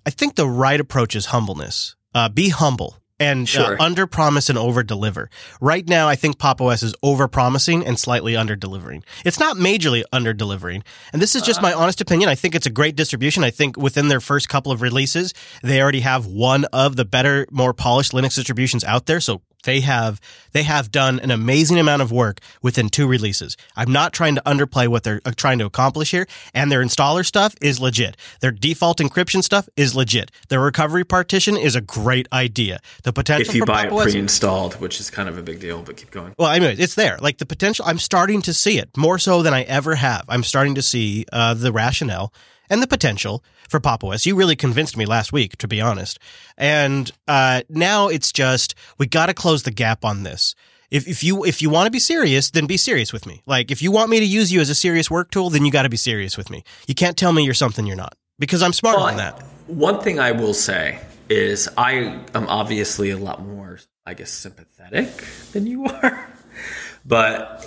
I 0.06 0.10
think 0.10 0.34
the 0.34 0.48
right 0.48 0.80
approach 0.80 1.14
is 1.14 1.26
humbleness. 1.26 1.94
Uh, 2.14 2.28
be 2.28 2.48
humble 2.48 2.96
and 3.20 3.48
Sure. 3.48 3.74
uh, 3.80 3.84
under 3.84 4.06
promise 4.06 4.48
and 4.48 4.58
over 4.58 4.82
deliver. 4.82 5.30
Right 5.60 5.86
now, 5.88 6.08
I 6.08 6.16
think 6.16 6.38
Pop 6.38 6.60
OS 6.60 6.82
is 6.82 6.94
over 7.02 7.28
promising 7.28 7.86
and 7.86 7.98
slightly 8.00 8.36
under 8.36 8.56
delivering. 8.56 9.04
It's 9.24 9.38
not 9.38 9.56
majorly 9.56 10.02
under 10.12 10.32
delivering. 10.32 10.82
And 11.12 11.20
this 11.22 11.36
is 11.36 11.42
just 11.42 11.62
my 11.62 11.72
honest 11.72 12.00
opinion. 12.00 12.28
I 12.28 12.34
think 12.34 12.54
it's 12.54 12.66
a 12.66 12.70
great 12.70 12.96
distribution. 12.96 13.44
I 13.44 13.50
think 13.50 13.76
within 13.76 14.08
their 14.08 14.20
first 14.20 14.48
couple 14.48 14.72
of 14.72 14.82
releases, 14.82 15.34
they 15.62 15.80
already 15.80 16.00
have 16.00 16.26
one 16.26 16.64
of 16.72 16.96
the 16.96 17.04
better, 17.04 17.46
more 17.50 17.74
polished 17.74 18.12
Linux 18.12 18.34
distributions 18.34 18.82
out 18.84 19.06
there. 19.06 19.20
So 19.20 19.42
they 19.64 19.80
have 19.80 20.20
they 20.52 20.62
have 20.62 20.90
done 20.90 21.20
an 21.20 21.30
amazing 21.30 21.78
amount 21.78 22.02
of 22.02 22.10
work 22.10 22.40
within 22.62 22.88
two 22.88 23.06
releases. 23.06 23.56
I'm 23.76 23.92
not 23.92 24.12
trying 24.12 24.34
to 24.34 24.42
underplay 24.42 24.88
what 24.88 25.04
they're 25.04 25.20
uh, 25.24 25.32
trying 25.36 25.58
to 25.58 25.66
accomplish 25.66 26.10
here, 26.10 26.26
and 26.54 26.70
their 26.70 26.82
installer 26.82 27.24
stuff 27.24 27.54
is 27.60 27.80
legit. 27.80 28.16
Their 28.40 28.50
default 28.50 28.98
encryption 28.98 29.42
stuff 29.42 29.68
is 29.76 29.94
legit. 29.94 30.30
Their 30.48 30.60
recovery 30.60 31.04
partition 31.04 31.56
is 31.56 31.74
a 31.76 31.80
great 31.80 32.28
idea. 32.32 32.80
The 33.04 33.12
potential 33.12 33.50
if 33.50 33.54
you 33.54 33.64
buy 33.64 33.88
Pop 33.88 34.06
it 34.06 34.10
pre-installed, 34.10 34.80
which 34.80 35.00
is 35.00 35.10
kind 35.10 35.28
of 35.28 35.38
a 35.38 35.42
big 35.42 35.60
deal. 35.60 35.82
But 35.82 35.96
keep 35.96 36.10
going. 36.10 36.34
well, 36.38 36.50
anyways, 36.50 36.78
it's 36.78 36.94
there. 36.94 37.18
Like 37.20 37.38
the 37.38 37.46
potential, 37.46 37.84
I'm 37.86 37.98
starting 37.98 38.42
to 38.42 38.54
see 38.54 38.78
it 38.78 38.96
more 38.96 39.18
so 39.18 39.42
than 39.42 39.54
I 39.54 39.62
ever 39.62 39.94
have. 39.94 40.24
I'm 40.28 40.42
starting 40.42 40.74
to 40.76 40.82
see 40.82 41.26
uh, 41.32 41.54
the 41.54 41.72
rationale 41.72 42.32
and 42.70 42.82
the 42.82 42.86
potential 42.86 43.44
for 43.68 43.80
Pop 43.80 44.02
OS. 44.04 44.24
You 44.24 44.36
really 44.36 44.56
convinced 44.56 44.96
me 44.96 45.04
last 45.04 45.32
week, 45.32 45.56
to 45.58 45.68
be 45.68 45.80
honest. 45.80 46.18
And 46.56 47.10
uh, 47.28 47.62
now 47.68 48.08
it's 48.08 48.32
just 48.32 48.74
we 48.96 49.06
got 49.06 49.26
to 49.26 49.34
close 49.34 49.64
the 49.64 49.70
gap 49.70 50.04
on 50.04 50.22
this. 50.22 50.54
If, 50.90 51.06
if 51.06 51.22
you 51.22 51.44
if 51.44 51.60
you 51.62 51.70
want 51.70 51.86
to 51.86 51.90
be 51.90 51.98
serious, 51.98 52.50
then 52.50 52.66
be 52.66 52.76
serious 52.76 53.12
with 53.12 53.26
me. 53.26 53.42
Like 53.46 53.70
if 53.70 53.82
you 53.82 53.92
want 53.92 54.10
me 54.10 54.18
to 54.20 54.26
use 54.26 54.52
you 54.52 54.60
as 54.60 54.70
a 54.70 54.74
serious 54.74 55.10
work 55.10 55.30
tool, 55.30 55.50
then 55.50 55.64
you 55.64 55.70
got 55.70 55.82
to 55.82 55.88
be 55.88 55.96
serious 55.96 56.36
with 56.36 56.50
me. 56.50 56.64
You 56.86 56.94
can't 56.94 57.16
tell 57.16 57.32
me 57.32 57.44
you're 57.44 57.54
something 57.54 57.86
you're 57.86 57.96
not 57.96 58.16
because 58.38 58.62
I'm 58.62 58.72
smarter 58.72 59.04
than 59.06 59.16
that. 59.18 59.40
One 59.66 60.00
thing 60.00 60.18
I 60.18 60.32
will 60.32 60.54
say 60.54 60.98
is 61.28 61.68
I 61.76 61.92
am 62.34 62.48
obviously 62.48 63.10
a 63.10 63.16
lot 63.16 63.40
more, 63.40 63.78
I 64.04 64.14
guess, 64.14 64.32
sympathetic 64.32 65.24
than 65.52 65.68
you 65.68 65.84
are, 65.84 66.28
but 67.04 67.64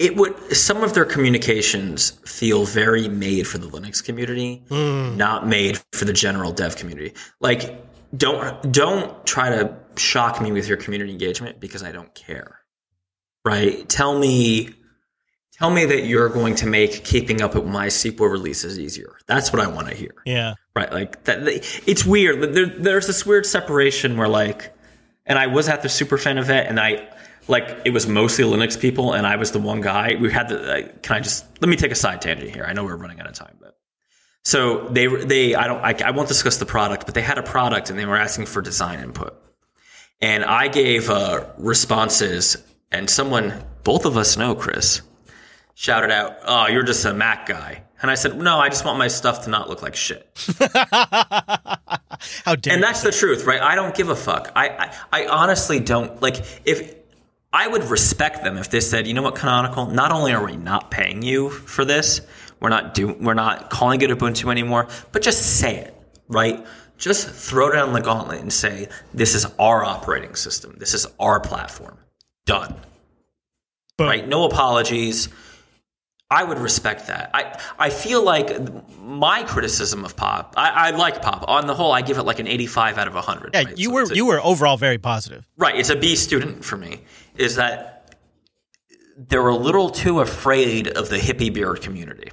it 0.00 0.16
would 0.16 0.56
some 0.56 0.82
of 0.82 0.94
their 0.94 1.04
communications 1.04 2.12
feel 2.24 2.64
very 2.64 3.06
made 3.06 3.46
for 3.46 3.58
the 3.58 3.68
Linux 3.68 4.02
community, 4.02 4.64
hmm. 4.68 5.16
not 5.16 5.46
made 5.46 5.78
for 5.92 6.06
the 6.06 6.12
general 6.14 6.50
dev 6.52 6.76
community. 6.76 7.12
Like, 7.38 7.84
don't 8.16 8.72
don't 8.72 9.24
try 9.26 9.50
to 9.50 9.76
shock 9.96 10.40
me 10.40 10.52
with 10.52 10.66
your 10.66 10.78
community 10.78 11.12
engagement 11.12 11.60
because 11.60 11.82
I 11.82 11.92
don't 11.92 12.12
care. 12.14 12.60
Right? 13.44 13.86
Tell 13.88 14.18
me 14.18 14.70
tell 15.52 15.70
me 15.70 15.84
that 15.84 16.06
you're 16.06 16.30
going 16.30 16.54
to 16.54 16.66
make 16.66 17.04
keeping 17.04 17.42
up 17.42 17.54
with 17.54 17.64
MySQL 17.64 18.30
releases 18.30 18.78
easier. 18.78 19.18
That's 19.26 19.52
what 19.52 19.60
I 19.60 19.66
want 19.66 19.88
to 19.88 19.94
hear. 19.94 20.14
Yeah. 20.24 20.54
Right, 20.74 20.90
like 20.90 21.24
that. 21.24 21.40
It's 21.86 22.06
weird. 22.06 22.54
There, 22.54 22.66
there's 22.66 23.06
this 23.06 23.26
weird 23.26 23.44
separation 23.44 24.16
where, 24.16 24.28
like, 24.28 24.74
and 25.26 25.38
I 25.38 25.48
was 25.48 25.68
at 25.68 25.82
the 25.82 25.88
Superfan 25.88 26.38
event, 26.38 26.68
and 26.68 26.80
I, 26.80 27.06
like, 27.50 27.82
it 27.84 27.90
was 27.90 28.06
mostly 28.06 28.44
Linux 28.44 28.80
people, 28.80 29.12
and 29.12 29.26
I 29.26 29.36
was 29.36 29.52
the 29.52 29.58
one 29.58 29.80
guy. 29.80 30.16
We 30.18 30.32
had 30.32 30.48
the. 30.48 30.58
Like, 30.58 31.02
can 31.02 31.16
I 31.16 31.20
just 31.20 31.44
let 31.60 31.68
me 31.68 31.76
take 31.76 31.90
a 31.90 31.96
side 31.96 32.22
tangent 32.22 32.50
here? 32.50 32.64
I 32.64 32.72
know 32.72 32.84
we're 32.84 32.96
running 32.96 33.20
out 33.20 33.26
of 33.26 33.34
time, 33.34 33.56
but 33.60 33.76
so 34.44 34.88
they 34.88 35.06
they 35.06 35.54
I 35.54 35.66
don't 35.66 35.80
I, 35.80 36.08
I 36.08 36.10
won't 36.12 36.28
discuss 36.28 36.56
the 36.56 36.66
product, 36.66 37.06
but 37.06 37.14
they 37.14 37.22
had 37.22 37.38
a 37.38 37.42
product, 37.42 37.90
and 37.90 37.98
they 37.98 38.06
were 38.06 38.16
asking 38.16 38.46
for 38.46 38.62
design 38.62 39.00
input, 39.00 39.34
and 40.20 40.44
I 40.44 40.68
gave 40.68 41.10
uh, 41.10 41.44
responses, 41.58 42.56
and 42.90 43.10
someone 43.10 43.64
both 43.84 44.06
of 44.06 44.16
us 44.16 44.36
know 44.36 44.54
Chris 44.54 45.02
shouted 45.74 46.10
out, 46.10 46.38
"Oh, 46.44 46.68
you're 46.68 46.84
just 46.84 47.04
a 47.04 47.12
Mac 47.12 47.46
guy." 47.46 47.82
And 48.00 48.10
I 48.10 48.14
said, 48.14 48.38
"No, 48.38 48.58
I 48.58 48.70
just 48.70 48.84
want 48.84 48.98
my 48.98 49.08
stuff 49.08 49.44
to 49.44 49.50
not 49.50 49.68
look 49.68 49.82
like 49.82 49.94
shit." 49.94 50.26
How 52.44 52.54
dare 52.54 52.74
And 52.74 52.82
that's 52.82 53.02
the 53.02 53.12
truth, 53.12 53.44
right? 53.44 53.60
I 53.60 53.74
don't 53.74 53.94
give 53.94 54.08
a 54.10 54.16
fuck. 54.16 54.52
I, 54.54 54.68
I, 54.68 55.22
I 55.22 55.26
honestly 55.26 55.80
don't 55.80 56.20
like 56.20 56.36
if 56.64 56.99
I 57.52 57.66
would 57.66 57.84
respect 57.84 58.44
them 58.44 58.56
if 58.56 58.70
they 58.70 58.80
said, 58.80 59.06
you 59.06 59.14
know 59.14 59.22
what, 59.22 59.34
Canonical, 59.34 59.86
not 59.86 60.12
only 60.12 60.32
are 60.32 60.44
we 60.44 60.56
not 60.56 60.90
paying 60.90 61.22
you 61.22 61.50
for 61.50 61.84
this, 61.84 62.20
we're 62.60 62.68
not 62.68 62.94
do 62.94 63.14
we're 63.14 63.34
not 63.34 63.70
calling 63.70 64.00
it 64.02 64.10
Ubuntu 64.10 64.50
anymore, 64.50 64.86
but 65.12 65.22
just 65.22 65.58
say 65.58 65.76
it, 65.76 65.96
right? 66.28 66.64
Just 66.98 67.28
throw 67.28 67.72
down 67.72 67.92
the 67.92 68.00
gauntlet 68.00 68.40
and 68.40 68.52
say, 68.52 68.88
this 69.14 69.34
is 69.34 69.46
our 69.58 69.82
operating 69.84 70.34
system. 70.34 70.74
This 70.78 70.92
is 70.92 71.06
our 71.18 71.40
platform. 71.40 71.96
Done. 72.44 72.76
Boom. 73.96 74.06
Right? 74.06 74.28
No 74.28 74.44
apologies. 74.44 75.30
I 76.32 76.44
would 76.44 76.58
respect 76.58 77.08
that. 77.08 77.30
I, 77.34 77.60
I 77.78 77.90
feel 77.90 78.22
like 78.22 78.48
my 79.00 79.42
criticism 79.42 80.04
of 80.04 80.14
pop, 80.16 80.54
I, 80.56 80.88
I 80.88 80.90
like 80.90 81.22
pop. 81.22 81.44
On 81.48 81.66
the 81.66 81.74
whole, 81.74 81.90
I 81.90 82.02
give 82.02 82.18
it 82.18 82.22
like 82.22 82.38
an 82.38 82.46
85 82.46 82.98
out 82.98 83.08
of 83.08 83.14
100. 83.14 83.50
Yeah, 83.52 83.62
right? 83.64 83.76
you 83.78 83.88
So 83.88 83.94
were 83.94 84.02
a- 84.04 84.14
you 84.14 84.26
were 84.26 84.40
overall 84.40 84.76
very 84.76 84.98
positive. 84.98 85.48
Right, 85.56 85.74
it's 85.76 85.90
a 85.90 85.96
B 85.96 86.14
student 86.14 86.64
for 86.64 86.76
me. 86.76 87.00
Is 87.36 87.56
that 87.56 88.14
they're 89.16 89.48
a 89.48 89.56
little 89.56 89.90
too 89.90 90.20
afraid 90.20 90.86
of 90.88 91.08
the 91.08 91.16
hippie 91.16 91.52
beard 91.52 91.80
community. 91.82 92.30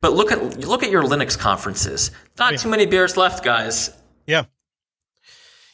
But 0.00 0.12
look 0.12 0.32
at 0.32 0.58
look 0.66 0.82
at 0.82 0.90
your 0.90 1.04
Linux 1.04 1.38
conferences. 1.38 2.10
Not 2.38 2.58
too 2.58 2.68
many 2.68 2.86
beers 2.86 3.16
left, 3.16 3.44
guys. 3.44 3.90
Yeah. 4.26 4.44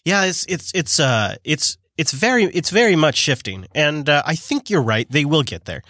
Yeah, 0.05 0.25
it's 0.25 0.45
it's 0.49 0.71
it's 0.75 1.01
uh 1.01 1.37
it's 1.45 1.79
it's 1.97 2.12
very 2.12 2.45
it's 2.45 2.71
very 2.71 2.95
much 2.97 3.16
shifting, 3.16 3.66
and 3.75 4.09
uh, 4.09 4.23
I 4.27 4.35
think 4.35 4.68
you're 4.71 4.83
right. 4.83 5.09
They 5.11 5.25
will 5.25 5.42
get 5.42 5.64
there. 5.64 5.83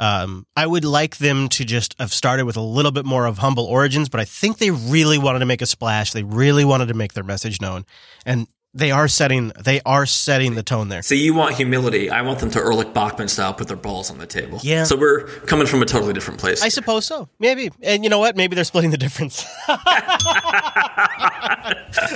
Um, 0.00 0.46
I 0.56 0.66
would 0.66 0.84
like 0.84 1.18
them 1.18 1.48
to 1.50 1.64
just 1.64 1.94
have 1.98 2.12
started 2.12 2.46
with 2.46 2.56
a 2.56 2.62
little 2.62 2.90
bit 2.90 3.04
more 3.04 3.26
of 3.26 3.38
humble 3.38 3.66
origins, 3.66 4.08
but 4.08 4.18
I 4.18 4.24
think 4.24 4.56
they 4.56 4.70
really 4.70 5.18
wanted 5.18 5.40
to 5.40 5.46
make 5.46 5.60
a 5.60 5.66
splash. 5.66 6.12
They 6.12 6.22
really 6.22 6.64
wanted 6.64 6.88
to 6.88 6.94
make 6.94 7.12
their 7.12 7.22
message 7.22 7.60
known, 7.60 7.84
and 8.24 8.48
they 8.72 8.90
are 8.90 9.08
setting 9.08 9.52
they 9.62 9.80
are 9.84 10.06
setting 10.06 10.54
the 10.54 10.62
tone 10.62 10.88
there. 10.88 11.02
So 11.02 11.14
you 11.14 11.34
want 11.34 11.56
humility. 11.56 12.08
I 12.10 12.22
want 12.22 12.38
them 12.38 12.50
to 12.50 12.60
Erlich 12.60 12.94
Bachman 12.94 13.28
style 13.28 13.52
put 13.52 13.68
their 13.68 13.76
balls 13.76 14.10
on 14.10 14.18
the 14.18 14.26
table. 14.26 14.60
Yeah. 14.62 14.84
So 14.84 14.96
we're 14.96 15.24
coming 15.24 15.66
from 15.66 15.82
a 15.82 15.86
totally 15.86 16.12
different 16.12 16.38
place. 16.38 16.62
I 16.62 16.68
suppose 16.68 17.04
so. 17.04 17.28
Maybe, 17.38 17.70
and 17.82 18.04
you 18.04 18.10
know 18.10 18.18
what? 18.18 18.36
Maybe 18.36 18.54
they're 18.54 18.64
splitting 18.64 18.90
the 18.90 18.98
difference. 18.98 19.44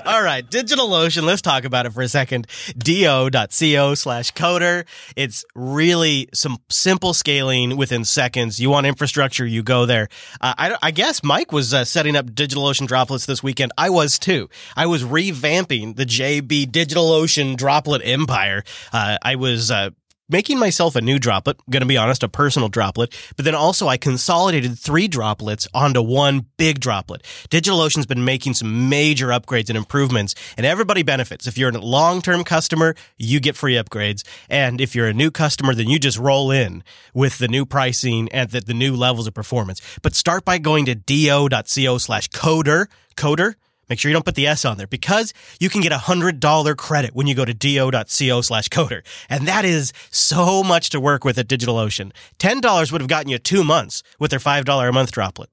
All 0.06 0.22
right, 0.22 0.44
DigitalOcean. 0.48 1.22
Let's 1.22 1.42
talk 1.42 1.64
about 1.64 1.86
it 1.86 1.90
for 1.90 2.02
a 2.02 2.08
second. 2.08 2.46
do.co 2.76 3.94
slash 3.94 4.32
coder. 4.32 4.84
It's 5.16 5.44
really 5.54 6.28
some 6.32 6.58
simple 6.68 7.14
scaling 7.14 7.76
within 7.76 8.04
seconds. 8.04 8.60
You 8.60 8.70
want 8.70 8.86
infrastructure, 8.86 9.44
you 9.44 9.62
go 9.62 9.86
there. 9.86 10.08
Uh, 10.40 10.54
I, 10.56 10.76
I, 10.82 10.90
guess 10.90 11.24
Mike 11.24 11.50
was 11.50 11.74
uh, 11.74 11.84
setting 11.84 12.16
up 12.16 12.26
DigitalOcean 12.26 12.86
droplets 12.86 13.26
this 13.26 13.42
weekend. 13.42 13.72
I 13.76 13.90
was 13.90 14.18
too. 14.18 14.48
I 14.76 14.86
was 14.86 15.02
revamping 15.02 15.96
the 15.96 16.04
JB 16.44 16.70
DigitalOcean 16.70 17.56
droplet 17.56 18.02
empire. 18.04 18.62
Uh, 18.92 19.18
I 19.22 19.36
was 19.36 19.70
uh, 19.70 19.90
making 20.28 20.58
myself 20.58 20.96
a 20.96 21.00
new 21.00 21.18
droplet, 21.18 21.58
going 21.68 21.80
to 21.82 21.86
be 21.86 21.96
honest, 21.96 22.22
a 22.22 22.28
personal 22.28 22.68
droplet, 22.68 23.14
but 23.36 23.44
then 23.44 23.54
also 23.54 23.88
I 23.88 23.96
consolidated 23.96 24.78
three 24.78 25.08
droplets 25.08 25.68
onto 25.74 26.02
one 26.02 26.46
big 26.56 26.80
droplet. 26.80 27.22
DigitalOcean's 27.50 28.06
been 28.06 28.24
making 28.24 28.54
some 28.54 28.88
major 28.88 29.28
upgrades 29.28 29.68
and 29.68 29.76
improvements 29.76 30.34
and 30.56 30.64
everybody 30.64 31.02
benefits. 31.02 31.46
If 31.46 31.58
you're 31.58 31.70
a 31.70 31.78
long-term 31.78 32.44
customer, 32.44 32.94
you 33.18 33.40
get 33.40 33.56
free 33.56 33.74
upgrades. 33.74 34.22
And 34.48 34.80
if 34.80 34.94
you're 34.94 35.08
a 35.08 35.14
new 35.14 35.30
customer, 35.30 35.74
then 35.74 35.88
you 35.88 35.98
just 35.98 36.18
roll 36.18 36.50
in 36.50 36.82
with 37.12 37.38
the 37.38 37.48
new 37.48 37.66
pricing 37.66 38.28
and 38.32 38.50
the, 38.50 38.60
the 38.60 38.74
new 38.74 38.96
levels 38.96 39.26
of 39.26 39.34
performance. 39.34 39.80
But 40.02 40.14
start 40.14 40.44
by 40.44 40.58
going 40.58 40.86
to 40.86 40.94
do.co 40.94 41.98
slash 41.98 42.28
coder, 42.30 42.86
coder, 43.16 43.54
Make 43.88 43.98
sure 43.98 44.10
you 44.10 44.14
don't 44.14 44.24
put 44.24 44.34
the 44.34 44.46
S 44.46 44.64
on 44.64 44.76
there 44.78 44.86
because 44.86 45.32
you 45.60 45.68
can 45.68 45.80
get 45.80 45.92
a 45.92 45.98
hundred 45.98 46.40
dollar 46.40 46.74
credit 46.74 47.14
when 47.14 47.26
you 47.26 47.34
go 47.34 47.44
to 47.44 47.54
do.co 47.54 48.40
slash 48.40 48.68
coder. 48.68 49.02
And 49.28 49.46
that 49.48 49.64
is 49.64 49.92
so 50.10 50.62
much 50.62 50.90
to 50.90 51.00
work 51.00 51.24
with 51.24 51.38
at 51.38 51.48
DigitalOcean. 51.48 52.12
$10 52.38 52.92
would 52.92 53.00
have 53.00 53.08
gotten 53.08 53.30
you 53.30 53.38
two 53.38 53.64
months 53.64 54.02
with 54.18 54.30
their 54.30 54.40
$5 54.40 54.88
a 54.88 54.92
month 54.92 55.12
droplet. 55.12 55.50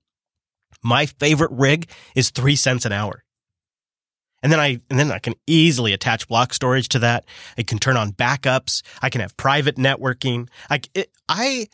My 0.84 1.06
favorite 1.06 1.52
rig 1.52 1.90
is 2.16 2.30
three 2.30 2.56
cents 2.56 2.86
an 2.86 2.92
hour. 2.92 3.24
And 4.44 4.52
then 4.52 4.60
I, 4.60 4.80
and 4.90 4.98
then 4.98 5.12
I 5.12 5.20
can 5.20 5.36
easily 5.46 5.94
attach 5.94 6.28
block 6.28 6.54
storage 6.54 6.90
to 6.90 7.00
that. 7.00 7.26
I 7.58 7.64
can 7.64 7.78
turn 7.78 7.96
on 7.96 8.12
backups. 8.12 8.82
I 9.02 9.10
can 9.10 9.22
have 9.22 9.38
private 9.38 9.76
networking. 9.76 10.50
I, 10.70 10.82
it, 10.96 11.12
I, 11.30 11.68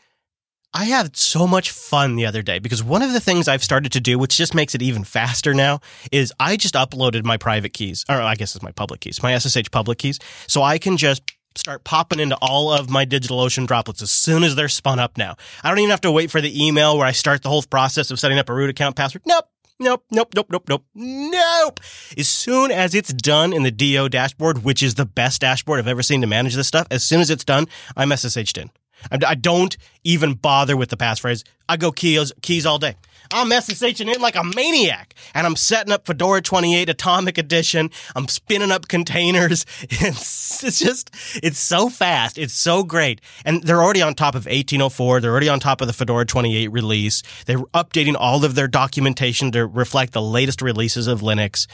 I 0.74 0.84
had 0.84 1.16
so 1.16 1.46
much 1.46 1.70
fun 1.70 2.16
the 2.16 2.26
other 2.26 2.42
day 2.42 2.58
because 2.58 2.84
one 2.84 3.00
of 3.02 3.12
the 3.12 3.20
things 3.20 3.48
I've 3.48 3.64
started 3.64 3.92
to 3.92 4.00
do, 4.00 4.18
which 4.18 4.36
just 4.36 4.54
makes 4.54 4.74
it 4.74 4.82
even 4.82 5.02
faster 5.02 5.54
now, 5.54 5.80
is 6.12 6.32
I 6.38 6.56
just 6.56 6.74
uploaded 6.74 7.24
my 7.24 7.38
private 7.38 7.72
keys, 7.72 8.04
or 8.08 8.16
I 8.16 8.34
guess 8.34 8.54
it's 8.54 8.62
my 8.62 8.72
public 8.72 9.00
keys, 9.00 9.22
my 9.22 9.36
SSH 9.36 9.70
public 9.70 9.98
keys. 9.98 10.18
So 10.46 10.62
I 10.62 10.78
can 10.78 10.98
just 10.98 11.22
start 11.56 11.84
popping 11.84 12.20
into 12.20 12.36
all 12.36 12.70
of 12.70 12.90
my 12.90 13.06
DigitalOcean 13.06 13.66
droplets 13.66 14.02
as 14.02 14.10
soon 14.10 14.44
as 14.44 14.56
they're 14.56 14.68
spun 14.68 14.98
up 14.98 15.16
now. 15.16 15.36
I 15.64 15.70
don't 15.70 15.78
even 15.78 15.90
have 15.90 16.02
to 16.02 16.12
wait 16.12 16.30
for 16.30 16.40
the 16.40 16.66
email 16.66 16.98
where 16.98 17.06
I 17.06 17.12
start 17.12 17.42
the 17.42 17.48
whole 17.48 17.62
process 17.62 18.10
of 18.10 18.20
setting 18.20 18.38
up 18.38 18.48
a 18.48 18.54
root 18.54 18.70
account 18.70 18.94
password. 18.94 19.22
Nope. 19.26 19.46
Nope, 19.80 20.04
nope, 20.10 20.34
nope, 20.34 20.48
nope, 20.50 20.64
nope, 20.68 20.84
nope. 20.96 21.80
As 22.18 22.26
soon 22.26 22.72
as 22.72 22.96
it's 22.96 23.12
done 23.12 23.52
in 23.52 23.62
the 23.62 23.70
DO 23.70 24.08
dashboard, 24.08 24.64
which 24.64 24.82
is 24.82 24.96
the 24.96 25.06
best 25.06 25.40
dashboard 25.40 25.78
I've 25.78 25.86
ever 25.86 26.02
seen 26.02 26.20
to 26.22 26.26
manage 26.26 26.56
this 26.56 26.66
stuff, 26.66 26.88
as 26.90 27.04
soon 27.04 27.20
as 27.20 27.30
it's 27.30 27.44
done, 27.44 27.66
I'm 27.96 28.08
SSH'd 28.08 28.58
in. 28.58 28.70
I, 29.10 29.34
don't 29.34 29.76
even 30.04 30.34
bother 30.34 30.76
with 30.76 30.90
the 30.90 30.96
passphrase. 30.96 31.44
I 31.68 31.76
go 31.76 31.92
keys 31.92 32.32
keys 32.42 32.66
all 32.66 32.78
day. 32.78 32.96
I'm 33.30 33.50
SSHing 33.50 34.14
in 34.14 34.22
like 34.22 34.36
a 34.36 34.44
maniac, 34.44 35.14
and 35.34 35.46
I'm 35.46 35.56
setting 35.56 35.92
up 35.92 36.06
Fedora 36.06 36.40
28 36.40 36.88
Atomic 36.88 37.36
Edition. 37.36 37.90
I'm 38.16 38.26
spinning 38.28 38.70
up 38.70 38.88
containers. 38.88 39.66
It's, 40.00 40.64
it's 40.64 40.78
just, 40.78 41.10
it's 41.42 41.58
so 41.58 41.88
fast. 41.88 42.38
It's 42.38 42.54
so 42.54 42.82
great. 42.82 43.20
And 43.44 43.62
they're 43.62 43.82
already 43.82 44.00
on 44.00 44.14
top 44.14 44.34
of 44.34 44.46
1804. 44.46 45.20
They're 45.20 45.30
already 45.30 45.48
on 45.48 45.60
top 45.60 45.80
of 45.80 45.86
the 45.86 45.92
Fedora 45.92 46.24
28 46.24 46.68
release. 46.68 47.22
They're 47.46 47.58
updating 47.74 48.14
all 48.18 48.44
of 48.44 48.54
their 48.54 48.68
documentation 48.68 49.50
to 49.52 49.66
reflect 49.66 50.12
the 50.12 50.22
latest 50.22 50.62
releases 50.62 51.06
of 51.06 51.20
Linux. 51.20 51.66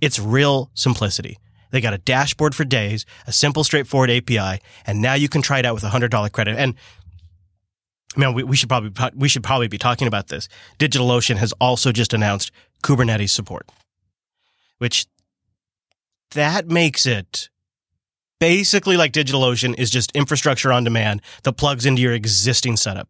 It's 0.00 0.18
real 0.18 0.70
simplicity. 0.74 1.38
They 1.72 1.80
got 1.80 1.94
a 1.94 1.98
dashboard 1.98 2.54
for 2.54 2.64
days, 2.64 3.04
a 3.26 3.32
simple, 3.32 3.64
straightforward 3.64 4.10
API, 4.10 4.62
and 4.86 5.02
now 5.02 5.14
you 5.14 5.28
can 5.28 5.42
try 5.42 5.58
it 5.58 5.66
out 5.66 5.74
with 5.74 5.82
a 5.82 5.88
hundred 5.88 6.10
dollar 6.10 6.28
credit. 6.28 6.56
And 6.58 6.74
man, 8.16 8.34
we, 8.34 8.44
we 8.44 8.56
should 8.56 8.68
probably 8.68 8.92
we 9.16 9.28
should 9.28 9.42
probably 9.42 9.68
be 9.68 9.78
talking 9.78 10.06
about 10.06 10.28
this. 10.28 10.48
DigitalOcean 10.78 11.36
has 11.36 11.52
also 11.60 11.90
just 11.90 12.12
announced 12.12 12.52
Kubernetes 12.84 13.30
support, 13.30 13.68
which 14.78 15.06
that 16.32 16.68
makes 16.68 17.06
it 17.06 17.48
basically 18.38 18.96
like 18.96 19.12
DigitalOcean 19.12 19.78
is 19.78 19.90
just 19.90 20.12
infrastructure 20.12 20.72
on 20.72 20.84
demand 20.84 21.22
that 21.44 21.54
plugs 21.54 21.86
into 21.86 22.02
your 22.02 22.12
existing 22.12 22.76
setup. 22.76 23.08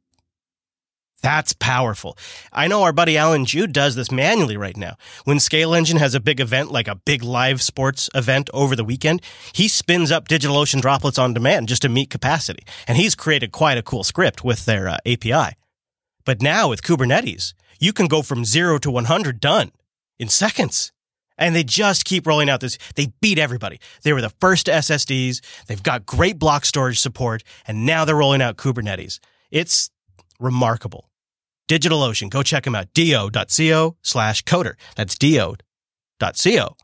That's 1.23 1.53
powerful. 1.53 2.19
I 2.53 2.67
know 2.67 2.83
our 2.83 2.93
buddy 2.93 3.17
Allan 3.17 3.45
Jude 3.45 3.73
does 3.73 3.95
this 3.95 4.11
manually 4.11 4.57
right 4.57 4.77
now. 4.77 4.97
When 5.25 5.39
Scale 5.39 5.73
Engine 5.73 5.99
has 5.99 6.17
a 6.17 6.21
big 6.21 6.41
event, 6.41 6.73
like 6.73 6.89
a 6.89 6.97
big 6.97 7.23
live 7.23 7.63
sports 7.63 8.11
event 8.13 8.51
over 8.53 8.75
the 8.75 8.85
weekend, 8.85 9.23
he 9.53 9.69
spins 9.69 10.11
up 10.11 10.27
DigitalOcean 10.27 10.81
droplets 10.81 11.19
on 11.19 11.33
demand 11.33 11.69
just 11.69 11.83
to 11.83 11.89
meet 11.89 12.11
capacity. 12.11 12.65
And 12.89 12.99
he's 12.99 13.15
created 13.15 13.53
quite 13.53 13.79
a 13.79 13.83
cool 13.83 14.03
script 14.03 14.43
with 14.43 14.65
their 14.65 14.89
uh, 14.89 14.97
API. 15.07 15.57
But 16.25 16.43
now 16.43 16.69
with 16.69 16.83
Kubernetes, 16.83 17.55
you 17.79 17.93
can 17.93 18.09
go 18.09 18.23
from 18.23 18.45
zero 18.45 18.79
to 18.79 18.91
100 18.91 19.39
done 19.39 19.71
in 20.19 20.29
seconds. 20.29 20.93
And 21.39 21.55
they 21.55 21.65
just 21.65 22.05
keep 22.05 22.27
rolling 22.27 22.51
out 22.51 22.61
this. 22.61 22.79
They 22.97 23.13
beat 23.21 23.39
everybody. 23.39 23.79
They 24.03 24.13
were 24.13 24.21
the 24.21 24.35
first 24.41 24.67
SSDs. 24.67 25.41
They've 25.67 25.83
got 25.83 26.05
great 26.05 26.39
block 26.39 26.65
storage 26.65 27.01
support. 27.01 27.43
And 27.67 27.87
now 27.87 28.05
they're 28.05 28.17
rolling 28.17 28.43
out 28.43 28.57
Kubernetes. 28.57 29.19
It's 29.51 29.91
remarkable. 30.39 31.09
DigitalOcean. 31.73 32.29
Go 32.29 32.43
check 32.43 32.65
them 32.65 32.75
out. 32.75 32.93
do.co 32.93 33.97
slash 34.03 34.45
coder. 34.45 34.75
That's 34.95 35.17
do.co 35.17 36.77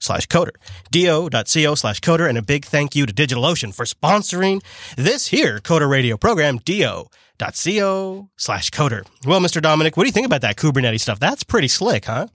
slash 0.00 0.26
coder. 0.26 0.50
do.co 0.90 1.74
slash 1.76 2.00
coder. 2.00 2.28
And 2.28 2.36
a 2.36 2.42
big 2.42 2.64
thank 2.64 2.96
you 2.96 3.06
to 3.06 3.12
DigitalOcean 3.12 3.72
for 3.72 3.84
sponsoring 3.84 4.60
this 4.96 5.28
here 5.28 5.60
Coder 5.60 5.88
Radio 5.88 6.16
program, 6.16 6.58
do.co 6.58 8.30
slash 8.36 8.70
coder. 8.70 9.06
Well, 9.24 9.40
Mr. 9.40 9.62
Dominic, 9.62 9.96
what 9.96 10.02
do 10.02 10.08
you 10.08 10.12
think 10.12 10.26
about 10.26 10.40
that 10.40 10.56
Kubernetes 10.56 11.00
stuff? 11.00 11.20
That's 11.20 11.44
pretty 11.44 11.68
slick, 11.68 12.06
huh? 12.06 12.26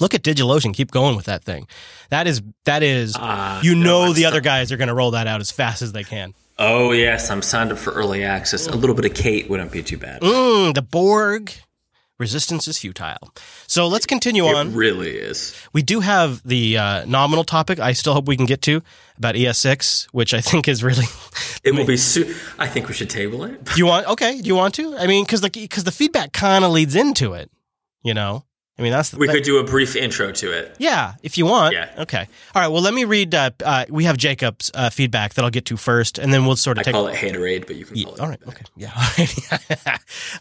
Look 0.00 0.14
at 0.14 0.22
DigitalOcean. 0.22 0.72
Keep 0.74 0.90
going 0.90 1.16
with 1.16 1.26
that 1.26 1.44
thing. 1.44 1.68
That 2.08 2.26
is, 2.26 2.42
that 2.64 2.82
is, 2.82 3.14
uh, 3.14 3.60
you 3.62 3.74
know, 3.74 4.12
the 4.14 4.24
other 4.24 4.40
guys 4.40 4.72
are 4.72 4.76
going 4.78 4.88
to 4.88 4.94
roll 4.94 5.10
that 5.12 5.26
out 5.26 5.40
as 5.40 5.50
fast 5.50 5.82
as 5.82 5.92
they 5.92 6.02
can. 6.02 6.32
Oh 6.58 6.92
yes, 6.92 7.30
I'm 7.30 7.42
signed 7.42 7.72
up 7.72 7.78
for 7.78 7.92
early 7.92 8.24
access. 8.24 8.66
A 8.66 8.76
little 8.76 8.96
bit 8.96 9.04
of 9.04 9.14
Kate 9.14 9.48
wouldn't 9.50 9.72
be 9.72 9.82
too 9.82 9.98
bad. 9.98 10.22
Mm, 10.22 10.74
the 10.74 10.82
Borg. 10.82 11.52
Resistance 12.18 12.66
is 12.66 12.78
futile. 12.78 13.30
So 13.66 13.88
let's 13.88 14.06
continue 14.06 14.46
it 14.46 14.54
on. 14.54 14.68
It 14.68 14.74
really 14.74 15.10
is. 15.10 15.54
We 15.74 15.82
do 15.82 16.00
have 16.00 16.42
the 16.44 16.78
uh, 16.78 17.04
nominal 17.04 17.44
topic. 17.44 17.78
I 17.78 17.92
still 17.92 18.14
hope 18.14 18.26
we 18.26 18.38
can 18.38 18.46
get 18.46 18.62
to 18.62 18.82
about 19.18 19.34
ES6, 19.34 20.06
which 20.12 20.32
I 20.32 20.40
think 20.40 20.66
is 20.66 20.82
really. 20.82 21.04
it 21.62 21.74
will 21.74 21.84
be. 21.84 21.98
Su- 21.98 22.34
I 22.58 22.68
think 22.68 22.88
we 22.88 22.94
should 22.94 23.10
table 23.10 23.44
it. 23.44 23.62
do 23.64 23.72
you 23.76 23.84
want? 23.84 24.06
Okay. 24.06 24.40
Do 24.40 24.48
you 24.48 24.54
want 24.54 24.74
to? 24.76 24.96
I 24.96 25.06
mean, 25.06 25.24
because 25.24 25.42
the 25.42 25.50
because 25.50 25.84
the 25.84 25.92
feedback 25.92 26.32
kind 26.32 26.64
of 26.64 26.70
leads 26.70 26.94
into 26.94 27.34
it. 27.34 27.50
You 28.02 28.14
know. 28.14 28.44
I 28.78 28.82
mean, 28.82 28.92
that's 28.92 29.14
we 29.14 29.26
that, 29.26 29.32
could 29.32 29.42
do 29.42 29.56
a 29.56 29.64
brief 29.64 29.96
intro 29.96 30.32
to 30.32 30.52
it. 30.52 30.76
Yeah, 30.78 31.14
if 31.22 31.38
you 31.38 31.46
want. 31.46 31.72
Yeah. 31.72 31.90
Okay. 31.98 32.28
All 32.54 32.60
right. 32.60 32.68
Well, 32.68 32.82
let 32.82 32.92
me 32.92 33.04
read. 33.04 33.34
Uh, 33.34 33.50
uh, 33.64 33.86
we 33.88 34.04
have 34.04 34.18
Jacob's 34.18 34.70
uh, 34.74 34.90
feedback 34.90 35.34
that 35.34 35.44
I'll 35.44 35.50
get 35.50 35.64
to 35.66 35.78
first, 35.78 36.18
and 36.18 36.32
then 36.32 36.44
we'll 36.44 36.56
sort 36.56 36.76
of 36.76 36.82
I 36.82 36.84
take. 36.84 36.94
call 36.94 37.08
it 37.08 37.16
haterade, 37.16 37.66
but 37.66 37.76
you 37.76 37.86
can. 37.86 37.96
Yeah, 37.96 38.04
call 38.04 38.14
it 38.14 38.20
all 38.20 38.28
right. 38.28 38.40
Okay. 38.46 38.64
Yeah. 38.76 38.90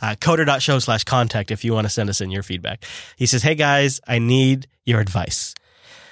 uh, 0.01 0.15
coder.show 0.19 0.79
slash 0.79 1.05
contact 1.05 1.49
if 1.49 1.63
you 1.63 1.73
want 1.73 1.86
to 1.86 1.89
send 1.89 2.09
us 2.09 2.19
in 2.19 2.29
your 2.29 2.43
feedback. 2.43 2.83
He 3.15 3.25
says, 3.25 3.41
"Hey 3.41 3.55
guys, 3.55 4.01
I 4.05 4.19
need 4.19 4.67
your 4.86 4.99
advice." 4.99 5.55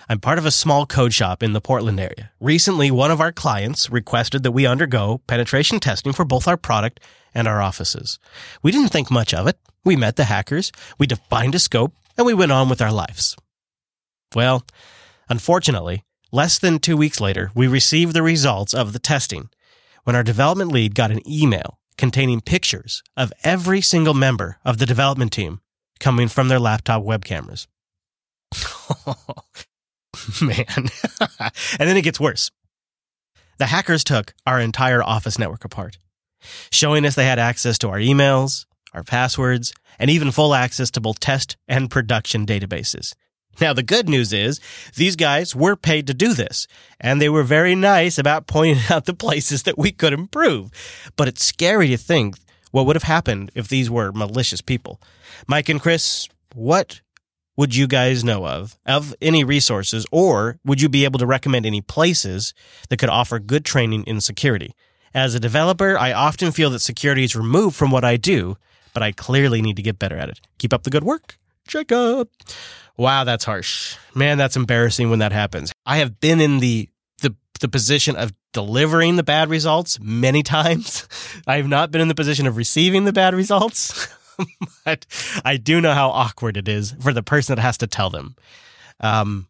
I'm 0.08 0.20
part 0.20 0.38
of 0.38 0.46
a 0.46 0.52
small 0.52 0.86
code 0.86 1.14
shop 1.14 1.44
in 1.44 1.54
the 1.54 1.62
Portland 1.62 2.00
area. 2.00 2.32
Recently, 2.40 2.92
one 2.92 3.12
of 3.12 3.22
our 3.22 3.32
clients 3.32 3.90
requested 3.90 4.44
that 4.44 4.52
we 4.52 4.66
undergo 4.66 5.22
penetration 5.28 5.80
testing 5.80 6.14
for 6.14 6.26
both 6.26 6.48
our 6.48 6.58
product 6.58 7.00
and 7.34 7.48
our 7.48 7.62
offices. 7.62 8.20
We 8.62 8.72
didn't 8.72 8.90
think 8.90 9.10
much 9.10 9.34
of 9.34 9.48
it. 9.48 9.58
We 9.86 9.96
met 9.96 10.16
the 10.16 10.26
hackers, 10.26 10.72
we 10.98 11.08
defined 11.08 11.56
a 11.56 11.60
scope, 11.60 11.94
and 12.18 12.26
we 12.26 12.34
went 12.34 12.52
on 12.52 12.70
with 12.70 12.82
our 12.82 12.92
lives. 12.92 13.36
Well, 14.36 14.66
unfortunately, 15.30 16.04
less 16.32 16.60
than 16.60 16.80
two 16.80 16.98
weeks 16.98 17.22
later, 17.22 17.52
we 17.56 17.68
received 17.68 18.14
the 18.14 18.24
results 18.24 18.74
of 18.74 18.94
the 18.94 19.00
testing 19.00 19.50
when 20.04 20.16
our 20.16 20.24
development 20.24 20.72
lead 20.72 20.96
got 20.96 21.12
an 21.12 21.22
email 21.30 21.80
containing 21.98 22.42
pictures 22.42 23.04
of 23.16 23.32
every 23.44 23.82
single 23.82 24.14
member 24.14 24.58
of 24.66 24.78
the 24.78 24.86
development 24.86 25.32
team 25.32 25.62
coming 26.00 26.28
from 26.28 26.48
their 26.48 26.60
laptop 26.60 27.04
web 27.04 27.24
cameras. 27.24 27.68
Man. 30.42 30.66
and 31.40 31.90
then 31.90 31.98
it 31.98 32.04
gets 32.04 32.20
worse. 32.20 32.52
The 33.58 33.68
hackers 33.68 34.04
took 34.04 34.34
our 34.46 34.60
entire 34.60 35.04
office 35.04 35.40
network 35.40 35.64
apart, 35.64 35.98
showing 36.72 37.06
us 37.06 37.16
they 37.16 37.26
had 37.26 37.40
access 37.40 37.78
to 37.80 37.90
our 37.90 38.00
emails, 38.00 38.66
our 38.94 39.04
passwords, 39.04 39.74
and 40.00 40.10
even 40.10 40.32
full 40.32 40.54
access 40.54 40.92
to 40.92 41.02
both 41.02 41.20
test 41.20 41.58
and 41.68 41.90
production 41.90 42.46
databases. 42.46 43.14
Now, 43.62 43.74
the 43.74 43.84
good 43.84 44.10
news 44.10 44.34
is 44.34 44.60
these 44.96 45.16
guys 45.16 45.56
were 45.56 45.76
paid 45.76 46.08
to 46.08 46.14
do 46.14 46.34
this, 46.34 46.68
and 47.00 47.22
they 47.22 47.30
were 47.30 47.44
very 47.44 47.76
nice 47.76 48.18
about 48.18 48.48
pointing 48.48 48.84
out 48.90 49.06
the 49.06 49.14
places 49.14 49.64
that 49.64 49.78
we 49.78 49.92
could 49.92 50.14
improve. 50.14 50.72
But 51.16 51.28
it's 51.28 51.44
scary 51.44 51.90
to 51.90 51.98
think 51.98 52.36
what 52.72 52.86
would 52.86 52.96
have 52.96 53.04
happened 53.04 53.52
if 53.54 53.68
these 53.68 53.90
were 53.90 54.12
malicious 54.12 54.62
people. 54.62 55.00
Mike 55.48 55.70
and 55.70 55.82
Chris, 55.82 56.28
what 56.56 57.02
would 57.56 57.76
you 57.76 57.86
guys 57.86 58.24
know 58.24 58.48
of 58.48 58.80
of 58.86 59.14
any 59.22 59.44
resources 59.44 60.08
or 60.12 60.58
would 60.66 60.82
you 60.82 60.90
be 60.90 61.06
able 61.06 61.20
to 61.20 61.26
recommend 61.26 61.68
any 61.68 61.82
places 61.82 62.54
that 62.90 62.98
could 62.98 63.10
offer 63.10 63.38
good 63.38 63.64
training 63.64 64.04
in 64.06 64.20
security? 64.20 64.74
As 65.14 65.36
a 65.36 65.40
developer, 65.40 65.96
I 65.98 66.12
often 66.12 66.52
feel 66.52 66.72
that 66.72 66.80
security 66.80 67.24
is 67.24 67.36
removed 67.36 67.76
from 67.76 67.92
what 67.92 68.04
I 68.04 68.18
do, 68.18 68.58
but 68.94 69.04
I 69.04 69.12
clearly 69.12 69.62
need 69.62 69.76
to 69.78 69.82
get 69.82 70.00
better 70.00 70.18
at 70.18 70.30
it. 70.30 70.40
Keep 70.58 70.74
up 70.74 70.84
the 70.84 70.90
good 70.90 71.04
work. 71.04 71.38
Jacob. 71.68 72.30
Wow, 72.98 73.24
that's 73.24 73.46
harsh. 73.46 73.98
Man, 74.14 74.38
that's 74.38 74.56
embarrassing 74.56 75.10
when 75.10 75.20
that 75.20 75.32
happens. 75.32 75.74
I 75.86 75.98
have 75.98 76.20
been 76.20 76.40
in 76.40 76.60
the 76.60 76.90
the 77.22 77.36
the 77.60 77.68
position 77.68 78.16
of 78.16 78.34
delivering 78.52 79.16
the 79.16 79.24
bad 79.24 79.50
results 79.50 80.00
many 80.00 80.44
times. 80.58 81.08
I 81.48 81.58
have 81.58 81.68
not 81.68 81.92
been 81.92 82.02
in 82.02 82.08
the 82.08 82.16
position 82.16 82.48
of 82.48 82.58
receiving 82.58 83.06
the 83.06 83.14
bad 83.14 83.34
results. 83.34 84.08
but 84.86 85.06
I 85.44 85.58
do 85.58 85.82
know 85.82 85.94
how 85.94 86.10
awkward 86.10 86.58
it 86.58 86.68
is 86.68 86.96
for 87.00 87.14
the 87.14 87.24
person 87.24 87.56
that 87.56 87.62
has 87.62 87.78
to 87.80 87.88
tell 87.88 88.10
them. 88.10 88.36
Um, 89.00 89.48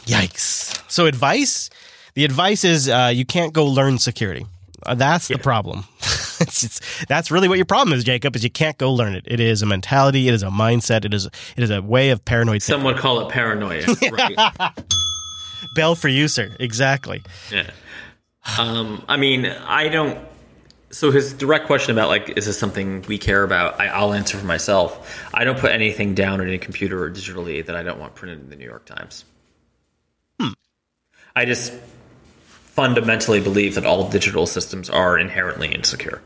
yikes. 0.00 0.82
So 0.90 1.06
advice, 1.06 1.70
the 2.14 2.24
advice 2.24 2.64
is 2.64 2.88
uh, 2.88 3.10
you 3.14 3.24
can't 3.24 3.52
go 3.52 3.66
learn 3.66 3.98
security. 3.98 4.46
Uh, 4.84 4.94
that's 4.94 5.30
yeah. 5.30 5.36
the 5.36 5.42
problem. 5.42 5.84
it's, 6.64 7.04
that's 7.06 7.30
really 7.30 7.48
what 7.48 7.58
your 7.58 7.64
problem 7.64 7.96
is, 7.96 8.04
Jacob. 8.04 8.36
Is 8.36 8.44
you 8.44 8.50
can't 8.50 8.78
go 8.78 8.92
learn 8.92 9.14
it. 9.14 9.24
It 9.26 9.40
is 9.40 9.62
a 9.62 9.66
mentality. 9.66 10.28
It 10.28 10.34
is 10.34 10.42
a 10.42 10.48
mindset. 10.48 11.04
It 11.04 11.14
is 11.14 11.26
it 11.26 11.62
is 11.62 11.70
a 11.70 11.82
way 11.82 12.10
of 12.10 12.24
paranoid. 12.24 12.62
Some 12.62 12.84
would 12.84 12.96
call 12.96 13.20
it 13.26 13.30
paranoia. 13.30 13.84
Right? 14.12 14.36
Bell 15.74 15.94
for 15.94 16.08
you, 16.08 16.28
sir. 16.28 16.54
Exactly. 16.60 17.22
Yeah. 17.50 17.70
Um, 18.58 19.04
I 19.08 19.16
mean, 19.16 19.46
I 19.46 19.88
don't 19.88 20.18
so 20.92 21.10
his 21.10 21.32
direct 21.32 21.66
question 21.66 21.90
about 21.90 22.08
like 22.08 22.36
is 22.36 22.46
this 22.46 22.58
something 22.58 23.02
we 23.08 23.18
care 23.18 23.42
about 23.42 23.80
I, 23.80 24.04
will 24.04 24.12
answer 24.12 24.36
for 24.36 24.44
myself 24.44 25.26
i 25.34 25.42
don't 25.42 25.58
put 25.58 25.72
anything 25.72 26.14
down 26.14 26.40
in 26.40 26.50
a 26.50 26.58
computer 26.58 27.02
or 27.02 27.10
digitally 27.10 27.64
that 27.64 27.74
i 27.74 27.82
don't 27.82 27.98
want 27.98 28.14
printed 28.14 28.40
in 28.40 28.50
the 28.50 28.56
new 28.56 28.66
york 28.66 28.84
times 28.84 29.24
hmm. 30.38 30.52
i 31.34 31.44
just 31.44 31.72
fundamentally 31.72 33.40
believe 33.40 33.74
that 33.74 33.86
all 33.86 34.08
digital 34.08 34.46
systems 34.46 34.88
are 34.88 35.18
inherently 35.18 35.74
insecure 35.74 36.22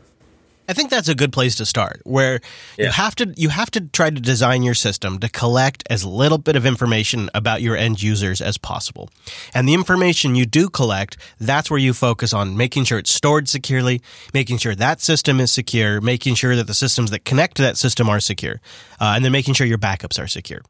I 0.67 0.73
think 0.73 0.89
that's 0.89 1.07
a 1.07 1.15
good 1.15 1.31
place 1.31 1.55
to 1.55 1.65
start 1.65 2.01
where 2.03 2.41
yeah. 2.77 2.85
you 2.85 2.91
have 2.91 3.15
to 3.15 3.33
you 3.37 3.49
have 3.49 3.71
to 3.71 3.81
try 3.81 4.09
to 4.09 4.19
design 4.19 4.63
your 4.63 4.73
system 4.73 5.17
to 5.19 5.29
collect 5.29 5.83
as 5.89 6.03
little 6.03 6.37
bit 6.37 6.57
of 6.57 6.65
information 6.65 7.29
about 7.33 7.61
your 7.61 7.77
end 7.77 8.03
users 8.03 8.41
as 8.41 8.57
possible. 8.57 9.09
And 9.53 9.67
the 9.67 9.73
information 9.73 10.35
you 10.35 10.45
do 10.45 10.69
collect, 10.69 11.15
that's 11.39 11.71
where 11.71 11.79
you 11.79 11.93
focus 11.93 12.33
on 12.33 12.57
making 12.57 12.83
sure 12.83 12.97
it's 12.97 13.13
stored 13.13 13.47
securely, 13.47 14.01
making 14.33 14.57
sure 14.57 14.75
that 14.75 14.99
system 14.99 15.39
is 15.39 15.53
secure, 15.53 16.01
making 16.01 16.35
sure 16.35 16.55
that 16.57 16.67
the 16.67 16.73
systems 16.73 17.11
that 17.11 17.23
connect 17.23 17.55
to 17.57 17.61
that 17.61 17.77
system 17.77 18.09
are 18.09 18.19
secure, 18.19 18.59
uh, 18.99 19.13
and 19.15 19.23
then 19.23 19.31
making 19.31 19.53
sure 19.53 19.65
your 19.65 19.77
backups 19.77 20.21
are 20.21 20.27
secure 20.27 20.61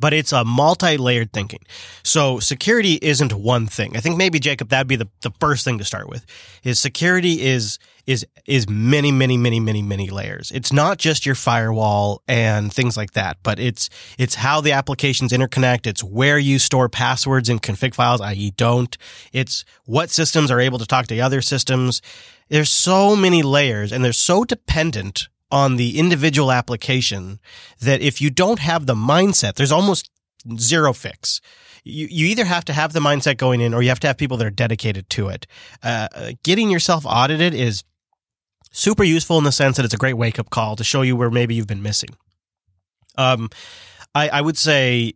but 0.00 0.12
it's 0.12 0.32
a 0.32 0.44
multi-layered 0.44 1.32
thinking. 1.32 1.60
So 2.02 2.40
security 2.40 2.98
isn't 3.00 3.32
one 3.32 3.66
thing. 3.66 3.96
I 3.96 4.00
think 4.00 4.16
maybe 4.16 4.38
Jacob, 4.40 4.68
that'd 4.70 4.88
be 4.88 4.96
the, 4.96 5.08
the 5.22 5.30
first 5.40 5.64
thing 5.64 5.78
to 5.78 5.84
start 5.84 6.08
with 6.08 6.24
is 6.62 6.80
security 6.80 7.42
is, 7.42 7.78
is, 8.06 8.26
is 8.46 8.68
many, 8.68 9.12
many, 9.12 9.36
many, 9.36 9.60
many, 9.60 9.82
many 9.82 10.10
layers. 10.10 10.50
It's 10.50 10.72
not 10.72 10.98
just 10.98 11.24
your 11.24 11.34
firewall 11.34 12.22
and 12.28 12.72
things 12.72 12.96
like 12.96 13.12
that, 13.12 13.38
but 13.42 13.58
it's, 13.58 13.88
it's 14.18 14.34
how 14.34 14.60
the 14.60 14.72
applications 14.72 15.32
interconnect. 15.32 15.86
It's 15.86 16.04
where 16.04 16.38
you 16.38 16.58
store 16.58 16.88
passwords 16.88 17.48
and 17.48 17.62
config 17.62 17.94
files, 17.94 18.20
i.e. 18.20 18.52
don't. 18.52 18.96
It's 19.32 19.64
what 19.84 20.10
systems 20.10 20.50
are 20.50 20.60
able 20.60 20.78
to 20.78 20.86
talk 20.86 21.06
to 21.06 21.20
other 21.20 21.40
systems. 21.42 22.02
There's 22.48 22.70
so 22.70 23.16
many 23.16 23.42
layers 23.42 23.92
and 23.92 24.04
they're 24.04 24.12
so 24.12 24.44
dependent 24.44 25.28
on 25.50 25.76
the 25.76 25.98
individual 25.98 26.50
application 26.50 27.38
that 27.80 28.00
if 28.00 28.20
you 28.20 28.30
don't 28.30 28.58
have 28.58 28.86
the 28.86 28.94
mindset, 28.94 29.54
there's 29.54 29.72
almost 29.72 30.10
zero 30.58 30.92
fix. 30.92 31.40
You, 31.84 32.06
you 32.10 32.26
either 32.26 32.44
have 32.44 32.64
to 32.66 32.72
have 32.72 32.92
the 32.92 33.00
mindset 33.00 33.36
going 33.36 33.60
in 33.60 33.74
or 33.74 33.82
you 33.82 33.88
have 33.88 34.00
to 34.00 34.06
have 34.06 34.16
people 34.16 34.36
that 34.38 34.46
are 34.46 34.50
dedicated 34.50 35.08
to 35.10 35.28
it. 35.28 35.46
Uh, 35.82 36.32
getting 36.42 36.70
yourself 36.70 37.04
audited 37.06 37.54
is 37.54 37.84
super 38.74 39.04
useful 39.04 39.38
in 39.38 39.44
the 39.44 39.52
sense 39.52 39.76
that 39.76 39.84
it's 39.84 39.94
a 39.94 39.98
great 39.98 40.14
wake 40.14 40.38
up 40.38 40.50
call 40.50 40.76
to 40.76 40.84
show 40.84 41.02
you 41.02 41.16
where 41.16 41.30
maybe 41.30 41.54
you've 41.54 41.66
been 41.66 41.82
missing. 41.82 42.10
Um, 43.16 43.48
I, 44.14 44.28
I 44.28 44.40
would 44.40 44.58
say 44.58 45.14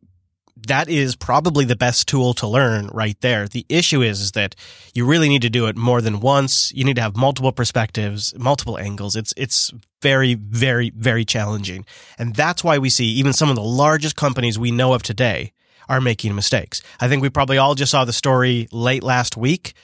that 0.67 0.89
is 0.89 1.17
probably 1.17 1.65
the 1.65 1.77
best 1.77 2.09
tool 2.09 2.35
to 2.35 2.47
learn 2.47 2.89
right 2.89 3.21
there. 3.21 3.47
The 3.47 3.67
issue 3.69 4.03
is, 4.03 4.21
is 4.21 4.33
that 4.33 4.55
you 4.95 5.05
really 5.05 5.29
need 5.29 5.43
to 5.43 5.51
do 5.51 5.67
it 5.67 5.77
more 5.77 6.01
than 6.01 6.21
once. 6.21 6.73
You 6.73 6.85
need 6.85 6.97
to 6.97 7.03
have 7.03 7.17
multiple 7.17 7.53
perspectives, 7.53 8.37
multiple 8.39 8.79
angles. 8.79 9.15
It's, 9.15 9.35
it's 9.37 9.73
very, 10.03 10.35
very, 10.35 10.91
very 10.91 11.25
challenging. 11.25 11.85
And 12.19 12.35
that's 12.35 12.65
why 12.65 12.79
we 12.79 12.91
see 12.91 13.07
even 13.07 13.33
some 13.33 13.51
of 13.51 13.57
the 13.57 13.63
largest 13.63 14.17
companies 14.17 14.59
we 14.59 14.71
know 14.71 14.95
of 14.95 15.03
today 15.03 15.53
are 15.89 16.01
making 16.01 16.35
mistakes. 16.35 16.83
I 17.01 17.09
think 17.09 17.23
we 17.23 17.31
probably 17.31 17.59
all 17.59 17.75
just 17.75 17.93
saw 17.93 18.05
the 18.05 18.13
story 18.13 18.69
late 18.73 19.03
last 19.03 19.37
week, 19.37 19.75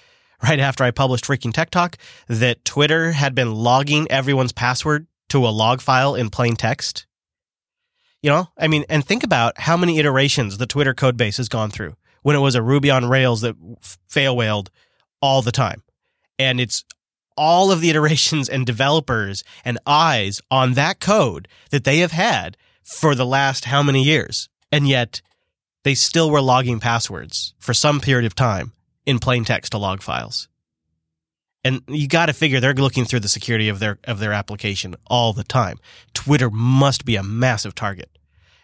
right 0.48 0.60
after 0.60 0.84
I 0.84 0.90
published 0.90 1.24
freaking 1.24 1.52
Tech 1.52 1.70
Talk, 1.70 1.96
that 2.28 2.64
Twitter 2.64 3.12
had 3.12 3.34
been 3.34 3.54
logging 3.54 4.10
everyone's 4.10 4.52
password 4.52 5.06
to 5.30 5.46
a 5.46 5.48
log 5.48 5.80
file 5.80 6.14
in 6.14 6.30
plain 6.30 6.54
text 6.56 7.06
you 8.24 8.30
know, 8.30 8.48
I 8.56 8.68
mean, 8.68 8.86
and 8.88 9.04
think 9.04 9.22
about 9.22 9.60
how 9.60 9.76
many 9.76 9.98
iterations 9.98 10.56
the 10.56 10.66
Twitter 10.66 10.94
code 10.94 11.18
base 11.18 11.36
has 11.36 11.50
gone 11.50 11.70
through 11.70 11.94
when 12.22 12.34
it 12.34 12.38
was 12.38 12.54
a 12.54 12.62
Ruby 12.62 12.90
on 12.90 13.04
Rails 13.04 13.42
that 13.42 13.54
fail 14.08 14.34
whaled 14.34 14.70
all 15.20 15.42
the 15.42 15.52
time. 15.52 15.82
And 16.38 16.58
it's 16.58 16.86
all 17.36 17.70
of 17.70 17.82
the 17.82 17.90
iterations 17.90 18.48
and 18.48 18.64
developers 18.64 19.44
and 19.62 19.78
eyes 19.86 20.40
on 20.50 20.72
that 20.72 21.00
code 21.00 21.48
that 21.68 21.84
they 21.84 21.98
have 21.98 22.12
had 22.12 22.56
for 22.82 23.14
the 23.14 23.26
last 23.26 23.66
how 23.66 23.82
many 23.82 24.02
years. 24.02 24.48
And 24.72 24.88
yet 24.88 25.20
they 25.82 25.94
still 25.94 26.30
were 26.30 26.40
logging 26.40 26.80
passwords 26.80 27.52
for 27.58 27.74
some 27.74 28.00
period 28.00 28.24
of 28.24 28.34
time 28.34 28.72
in 29.06 29.18
plain 29.18 29.44
text 29.44 29.72
to 29.72 29.78
log 29.78 30.02
files. 30.02 30.48
And 31.64 31.80
you 31.88 32.08
got 32.08 32.26
to 32.26 32.34
figure 32.34 32.60
they're 32.60 32.74
looking 32.74 33.06
through 33.06 33.20
the 33.20 33.28
security 33.28 33.68
of 33.70 33.78
their 33.78 33.98
of 34.04 34.18
their 34.18 34.32
application 34.32 34.96
all 35.06 35.32
the 35.32 35.44
time. 35.44 35.78
Twitter 36.12 36.50
must 36.50 37.04
be 37.04 37.16
a 37.16 37.22
massive 37.22 37.74
target. 37.74 38.10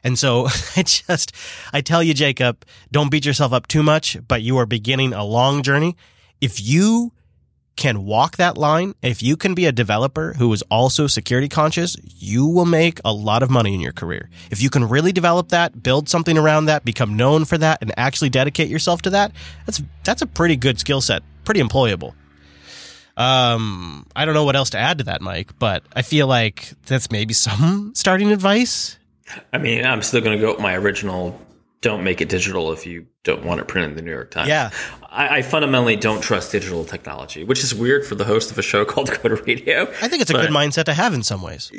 And 0.04 0.18
so 0.18 0.46
I 0.76 0.82
just, 0.82 1.32
I 1.72 1.80
tell 1.80 2.02
you, 2.02 2.14
Jacob, 2.14 2.64
don't 2.92 3.10
beat 3.10 3.24
yourself 3.26 3.52
up 3.52 3.68
too 3.68 3.82
much, 3.82 4.16
but 4.28 4.42
you 4.42 4.58
are 4.58 4.66
beginning 4.66 5.12
a 5.12 5.24
long 5.24 5.62
journey. 5.62 5.96
If 6.40 6.60
you 6.60 7.12
can 7.80 8.04
walk 8.04 8.36
that 8.36 8.58
line, 8.58 8.94
if 9.00 9.22
you 9.22 9.38
can 9.38 9.54
be 9.54 9.64
a 9.64 9.72
developer 9.72 10.34
who 10.34 10.52
is 10.52 10.62
also 10.70 11.06
security 11.06 11.48
conscious, 11.48 11.96
you 12.18 12.46
will 12.46 12.66
make 12.66 13.00
a 13.06 13.12
lot 13.12 13.42
of 13.42 13.48
money 13.48 13.72
in 13.72 13.80
your 13.80 13.92
career. 13.92 14.28
If 14.50 14.60
you 14.60 14.68
can 14.68 14.86
really 14.86 15.12
develop 15.12 15.48
that, 15.48 15.82
build 15.82 16.06
something 16.06 16.36
around 16.36 16.66
that, 16.66 16.84
become 16.84 17.16
known 17.16 17.46
for 17.46 17.56
that, 17.56 17.78
and 17.80 17.90
actually 17.96 18.28
dedicate 18.28 18.68
yourself 18.68 19.00
to 19.02 19.10
that, 19.10 19.32
that's, 19.64 19.82
that's 20.04 20.20
a 20.20 20.26
pretty 20.26 20.56
good 20.56 20.78
skill 20.78 21.00
set, 21.00 21.22
pretty 21.46 21.62
employable. 21.62 22.12
Um, 23.16 24.06
I 24.14 24.26
don't 24.26 24.34
know 24.34 24.44
what 24.44 24.56
else 24.56 24.70
to 24.70 24.78
add 24.78 24.98
to 24.98 25.04
that, 25.04 25.22
Mike, 25.22 25.58
but 25.58 25.82
I 25.94 26.02
feel 26.02 26.26
like 26.26 26.74
that's 26.84 27.10
maybe 27.10 27.32
some 27.32 27.92
starting 27.94 28.30
advice. 28.30 28.98
I 29.54 29.58
mean, 29.58 29.86
I'm 29.86 30.02
still 30.02 30.20
going 30.20 30.36
to 30.36 30.40
go 30.40 30.52
with 30.52 30.60
my 30.60 30.74
original. 30.76 31.40
Don't 31.82 32.04
make 32.04 32.20
it 32.20 32.28
digital 32.28 32.72
if 32.72 32.86
you 32.86 33.06
don't 33.24 33.44
want 33.44 33.60
it 33.60 33.68
printed 33.68 33.90
in 33.90 33.96
the 33.96 34.02
New 34.02 34.10
York 34.10 34.30
Times. 34.30 34.48
Yeah, 34.48 34.70
I, 35.10 35.38
I 35.38 35.42
fundamentally 35.42 35.96
don't 35.96 36.20
trust 36.20 36.52
digital 36.52 36.84
technology, 36.84 37.42
which 37.44 37.64
is 37.64 37.74
weird 37.74 38.04
for 38.04 38.14
the 38.14 38.24
host 38.24 38.50
of 38.50 38.58
a 38.58 38.62
show 38.62 38.84
called 38.86 39.10
Coder 39.10 39.44
Radio. 39.46 39.82
I 40.02 40.08
think 40.08 40.22
it's 40.22 40.30
a 40.30 40.34
good 40.34 40.50
mindset 40.50 40.84
to 40.84 40.94
have 40.94 41.14
in 41.14 41.22
some 41.22 41.42
ways. 41.42 41.70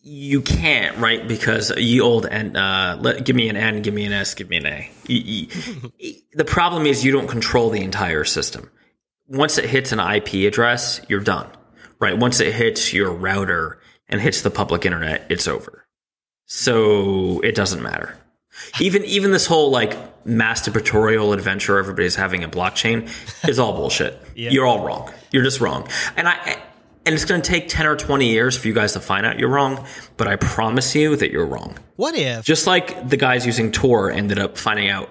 You 0.00 0.40
can't, 0.40 0.96
right? 0.98 1.26
Because 1.26 1.70
you 1.76 2.02
old 2.02 2.24
and 2.26 2.56
uh, 2.56 2.96
let, 3.00 3.24
give 3.24 3.36
me 3.36 3.48
an 3.48 3.56
N, 3.56 3.82
give 3.82 3.92
me 3.92 4.04
an 4.04 4.12
S, 4.12 4.34
give 4.34 4.48
me 4.48 4.56
an 4.56 4.66
A. 4.66 4.90
the 6.32 6.44
problem 6.46 6.86
is 6.86 7.04
you 7.04 7.12
don't 7.12 7.28
control 7.28 7.70
the 7.70 7.82
entire 7.82 8.24
system 8.24 8.70
once 9.28 9.58
it 9.58 9.66
hits 9.66 9.92
an 9.92 10.00
IP 10.00 10.46
address, 10.46 11.00
you're 11.08 11.20
done, 11.20 11.48
right? 12.00 12.18
Once 12.18 12.40
it 12.40 12.52
hits 12.54 12.92
your 12.92 13.12
router 13.12 13.78
and 14.08 14.20
hits 14.20 14.40
the 14.40 14.50
public 14.50 14.86
internet, 14.86 15.26
it's 15.28 15.46
over. 15.46 15.86
So 16.46 17.40
it 17.40 17.54
doesn't 17.54 17.82
matter. 17.82 18.16
Even 18.80 19.04
even 19.04 19.30
this 19.30 19.46
whole 19.46 19.70
like 19.70 20.24
masturbatorial 20.24 21.32
adventure 21.32 21.78
everybody's 21.78 22.14
having 22.14 22.44
a 22.44 22.48
blockchain 22.48 23.08
is 23.48 23.58
all 23.58 23.72
bullshit. 23.72 24.20
yeah. 24.34 24.50
You're 24.50 24.66
all 24.66 24.84
wrong. 24.84 25.12
You're 25.30 25.44
just 25.44 25.60
wrong. 25.60 25.88
And 26.16 26.28
I 26.28 26.62
and 27.06 27.14
it's 27.14 27.24
going 27.24 27.40
to 27.40 27.50
take 27.50 27.68
10 27.68 27.86
or 27.86 27.96
20 27.96 28.28
years 28.28 28.56
for 28.56 28.68
you 28.68 28.74
guys 28.74 28.92
to 28.92 29.00
find 29.00 29.24
out 29.24 29.38
you're 29.38 29.48
wrong, 29.48 29.86
but 30.18 30.28
I 30.28 30.36
promise 30.36 30.94
you 30.94 31.16
that 31.16 31.30
you're 31.30 31.46
wrong. 31.46 31.78
What 31.96 32.14
if? 32.14 32.44
Just 32.44 32.66
like 32.66 33.08
the 33.08 33.16
guys 33.16 33.46
using 33.46 33.72
Tor 33.72 34.10
ended 34.10 34.38
up 34.38 34.58
finding 34.58 34.90
out 34.90 35.10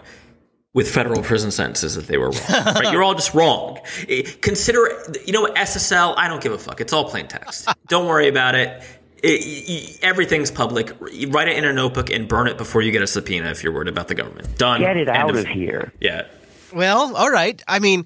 with 0.75 0.93
federal 0.93 1.23
prison 1.23 1.49
sentences 1.49 1.95
that 1.95 2.05
they 2.05 2.17
were 2.17 2.29
wrong. 2.29 2.43
Right? 2.65 2.93
You're 2.93 3.01
all 3.01 3.15
just 3.15 3.33
wrong. 3.33 3.79
Eh, 4.07 4.21
consider, 4.41 4.91
you 5.25 5.33
know, 5.33 5.47
SSL. 5.47 6.13
I 6.15 6.27
don't 6.27 6.39
give 6.39 6.51
a 6.51 6.59
fuck. 6.59 6.79
It's 6.81 6.93
all 6.93 7.09
plain 7.09 7.27
text. 7.27 7.67
don't 7.87 8.05
worry 8.05 8.27
about 8.27 8.53
it. 8.53 8.83
It, 9.23 9.99
everything's 10.03 10.51
public. 10.51 10.95
Write 10.99 11.47
it 11.47 11.57
in 11.57 11.65
a 11.65 11.73
notebook 11.73 12.09
and 12.09 12.27
burn 12.27 12.47
it 12.47 12.57
before 12.57 12.81
you 12.81 12.91
get 12.91 13.01
a 13.01 13.07
subpoena 13.07 13.49
if 13.49 13.63
you're 13.63 13.73
worried 13.73 13.87
about 13.87 14.07
the 14.07 14.15
government. 14.15 14.57
Done. 14.57 14.81
Get 14.81 14.97
it 14.97 15.09
out 15.09 15.29
of, 15.31 15.37
of 15.37 15.47
here. 15.47 15.91
Yeah. 15.99 16.27
Well, 16.73 17.15
all 17.15 17.31
right. 17.31 17.61
I 17.67 17.79
mean, 17.79 18.05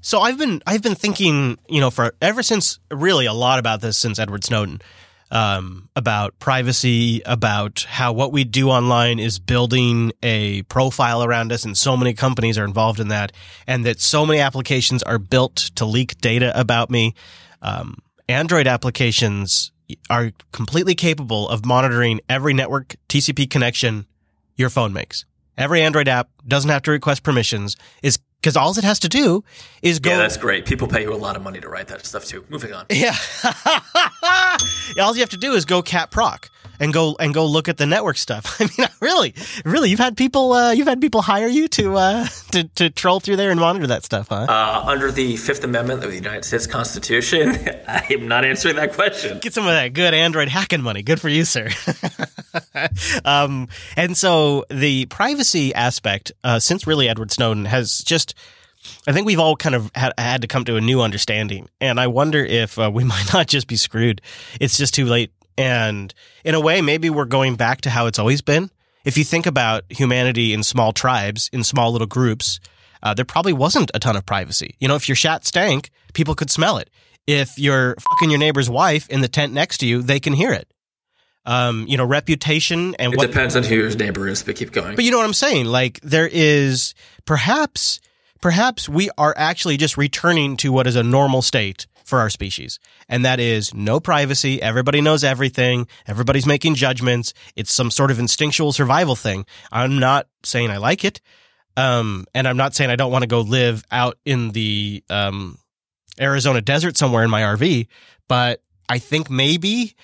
so 0.00 0.20
I've 0.20 0.38
been 0.38 0.62
I've 0.66 0.82
been 0.82 0.94
thinking, 0.94 1.58
you 1.68 1.80
know, 1.80 1.90
for 1.90 2.14
ever 2.20 2.42
since 2.42 2.78
really 2.90 3.26
a 3.26 3.32
lot 3.32 3.58
about 3.58 3.80
this 3.80 3.96
since 3.98 4.18
Edward 4.18 4.44
Snowden. 4.44 4.80
um, 5.34 5.88
about 5.96 6.38
privacy, 6.38 7.20
about 7.26 7.84
how 7.88 8.12
what 8.12 8.32
we 8.32 8.44
do 8.44 8.70
online 8.70 9.18
is 9.18 9.40
building 9.40 10.12
a 10.22 10.62
profile 10.62 11.24
around 11.24 11.50
us, 11.52 11.64
and 11.64 11.76
so 11.76 11.96
many 11.96 12.14
companies 12.14 12.56
are 12.56 12.64
involved 12.64 13.00
in 13.00 13.08
that, 13.08 13.32
and 13.66 13.84
that 13.84 14.00
so 14.00 14.24
many 14.24 14.38
applications 14.38 15.02
are 15.02 15.18
built 15.18 15.56
to 15.74 15.84
leak 15.84 16.18
data 16.20 16.58
about 16.58 16.88
me. 16.88 17.14
Um, 17.62 17.98
Android 18.28 18.66
applications 18.66 19.72
are 20.10 20.32
completely 20.52 20.94
capable 20.94 21.48
of 21.48 21.64
monitoring 21.64 22.20
every 22.28 22.54
network 22.54 22.96
TCP 23.08 23.48
connection 23.50 24.06
your 24.56 24.70
phone 24.70 24.92
makes. 24.92 25.24
Every 25.56 25.82
Android 25.82 26.08
app 26.08 26.30
doesn't 26.46 26.70
have 26.70 26.82
to 26.82 26.90
request 26.90 27.22
permissions 27.22 27.76
is 28.02 28.18
because 28.44 28.58
all 28.58 28.76
it 28.76 28.84
has 28.84 28.98
to 28.98 29.08
do 29.08 29.42
is 29.80 30.00
go. 30.00 30.10
Yeah, 30.10 30.18
that's 30.18 30.36
great. 30.36 30.66
People 30.66 30.86
pay 30.86 31.00
you 31.00 31.14
a 31.14 31.16
lot 31.16 31.34
of 31.34 31.42
money 31.42 31.60
to 31.60 31.68
write 31.70 31.88
that 31.88 32.04
stuff 32.04 32.26
too. 32.26 32.44
Moving 32.50 32.74
on. 32.74 32.84
Yeah. 32.90 33.16
all 35.00 35.14
you 35.14 35.20
have 35.20 35.30
to 35.30 35.38
do 35.38 35.54
is 35.54 35.64
go 35.64 35.80
cat 35.80 36.10
proc 36.10 36.50
and 36.78 36.92
go 36.92 37.16
and 37.18 37.32
go 37.32 37.46
look 37.46 37.70
at 37.70 37.78
the 37.78 37.86
network 37.86 38.18
stuff. 38.18 38.56
I 38.60 38.64
mean, 38.64 38.86
really, 39.00 39.34
really, 39.64 39.88
you've 39.88 39.98
had 39.98 40.18
people 40.18 40.52
uh, 40.52 40.72
you've 40.72 40.86
had 40.86 41.00
people 41.00 41.22
hire 41.22 41.46
you 41.46 41.68
to 41.68 41.94
uh, 41.96 42.26
to 42.52 42.64
to 42.74 42.90
troll 42.90 43.18
through 43.18 43.36
there 43.36 43.50
and 43.50 43.58
monitor 43.58 43.86
that 43.86 44.04
stuff, 44.04 44.28
huh? 44.28 44.44
Uh, 44.46 44.84
under 44.84 45.10
the 45.10 45.38
Fifth 45.38 45.64
Amendment 45.64 46.04
of 46.04 46.10
the 46.10 46.16
United 46.16 46.44
States 46.44 46.66
Constitution, 46.66 47.56
I 47.88 48.06
am 48.10 48.28
not 48.28 48.44
answering 48.44 48.76
that 48.76 48.92
question. 48.92 49.38
Get 49.38 49.54
some 49.54 49.64
of 49.64 49.72
that 49.72 49.94
good 49.94 50.12
Android 50.12 50.48
hacking 50.48 50.82
money. 50.82 51.02
Good 51.02 51.18
for 51.18 51.30
you, 51.30 51.46
sir. 51.46 51.70
um, 53.24 53.68
and 53.96 54.16
so 54.16 54.64
the 54.70 55.06
privacy 55.06 55.74
aspect, 55.74 56.32
uh, 56.42 56.58
since 56.58 56.86
really 56.86 57.08
Edward 57.08 57.30
Snowden 57.30 57.64
has 57.64 57.98
just 57.98 58.34
I 59.06 59.12
think 59.12 59.26
we've 59.26 59.40
all 59.40 59.56
kind 59.56 59.74
of 59.74 59.90
had, 59.94 60.12
had, 60.18 60.42
to 60.42 60.46
come 60.46 60.66
to 60.66 60.76
a 60.76 60.80
new 60.80 61.00
understanding. 61.00 61.70
And 61.80 61.98
I 61.98 62.06
wonder 62.06 62.44
if 62.44 62.78
uh, 62.78 62.90
we 62.92 63.02
might 63.04 63.32
not 63.32 63.46
just 63.46 63.66
be 63.66 63.76
screwed. 63.76 64.20
It's 64.60 64.76
just 64.76 64.92
too 64.92 65.06
late 65.06 65.32
and 65.56 66.12
in 66.44 66.54
a 66.54 66.60
way, 66.60 66.80
maybe 66.80 67.10
we're 67.10 67.24
going 67.24 67.56
back 67.56 67.82
to 67.82 67.90
how 67.90 68.06
it's 68.06 68.18
always 68.18 68.42
been. 68.42 68.70
If 69.04 69.18
you 69.18 69.24
think 69.24 69.46
about 69.46 69.84
humanity 69.90 70.52
in 70.52 70.62
small 70.62 70.92
tribes, 70.92 71.50
in 71.52 71.62
small 71.62 71.92
little 71.92 72.06
groups, 72.06 72.58
uh, 73.02 73.14
there 73.14 73.24
probably 73.24 73.52
wasn't 73.52 73.90
a 73.94 73.98
ton 73.98 74.16
of 74.16 74.24
privacy. 74.24 74.76
You 74.80 74.88
know, 74.88 74.96
if 74.96 75.08
your 75.08 75.16
shat 75.16 75.44
stank, 75.44 75.90
people 76.14 76.34
could 76.34 76.50
smell 76.50 76.78
it. 76.78 76.90
If 77.26 77.58
you're 77.58 77.96
fucking 78.10 78.30
your 78.30 78.38
neighbor's 78.38 78.68
wife 78.68 79.08
in 79.08 79.20
the 79.20 79.28
tent 79.28 79.52
next 79.52 79.78
to 79.78 79.86
you, 79.86 80.02
they 80.02 80.20
can 80.20 80.32
hear 80.32 80.52
it. 80.52 80.68
Um, 81.46 81.84
you 81.86 81.98
know, 81.98 82.06
reputation 82.06 82.94
and 82.98 83.12
it 83.12 83.16
what 83.18 83.26
depends 83.26 83.54
on 83.54 83.64
who 83.64 83.74
your 83.74 83.94
neighbor 83.94 84.26
is, 84.26 84.42
but 84.42 84.56
keep 84.56 84.72
going. 84.72 84.96
But 84.96 85.04
you 85.04 85.10
know 85.10 85.18
what 85.18 85.26
I'm 85.26 85.34
saying? 85.34 85.66
Like 85.66 86.00
there 86.00 86.26
is 86.32 86.94
perhaps, 87.26 88.00
perhaps 88.40 88.88
we 88.88 89.10
are 89.18 89.34
actually 89.36 89.76
just 89.76 89.98
returning 89.98 90.56
to 90.58 90.72
what 90.72 90.86
is 90.86 90.96
a 90.96 91.02
normal 91.02 91.42
state 91.42 91.86
for 92.04 92.18
our 92.18 92.30
species. 92.30 92.78
And 93.08 93.24
that 93.24 93.40
is 93.40 93.74
no 93.74 94.00
privacy. 94.00 94.60
Everybody 94.62 95.00
knows 95.00 95.24
everything. 95.24 95.86
Everybody's 96.06 96.46
making 96.46 96.76
judgments. 96.76 97.34
It's 97.56 97.72
some 97.72 97.90
sort 97.90 98.10
of 98.10 98.18
instinctual 98.18 98.72
survival 98.72 99.16
thing. 99.16 99.44
I'm 99.72 99.98
not 99.98 100.26
saying 100.44 100.70
I 100.70 100.76
like 100.78 101.04
it. 101.04 101.20
Um, 101.76 102.26
and 102.34 102.46
I'm 102.46 102.56
not 102.56 102.74
saying 102.74 102.90
I 102.90 102.96
don't 102.96 103.10
want 103.10 103.22
to 103.22 103.28
go 103.28 103.40
live 103.40 103.84
out 103.90 104.16
in 104.24 104.50
the, 104.50 105.02
um, 105.10 105.58
Arizona 106.20 106.60
desert 106.60 106.96
somewhere 106.96 107.24
in 107.24 107.30
my 107.30 107.40
RV, 107.42 107.88
but 108.28 108.62
I 108.88 108.98
think 108.98 109.30
maybe 109.30 109.96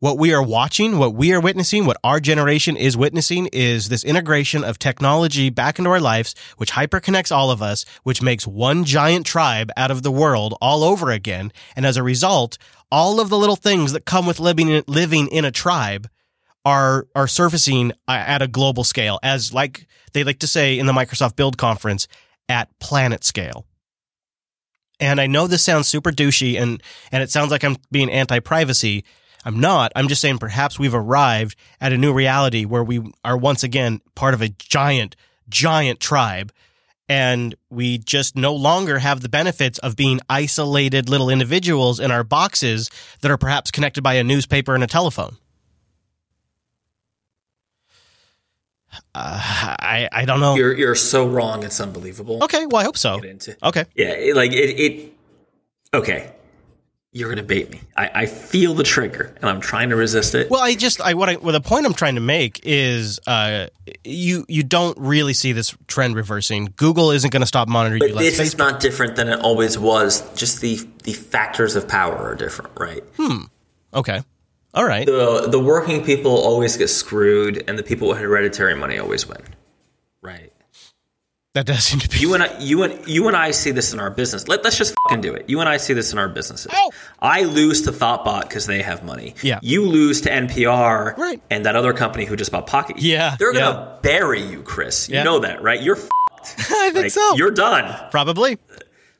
what 0.00 0.18
we 0.18 0.34
are 0.34 0.42
watching, 0.42 0.98
what 0.98 1.14
we 1.14 1.32
are 1.32 1.40
witnessing, 1.40 1.86
what 1.86 1.96
our 2.04 2.20
generation 2.20 2.76
is 2.76 2.96
witnessing 2.96 3.46
is 3.52 3.88
this 3.88 4.04
integration 4.04 4.62
of 4.64 4.78
technology 4.78 5.50
back 5.50 5.78
into 5.78 5.90
our 5.90 6.00
lives, 6.00 6.34
which 6.56 6.72
hyperconnects 6.72 7.34
all 7.34 7.50
of 7.50 7.62
us, 7.62 7.84
which 8.02 8.20
makes 8.20 8.46
one 8.46 8.84
giant 8.84 9.24
tribe 9.24 9.70
out 9.76 9.90
of 9.90 10.02
the 10.02 10.12
world 10.12 10.56
all 10.60 10.84
over 10.84 11.10
again. 11.10 11.52
And 11.74 11.86
as 11.86 11.96
a 11.96 12.02
result, 12.02 12.58
all 12.90 13.20
of 13.20 13.28
the 13.28 13.38
little 13.38 13.56
things 13.56 13.92
that 13.92 14.04
come 14.04 14.26
with 14.26 14.40
living 14.40 14.68
in, 14.68 14.84
living 14.86 15.28
in 15.28 15.44
a 15.44 15.50
tribe 15.50 16.08
are 16.64 17.06
are 17.14 17.28
surfacing 17.28 17.92
at 18.08 18.40
a 18.40 18.48
global 18.48 18.84
scale 18.84 19.18
as 19.22 19.52
like 19.52 19.86
they 20.12 20.24
like 20.24 20.38
to 20.38 20.46
say 20.46 20.78
in 20.78 20.86
the 20.86 20.92
Microsoft 20.92 21.36
Build 21.36 21.58
conference 21.58 22.08
at 22.48 22.68
planet 22.78 23.24
scale. 23.24 23.66
And 25.00 25.20
I 25.20 25.26
know 25.26 25.46
this 25.46 25.62
sounds 25.62 25.88
super 25.88 26.10
douchey 26.10 26.60
and 26.60 26.82
and 27.12 27.22
it 27.22 27.30
sounds 27.30 27.50
like 27.50 27.64
I'm 27.64 27.76
being 27.90 28.10
anti-privacy, 28.10 29.04
I'm 29.44 29.60
not. 29.60 29.92
I'm 29.94 30.08
just 30.08 30.20
saying 30.20 30.38
perhaps 30.38 30.78
we've 30.78 30.94
arrived 30.94 31.56
at 31.80 31.92
a 31.92 31.98
new 31.98 32.12
reality 32.12 32.64
where 32.64 32.82
we 32.82 33.02
are 33.24 33.36
once 33.36 33.62
again 33.62 34.00
part 34.14 34.34
of 34.34 34.42
a 34.42 34.48
giant, 34.48 35.16
giant 35.48 36.00
tribe. 36.00 36.52
And 37.06 37.54
we 37.68 37.98
just 37.98 38.34
no 38.34 38.54
longer 38.54 38.98
have 38.98 39.20
the 39.20 39.28
benefits 39.28 39.78
of 39.80 39.94
being 39.94 40.20
isolated 40.30 41.10
little 41.10 41.28
individuals 41.28 42.00
in 42.00 42.10
our 42.10 42.24
boxes 42.24 42.90
that 43.20 43.30
are 43.30 43.36
perhaps 43.36 43.70
connected 43.70 44.02
by 44.02 44.14
a 44.14 44.24
newspaper 44.24 44.74
and 44.74 44.82
a 44.82 44.86
telephone. 44.86 45.36
Uh, 49.14 49.76
I 49.80 50.08
I 50.12 50.24
don't 50.24 50.40
know. 50.40 50.54
You're 50.54 50.72
you're 50.76 50.94
so 50.94 51.26
wrong. 51.26 51.62
It's 51.62 51.80
unbelievable. 51.80 52.42
Okay, 52.44 52.64
well 52.66 52.80
I 52.80 52.84
hope 52.84 52.96
so. 52.96 53.20
Okay. 53.62 53.84
Yeah, 53.94 54.32
like 54.34 54.52
it, 54.52 54.80
it. 54.80 55.12
Okay, 55.92 56.32
you're 57.14 57.28
going 57.28 57.38
to 57.38 57.44
bait 57.44 57.70
me. 57.70 57.80
I, 57.96 58.10
I, 58.12 58.26
feel 58.26 58.74
the 58.74 58.82
trigger, 58.82 59.32
and 59.36 59.48
I'm 59.48 59.60
trying 59.60 59.90
to 59.90 59.96
resist 59.96 60.34
it. 60.34 60.50
Well, 60.50 60.60
I 60.60 60.74
just 60.74 61.00
I 61.00 61.14
what 61.14 61.28
I 61.28 61.36
well, 61.36 61.52
the 61.52 61.60
point 61.60 61.86
I'm 61.86 61.94
trying 61.94 62.16
to 62.16 62.20
make 62.20 62.60
is 62.64 63.20
uh, 63.28 63.68
you 64.02 64.44
you 64.48 64.64
don't 64.64 64.98
really 64.98 65.32
see 65.32 65.52
this 65.52 65.76
trend 65.86 66.16
reversing. 66.16 66.74
Google 66.76 67.12
isn't 67.12 67.30
going 67.30 67.40
to 67.40 67.46
stop 67.46 67.68
monitoring 67.68 68.00
but 68.00 68.08
you. 68.08 68.14
Like 68.16 68.24
this 68.24 68.40
Facebook. 68.40 68.44
is 68.44 68.58
not 68.58 68.80
different 68.80 69.14
than 69.14 69.28
it 69.28 69.40
always 69.40 69.78
was. 69.78 70.28
Just 70.34 70.60
the 70.60 70.80
the 71.04 71.12
factors 71.12 71.76
of 71.76 71.86
power 71.86 72.16
are 72.16 72.34
different, 72.34 72.72
right? 72.78 73.04
Hmm. 73.16 73.44
Okay. 73.94 74.20
All 74.74 74.84
right. 74.84 75.06
The 75.06 75.46
the 75.48 75.60
working 75.60 76.04
people 76.04 76.32
always 76.32 76.76
get 76.76 76.88
screwed, 76.88 77.62
and 77.68 77.78
the 77.78 77.84
people 77.84 78.08
with 78.08 78.18
hereditary 78.18 78.74
money 78.74 78.98
always 78.98 79.24
win. 79.24 79.40
Right. 80.20 80.52
That 81.54 81.66
does 81.66 81.84
seem 81.84 82.00
to 82.00 82.08
be. 82.08 82.18
You 82.18 82.34
and 82.34 82.42
I, 82.42 82.58
you 82.58 82.82
and 82.82 83.06
you 83.06 83.28
and 83.28 83.36
I 83.36 83.52
see 83.52 83.70
this 83.70 83.92
in 83.92 84.00
our 84.00 84.10
business. 84.10 84.48
Let, 84.48 84.66
us 84.66 84.76
just 84.76 84.92
fucking 85.04 85.20
do 85.20 85.32
it. 85.34 85.48
You 85.48 85.60
and 85.60 85.68
I 85.68 85.76
see 85.76 85.94
this 85.94 86.12
in 86.12 86.18
our 86.18 86.28
businesses. 86.28 86.72
Oh. 86.74 86.90
I 87.20 87.42
lose 87.42 87.82
to 87.82 87.92
Thoughtbot 87.92 88.42
because 88.42 88.66
they 88.66 88.82
have 88.82 89.04
money. 89.04 89.36
Yeah. 89.40 89.60
You 89.62 89.86
lose 89.86 90.22
to 90.22 90.30
NPR. 90.30 91.16
Right. 91.16 91.40
And 91.50 91.64
that 91.64 91.76
other 91.76 91.92
company 91.92 92.24
who 92.24 92.34
just 92.34 92.50
bought 92.50 92.66
Pocket. 92.66 92.98
Yeah. 92.98 93.36
They're 93.38 93.52
gonna 93.52 93.90
yeah. 93.94 93.98
bury 94.02 94.42
you, 94.42 94.62
Chris. 94.62 95.08
You 95.08 95.16
yeah. 95.16 95.22
know 95.22 95.38
that, 95.38 95.62
right? 95.62 95.80
You're. 95.80 95.94
Fucked. 96.44 96.70
I 96.70 96.90
think 96.90 96.96
like, 96.96 97.12
so. 97.12 97.36
You're 97.36 97.52
done. 97.52 98.10
Probably. 98.10 98.58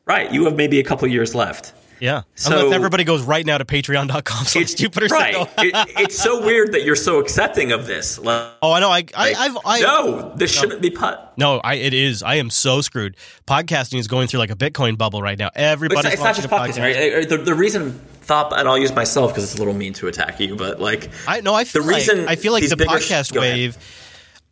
Right. 0.04 0.32
You 0.32 0.46
have 0.46 0.56
maybe 0.56 0.80
a 0.80 0.84
couple 0.84 1.06
years 1.06 1.36
left. 1.36 1.72
Yeah. 2.04 2.24
So, 2.34 2.54
Unless 2.54 2.74
everybody 2.74 3.04
goes 3.04 3.22
right 3.22 3.46
now 3.46 3.56
to 3.56 3.64
patreon.com 3.64 4.44
slash 4.44 4.74
Jupiter. 4.74 5.06
Right. 5.06 5.34
it, 5.56 5.72
it's 5.98 6.22
so 6.22 6.44
weird 6.44 6.72
that 6.72 6.84
you're 6.84 6.96
so 6.96 7.18
accepting 7.18 7.72
of 7.72 7.86
this. 7.86 8.18
Like, 8.18 8.46
oh, 8.60 8.72
I 8.72 8.80
know. 8.80 8.90
I, 8.90 9.06
I, 9.16 9.28
like, 9.28 9.36
I've, 9.38 9.56
I, 9.64 9.80
no, 9.80 10.34
this 10.36 10.54
no. 10.54 10.60
shouldn't 10.60 10.82
be 10.82 10.90
put. 10.90 11.18
No, 11.38 11.62
I, 11.64 11.76
it 11.76 11.94
is. 11.94 12.22
I 12.22 12.34
am 12.34 12.50
so 12.50 12.82
screwed. 12.82 13.16
Podcasting 13.46 13.98
is 13.98 14.06
going 14.06 14.28
through 14.28 14.40
like 14.40 14.50
a 14.50 14.54
Bitcoin 14.54 14.98
bubble 14.98 15.22
right 15.22 15.38
now. 15.38 15.48
Everybody's 15.54 16.12
it's, 16.12 16.20
not, 16.20 16.36
it's 16.36 16.50
not 16.50 16.68
just 16.68 16.76
podcasting, 16.76 16.94
podcast. 16.94 17.16
right? 17.16 17.28
The, 17.30 17.38
the 17.38 17.54
reason 17.54 17.92
thought, 18.20 18.52
and 18.52 18.68
I'll 18.68 18.76
use 18.76 18.94
myself 18.94 19.30
because 19.30 19.44
it's 19.44 19.54
a 19.54 19.58
little 19.58 19.72
mean 19.72 19.94
to 19.94 20.06
attack 20.06 20.40
you, 20.40 20.56
but 20.56 20.80
like, 20.80 21.08
I 21.26 21.40
no, 21.40 21.54
I 21.54 21.64
feel 21.64 21.84
the 21.84 21.88
reason 21.88 22.26
like, 22.26 22.28
I 22.28 22.36
feel 22.36 22.52
like 22.52 22.68
the 22.68 22.76
podcast 22.76 23.32
sh- 23.32 23.38
wave. 23.38 23.78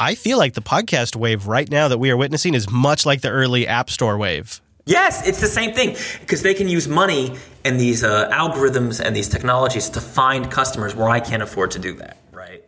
I 0.01 0.15
feel 0.15 0.39
like 0.39 0.55
the 0.55 0.63
podcast 0.63 1.17
wave 1.17 1.47
right 1.47 1.71
now 1.71 1.89
that 1.89 1.99
we 1.99 2.11
are 2.11 2.17
witnessing 2.17 2.55
is 2.55 2.71
much 2.71 3.05
like 3.05 3.21
the 3.21 3.29
early 3.29 3.69
App 3.69 3.91
Store 3.91 4.17
wave. 4.17 4.63
Yes, 4.85 5.27
it's 5.27 5.41
the 5.41 5.47
same 5.47 5.75
thing 5.75 5.97
because 6.21 6.43
they 6.43 6.55
can 6.55 6.69
use 6.69 6.89
money 6.89 7.37
and 7.65 7.79
these 7.79 8.03
uh, 8.03 8.29
algorithms 8.31 9.01
and 9.01 9.15
these 9.15 9.29
technologies 9.29 9.89
to 9.91 10.01
find 10.01 10.51
customers 10.51 10.95
where 10.95 11.09
I 11.09 11.21
can't 11.21 11.43
afford 11.43 11.71
to 11.73 11.79
do 11.79 11.95
that, 11.95 12.17
right? 12.33 12.65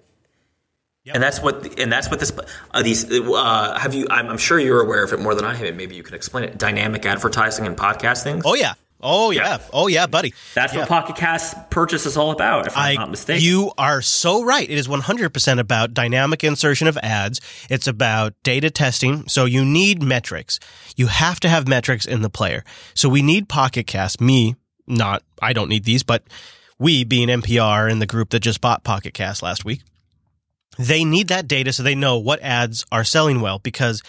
Yep. 1.04 1.16
And 1.16 1.22
that's 1.22 1.42
what 1.42 1.78
and 1.78 1.92
that's 1.92 2.08
what 2.10 2.20
this 2.20 2.32
uh, 2.70 2.82
these 2.82 3.10
uh, 3.10 3.78
have 3.78 3.94
you. 3.94 4.06
I'm, 4.10 4.28
I'm, 4.28 4.38
sure 4.38 4.58
you're 4.58 4.80
aware 4.80 5.04
of 5.04 5.12
it 5.12 5.20
more 5.20 5.34
than 5.34 5.44
I 5.44 5.54
am. 5.54 5.76
Maybe 5.76 5.96
you 5.96 6.02
can 6.02 6.14
explain 6.14 6.44
it. 6.44 6.56
Dynamic 6.56 7.04
advertising 7.04 7.66
and 7.66 7.76
podcasting. 7.76 8.42
Oh 8.44 8.54
yeah, 8.54 8.74
Oh 9.04 9.30
yeah. 9.30 9.58
Oh 9.72 9.86
yeah, 9.86 10.06
buddy. 10.06 10.32
That's 10.54 10.72
yeah. 10.72 10.80
what 10.80 10.88
Pocket 10.88 11.16
Cast 11.16 11.70
purchase 11.70 12.06
is 12.06 12.16
all 12.16 12.30
about, 12.30 12.66
if 12.66 12.76
I'm 12.76 12.82
I, 12.82 12.94
not 12.94 13.10
mistaken. 13.10 13.44
You 13.44 13.70
are 13.76 14.00
so 14.00 14.42
right. 14.42 14.68
It 14.68 14.78
is 14.78 14.88
100% 14.88 15.58
about 15.58 15.92
dynamic 15.92 16.42
insertion 16.42 16.88
of 16.88 16.96
ads. 16.98 17.40
It's 17.68 17.86
about 17.86 18.32
data 18.42 18.70
testing. 18.70 19.28
So 19.28 19.44
you 19.44 19.64
need 19.64 20.02
metrics. 20.02 20.58
You 20.96 21.08
have 21.08 21.38
to 21.40 21.48
have 21.50 21.68
metrics 21.68 22.06
in 22.06 22.22
the 22.22 22.30
player. 22.30 22.64
So 22.94 23.10
we 23.10 23.20
need 23.20 23.48
Pocket 23.48 23.86
Cast. 23.86 24.22
Me, 24.22 24.56
not, 24.86 25.22
I 25.42 25.52
don't 25.52 25.68
need 25.68 25.84
these, 25.84 26.02
but 26.02 26.24
we 26.78 27.04
being 27.04 27.28
NPR 27.28 27.90
and 27.90 28.00
the 28.00 28.06
group 28.06 28.30
that 28.30 28.40
just 28.40 28.62
bought 28.62 28.84
Pocket 28.84 29.12
Cast 29.12 29.42
last 29.42 29.66
week, 29.66 29.82
they 30.78 31.04
need 31.04 31.28
that 31.28 31.46
data 31.46 31.72
so 31.72 31.82
they 31.82 31.94
know 31.94 32.18
what 32.18 32.40
ads 32.42 32.84
are 32.90 33.04
selling 33.04 33.40
well 33.40 33.58
because 33.58 34.02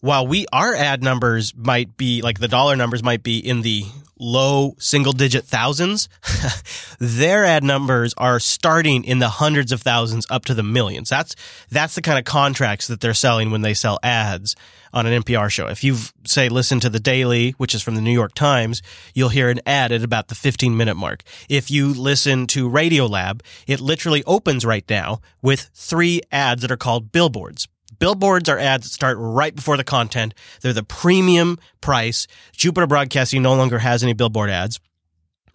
while 0.00 0.26
we 0.26 0.46
our 0.52 0.74
ad 0.74 1.02
numbers 1.02 1.54
might 1.56 1.96
be 1.96 2.20
like 2.22 2.38
the 2.38 2.48
dollar 2.48 2.76
numbers 2.76 3.02
might 3.02 3.22
be 3.22 3.38
in 3.38 3.62
the 3.62 3.84
low 4.22 4.74
single 4.78 5.12
digit 5.12 5.44
thousands, 5.44 6.08
their 6.98 7.44
ad 7.44 7.64
numbers 7.64 8.14
are 8.16 8.38
starting 8.38 9.04
in 9.04 9.18
the 9.18 9.28
hundreds 9.28 9.72
of 9.72 9.82
thousands 9.82 10.26
up 10.30 10.44
to 10.46 10.54
the 10.54 10.62
millions. 10.62 11.10
That's 11.10 11.34
that's 11.70 11.94
the 11.94 12.02
kind 12.02 12.18
of 12.18 12.24
contracts 12.24 12.86
that 12.86 13.00
they're 13.00 13.14
selling 13.14 13.50
when 13.50 13.62
they 13.62 13.74
sell 13.74 13.98
ads. 14.02 14.54
on 14.94 15.06
an 15.06 15.22
NPR 15.22 15.50
show. 15.50 15.68
If 15.68 15.82
you've 15.82 16.12
say 16.26 16.48
listened 16.48 16.82
to 16.82 16.90
the 16.90 17.00
Daily, 17.00 17.52
which 17.52 17.74
is 17.74 17.82
from 17.82 17.94
the 17.94 18.00
New 18.02 18.12
York 18.12 18.34
Times, 18.34 18.82
you'll 19.14 19.30
hear 19.30 19.48
an 19.48 19.60
ad 19.66 19.90
at 19.90 20.02
about 20.02 20.28
the 20.28 20.34
15 20.34 20.76
minute 20.76 20.96
mark. 20.96 21.22
If 21.48 21.70
you 21.70 21.94
listen 21.94 22.46
to 22.48 22.68
Radiolab, 22.68 23.40
it 23.66 23.80
literally 23.80 24.22
opens 24.24 24.64
right 24.66 24.84
now 24.88 25.20
with 25.40 25.70
three 25.74 26.20
ads 26.30 26.62
that 26.62 26.70
are 26.70 26.76
called 26.76 27.10
billboards. 27.10 27.68
Billboards 28.02 28.48
are 28.48 28.58
ads 28.58 28.84
that 28.88 28.92
start 28.92 29.16
right 29.20 29.54
before 29.54 29.76
the 29.76 29.84
content. 29.84 30.34
They're 30.60 30.72
the 30.72 30.82
premium 30.82 31.60
price. 31.80 32.26
Jupiter 32.50 32.88
Broadcasting 32.88 33.42
no 33.42 33.54
longer 33.54 33.78
has 33.78 34.02
any 34.02 34.12
billboard 34.12 34.50
ads. 34.50 34.80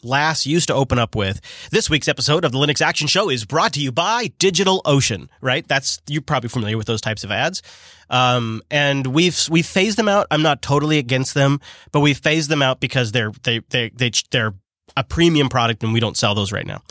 Last 0.02 0.46
used 0.46 0.70
to 0.70 0.74
open 0.74 0.98
up 0.98 1.14
with 1.14 1.42
this 1.72 1.90
week's 1.90 2.08
episode 2.08 2.46
of 2.46 2.54
the 2.54 2.58
Linux 2.58 2.80
Action 2.82 3.06
Show 3.10 3.30
is 3.30 3.44
brought 3.44 3.74
to 3.74 3.82
you 3.82 3.92
by 3.92 4.28
DigitalOcean, 4.40 5.28
right? 5.42 5.68
That's 5.68 6.00
you're 6.08 6.22
probably 6.22 6.48
familiar 6.48 6.78
with 6.78 6.88
those 6.88 7.02
types 7.02 7.26
of 7.26 7.32
ads. 7.32 7.62
Um, 8.10 8.62
and 8.72 9.08
we've 9.08 9.38
we've 9.52 9.66
phased 9.66 9.98
them 9.98 10.08
out. 10.08 10.28
I'm 10.32 10.42
not 10.42 10.62
totally 10.62 11.00
against 11.00 11.34
them, 11.34 11.60
but 11.92 12.00
we've 12.00 12.18
phased 12.18 12.50
them 12.50 12.62
out 12.62 12.80
because 12.80 13.12
they're 13.12 13.34
they 13.44 13.60
they 13.72 13.90
they 13.90 14.12
they're 14.32 14.54
a 14.96 15.04
premium 15.04 15.50
product 15.50 15.84
and 15.84 15.92
we 15.92 16.00
don't 16.00 16.16
sell 16.16 16.34
those 16.34 16.54
right 16.54 16.66
now. 16.66 16.82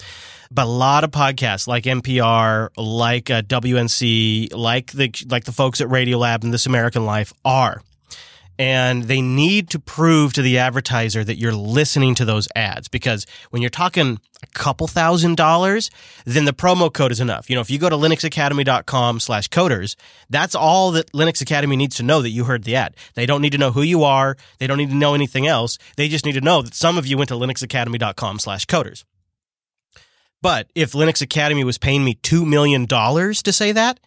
But 0.50 0.64
a 0.64 0.70
lot 0.70 1.04
of 1.04 1.10
podcasts 1.10 1.66
like 1.66 1.84
NPR, 1.84 2.70
like 2.76 3.30
uh, 3.30 3.42
WNC, 3.42 4.54
like 4.54 4.92
the 4.92 5.12
like 5.28 5.44
the 5.44 5.52
folks 5.52 5.80
at 5.80 5.88
Radiolab 5.88 6.44
and 6.44 6.52
This 6.52 6.66
American 6.66 7.04
Life 7.04 7.32
are. 7.44 7.82
And 8.58 9.04
they 9.04 9.20
need 9.20 9.68
to 9.70 9.78
prove 9.78 10.32
to 10.32 10.42
the 10.42 10.58
advertiser 10.58 11.22
that 11.22 11.36
you're 11.36 11.52
listening 11.52 12.14
to 12.14 12.24
those 12.24 12.48
ads 12.56 12.88
because 12.88 13.26
when 13.50 13.60
you're 13.60 13.68
talking 13.68 14.18
a 14.42 14.46
couple 14.46 14.86
thousand 14.86 15.36
dollars 15.36 15.90
then 16.24 16.46
the 16.46 16.54
promo 16.54 16.90
code 16.90 17.12
is 17.12 17.20
enough. 17.20 17.50
You 17.50 17.56
know 17.56 17.60
if 17.60 17.68
you 17.68 17.78
go 17.78 17.90
to 17.90 17.96
linuxacademy.com 17.96 19.20
slash 19.20 19.50
coders 19.50 19.94
that's 20.30 20.54
all 20.54 20.92
that 20.92 21.12
linux 21.12 21.42
academy 21.42 21.76
needs 21.76 21.96
to 21.96 22.02
know 22.02 22.22
that 22.22 22.30
you 22.30 22.44
heard 22.44 22.64
the 22.64 22.76
ad. 22.76 22.96
They 23.12 23.26
don't 23.26 23.42
need 23.42 23.52
to 23.52 23.58
know 23.58 23.72
who 23.72 23.82
you 23.82 24.04
are. 24.04 24.38
They 24.58 24.66
don't 24.66 24.78
need 24.78 24.90
to 24.90 24.96
know 24.96 25.12
anything 25.12 25.46
else. 25.46 25.76
They 25.96 26.08
just 26.08 26.24
need 26.24 26.32
to 26.32 26.40
know 26.40 26.62
that 26.62 26.72
some 26.72 26.96
of 26.96 27.06
you 27.06 27.18
went 27.18 27.28
to 27.28 27.34
linuxacademy.com 27.34 28.38
slash 28.38 28.64
coders 28.64 29.04
but 30.42 30.70
if 30.74 30.92
linux 30.92 31.22
academy 31.22 31.64
was 31.64 31.78
paying 31.78 32.04
me 32.04 32.14
$2 32.14 32.46
million 32.46 32.86
to 32.86 33.52
say 33.52 33.72
that 33.72 34.00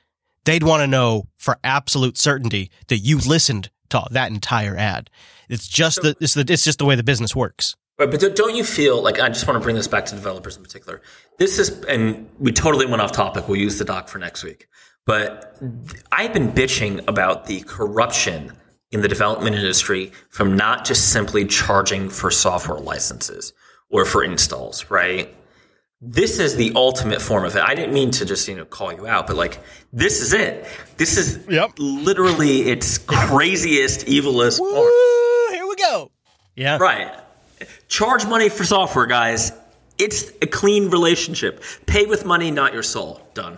they'd 0.45 0.63
want 0.63 0.81
to 0.81 0.87
know 0.87 1.27
for 1.37 1.57
absolute 1.63 2.17
certainty 2.17 2.71
that 2.87 2.97
you 2.97 3.17
listened 3.19 3.69
to 3.89 4.03
that 4.11 4.31
entire 4.31 4.75
ad. 4.75 5.09
It's 5.49 5.67
just 5.67 6.01
the 6.01 6.15
it's 6.19 6.33
the 6.35 6.45
it's 6.47 6.63
just 6.63 6.79
the 6.79 6.85
way 6.85 6.95
the 6.95 7.03
business 7.03 7.35
works. 7.35 7.75
Right, 7.97 8.09
but 8.09 8.35
don't 8.35 8.55
you 8.55 8.63
feel 8.63 9.01
like 9.01 9.19
I 9.19 9.27
just 9.27 9.45
want 9.45 9.59
to 9.59 9.63
bring 9.63 9.75
this 9.75 9.87
back 9.87 10.05
to 10.05 10.15
developers 10.15 10.55
in 10.55 10.63
particular? 10.63 11.01
This 11.37 11.59
is, 11.59 11.83
and 11.83 12.29
we 12.39 12.53
totally 12.53 12.85
went 12.85 13.01
off 13.01 13.11
topic. 13.11 13.49
We'll 13.49 13.59
use 13.59 13.77
the 13.77 13.83
doc 13.83 14.07
for 14.07 14.19
next 14.19 14.41
week. 14.41 14.67
But 15.05 15.57
I've 16.11 16.31
been 16.31 16.53
bitching 16.53 17.05
about 17.09 17.47
the 17.47 17.59
corruption 17.61 18.53
in 18.91 19.01
the 19.01 19.09
development 19.09 19.57
industry 19.57 20.13
from 20.29 20.55
not 20.55 20.85
just 20.85 21.11
simply 21.11 21.45
charging 21.45 22.09
for 22.09 22.31
software 22.31 22.79
licenses 22.79 23.51
or 23.89 24.05
for 24.05 24.23
installs, 24.23 24.89
right? 24.89 25.35
This 26.01 26.39
is 26.39 26.55
the 26.55 26.71
ultimate 26.75 27.21
form 27.21 27.45
of 27.45 27.55
it. 27.55 27.61
I 27.61 27.75
didn't 27.75 27.93
mean 27.93 28.11
to 28.11 28.25
just, 28.25 28.47
you 28.47 28.55
know, 28.55 28.65
call 28.65 28.93
you 28.93 29.05
out, 29.05 29.27
but 29.27 29.35
like, 29.35 29.59
this 29.91 30.21
is 30.21 30.33
it. 30.33 30.65
This 30.97 31.17
is 31.17 31.45
yep. 31.49 31.71
literally 31.77 32.61
its 32.69 32.97
craziest, 32.97 34.05
evilest 34.07 34.59
Woo, 34.59 34.71
form. 34.71 35.53
Here 35.53 35.67
we 35.67 35.75
go. 35.75 36.11
Yeah. 36.55 36.77
Right. 36.77 37.13
Charge 37.89 38.25
money 38.25 38.47
for 38.47 38.63
software, 38.63 39.07
guys. 39.07 39.51
It's 39.97 40.31
a 40.41 40.47
clean 40.47 40.89
relationship. 40.89 41.63
Pay 41.85 42.05
with 42.05 42.25
money, 42.25 42.51
not 42.51 42.73
your 42.73 42.83
soul. 42.83 43.21
Done. 43.33 43.57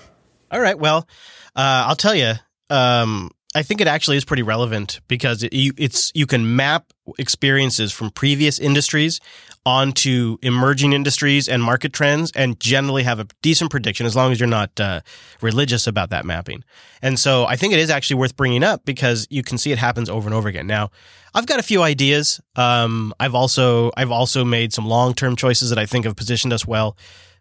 All 0.50 0.60
right. 0.60 0.78
Well, 0.78 1.08
uh, 1.56 1.86
I'll 1.88 1.96
tell 1.96 2.16
you. 2.16 2.34
Um, 2.72 3.30
I 3.54 3.64
think 3.64 3.82
it 3.82 3.88
actually 3.88 4.16
is 4.16 4.24
pretty 4.24 4.44
relevant 4.44 5.02
because 5.10 5.44
it, 5.44 5.52
you, 5.52 5.74
it's 5.78 6.12
you 6.16 6.26
can 6.26 6.56
map 6.56 6.86
experiences 7.20 7.92
from 7.92 8.10
previous 8.10 8.60
industries 8.60 9.20
onto 9.66 10.38
emerging 10.42 10.94
industries 10.94 11.50
and 11.50 11.62
market 11.62 11.92
trends 11.92 12.32
and 12.34 12.58
generally 12.62 13.04
have 13.04 13.20
a 13.20 13.28
decent 13.42 13.70
prediction 13.70 14.06
as 14.06 14.16
long 14.16 14.32
as 14.32 14.40
you're 14.40 14.48
not 14.48 14.80
uh, 14.80 15.02
religious 15.42 15.86
about 15.86 16.12
that 16.12 16.24
mapping. 16.24 16.64
And 17.02 17.20
so 17.20 17.46
I 17.46 17.58
think 17.58 17.74
it 17.74 17.80
is 17.80 17.90
actually 17.90 18.20
worth 18.20 18.38
bringing 18.38 18.64
up 18.64 18.86
because 18.86 19.28
you 19.30 19.44
can 19.44 19.58
see 19.58 19.74
it 19.74 19.78
happens 19.78 20.10
over 20.10 20.28
and 20.28 20.34
over 20.34 20.48
again. 20.48 20.66
Now, 20.66 20.90
I've 21.34 21.46
got 21.46 21.60
a 21.60 21.64
few 21.64 21.82
ideas. 21.82 22.40
Um, 22.56 23.14
I've 23.20 23.36
also 23.36 23.92
I've 23.98 24.12
also 24.12 24.46
made 24.46 24.72
some 24.72 24.86
long 24.86 25.14
term 25.14 25.36
choices 25.36 25.70
that 25.72 25.80
I 25.80 25.86
think 25.86 26.06
have 26.06 26.16
positioned 26.16 26.54
us 26.54 26.66
well. 26.66 26.98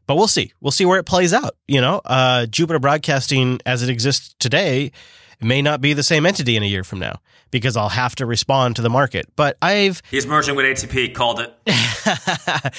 But 0.09 0.17
we'll 0.17 0.29
see. 0.29 0.53
We'll 0.61 0.73
see 0.73 0.87
where 0.87 0.99
it 0.99 1.05
plays 1.05 1.33
out. 1.33 1.55
You 1.69 1.81
know, 1.81 2.01
uh, 2.05 2.47
Jupiter 2.47 2.81
Broadcasting 2.81 3.61
as 3.65 3.85
it 3.85 3.91
exists 3.91 4.35
today 4.41 4.91
may 5.41 5.63
not 5.63 5.81
be 5.81 5.93
the 5.93 6.03
same 6.03 6.27
entity 6.27 6.57
in 6.57 6.63
a 6.63 6.67
year 6.67 6.85
from 6.85 6.99
now 6.99 7.21
because 7.51 7.77
I'll 7.77 7.89
have 7.89 8.15
to 8.17 8.27
respond 8.27 8.77
to 8.77 8.83
the 8.83 8.91
market. 8.91 9.27
But 9.37 9.57
I've. 9.63 10.03
He's 10.11 10.27
merging 10.27 10.57
with 10.57 10.65
ATP, 10.67 11.15
called 11.15 11.41
it. 11.41 11.55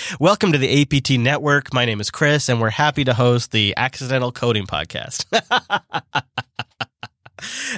Welcome 0.20 0.52
to 0.52 0.58
the 0.58 0.82
APT 0.82 1.20
network. 1.20 1.74
My 1.74 1.86
name 1.86 2.00
is 2.00 2.12
Chris, 2.12 2.50
and 2.50 2.62
we're 2.62 2.70
happy 2.70 3.04
to 3.04 3.14
host 3.14 3.52
the 3.52 3.74
Accidental 3.78 4.32
Coding 4.32 4.66
Podcast. 4.66 5.26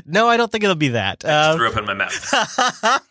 no, 0.05 0.27
I 0.27 0.37
don't 0.37 0.51
think 0.51 0.63
it'll 0.63 0.75
be 0.75 0.89
that. 0.89 1.23
I 1.25 1.51
um, 1.51 1.57
threw 1.57 1.69
up 1.69 1.77
in 1.77 1.85
my 1.85 1.93
mouth. 1.93 2.33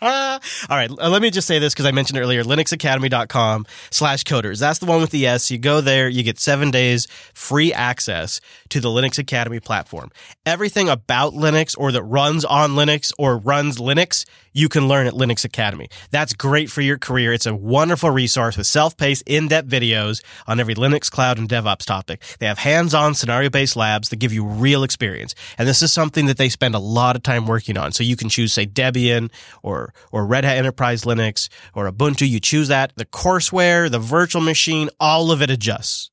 all 0.71 0.77
right, 0.77 0.91
let 0.91 1.23
me 1.23 1.31
just 1.31 1.47
say 1.47 1.59
this 1.59 1.73
because 1.75 1.87
I 1.87 1.93
mentioned 1.93 2.19
earlier, 2.19 2.45
linuxacademy.com 2.45 3.67
slash 3.91 4.25
coders. 4.25 4.61
That's 4.61 4.79
the 4.79 4.87
one 4.87 5.01
with 5.01 5.11
the 5.11 5.27
S. 5.27 5.51
You 5.51 5.59
go 5.59 5.81
there, 5.81 6.09
you 6.09 6.23
get 6.23 6.39
seven 6.39 6.71
days 6.71 7.07
free 7.35 7.73
access 7.73 8.41
to 8.71 8.81
the 8.81 8.89
Linux 8.89 9.19
Academy 9.19 9.61
platform. 9.61 10.11
Everything 10.47 10.89
about 10.89 11.35
Linux 11.35 11.77
or 11.79 11.93
that 11.93 12.03
runs 12.03 12.45
on 12.45 12.71
Linux 12.71 13.13
or 13.19 13.39
runs 13.39 13.79
Linux, 13.79 14.25
you 14.53 14.69
can 14.69 14.89
learn 14.89 15.07
at 15.07 15.15
Linux 15.15 15.45
Academy. 15.45 15.89
That's 16.11 16.33
great 16.35 16.71
for 16.71 16.81
your 16.81 16.99
career. 16.99 17.33
It's 17.33 17.47
a 17.47 17.55
wonderful 17.55 18.11
resource 18.11 18.57
with 18.57 18.67
self-paced, 18.67 19.23
in-depth 19.27 19.69
videos 19.69 20.23
on 20.47 20.61
every 20.61 20.75
Linux, 20.75 21.11
cloud, 21.11 21.39
and 21.39 21.49
DevOps 21.49 21.85
topic. 21.85 22.23
They 22.39 22.47
have 22.47 22.59
hands-on 22.59 23.15
scenario-based 23.15 23.77
labs 23.77 24.11
that 24.11 24.17
give 24.17 24.33
you 24.33 24.45
real 24.45 24.83
experience. 24.83 25.35
And 25.59 25.67
this 25.67 25.83
is 25.83 25.93
something 25.93 26.27
that 26.27 26.37
they 26.43 26.49
spend 26.49 26.74
a 26.74 26.80
lot 26.80 27.14
of 27.14 27.22
time 27.22 27.47
working 27.47 27.78
on. 27.78 27.93
So 27.93 28.03
you 28.03 28.16
can 28.16 28.28
choose, 28.28 28.53
say, 28.53 28.66
Debian 28.66 29.30
or, 29.62 29.95
or 30.11 30.26
Red 30.26 30.45
Hat 30.45 30.57
Enterprise 30.57 31.05
Linux 31.05 31.49
or 31.72 31.88
Ubuntu. 31.88 32.28
You 32.28 32.40
choose 32.40 32.66
that. 32.66 32.93
The 32.97 33.07
courseware, 33.07 33.88
the 33.88 34.01
virtual 34.01 34.43
machine, 34.43 34.90
all 34.99 35.30
of 35.30 35.40
it 35.40 35.51
adjusts 35.51 36.11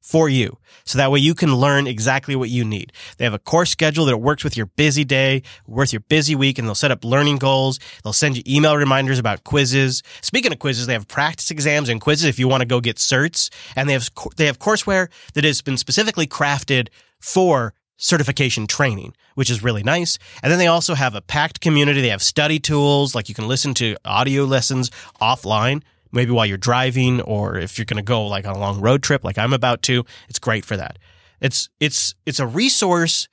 for 0.00 0.30
you. 0.30 0.56
So 0.84 0.96
that 0.96 1.10
way 1.10 1.18
you 1.18 1.34
can 1.34 1.54
learn 1.54 1.86
exactly 1.86 2.34
what 2.34 2.48
you 2.48 2.64
need. 2.64 2.90
They 3.18 3.24
have 3.24 3.34
a 3.34 3.38
course 3.38 3.70
schedule 3.70 4.06
that 4.06 4.16
works 4.16 4.44
with 4.44 4.56
your 4.56 4.66
busy 4.66 5.04
day, 5.04 5.42
with 5.66 5.92
your 5.92 6.00
busy 6.00 6.34
week, 6.34 6.58
and 6.58 6.66
they'll 6.66 6.74
set 6.74 6.90
up 6.90 7.04
learning 7.04 7.36
goals. 7.36 7.78
They'll 8.02 8.14
send 8.14 8.38
you 8.38 8.42
email 8.46 8.78
reminders 8.78 9.18
about 9.18 9.44
quizzes. 9.44 10.02
Speaking 10.22 10.52
of 10.52 10.58
quizzes, 10.58 10.86
they 10.86 10.94
have 10.94 11.06
practice 11.06 11.50
exams 11.50 11.90
and 11.90 12.00
quizzes 12.00 12.26
if 12.26 12.38
you 12.38 12.48
want 12.48 12.62
to 12.62 12.66
go 12.66 12.80
get 12.80 12.96
certs. 12.96 13.50
And 13.74 13.90
they 13.90 13.92
have, 13.92 14.08
they 14.36 14.46
have 14.46 14.58
courseware 14.58 15.08
that 15.34 15.44
has 15.44 15.60
been 15.60 15.76
specifically 15.76 16.26
crafted 16.26 16.88
for 17.20 17.74
certification 17.96 18.66
training, 18.66 19.14
which 19.34 19.50
is 19.50 19.62
really 19.62 19.82
nice. 19.82 20.18
And 20.42 20.52
then 20.52 20.58
they 20.58 20.66
also 20.66 20.94
have 20.94 21.14
a 21.14 21.20
packed 21.20 21.60
community. 21.60 22.00
They 22.00 22.10
have 22.10 22.22
study 22.22 22.58
tools, 22.58 23.14
like 23.14 23.28
you 23.28 23.34
can 23.34 23.48
listen 23.48 23.74
to 23.74 23.96
audio 24.04 24.44
lessons 24.44 24.90
offline 25.20 25.82
maybe 26.12 26.30
while 26.30 26.46
you're 26.46 26.56
driving 26.56 27.20
or 27.20 27.56
if 27.58 27.78
you're 27.78 27.84
going 27.84 27.98
to 27.98 28.02
go 28.02 28.26
like 28.26 28.46
on 28.46 28.56
a 28.56 28.58
long 28.58 28.80
road 28.80 29.02
trip 29.02 29.24
like 29.24 29.38
I'm 29.38 29.52
about 29.52 29.82
to, 29.82 30.04
it's 30.28 30.38
great 30.38 30.64
for 30.64 30.76
that. 30.76 30.98
It's 31.40 31.68
it's 31.80 32.14
it's 32.24 32.40
a 32.40 32.46
resource 32.46 33.28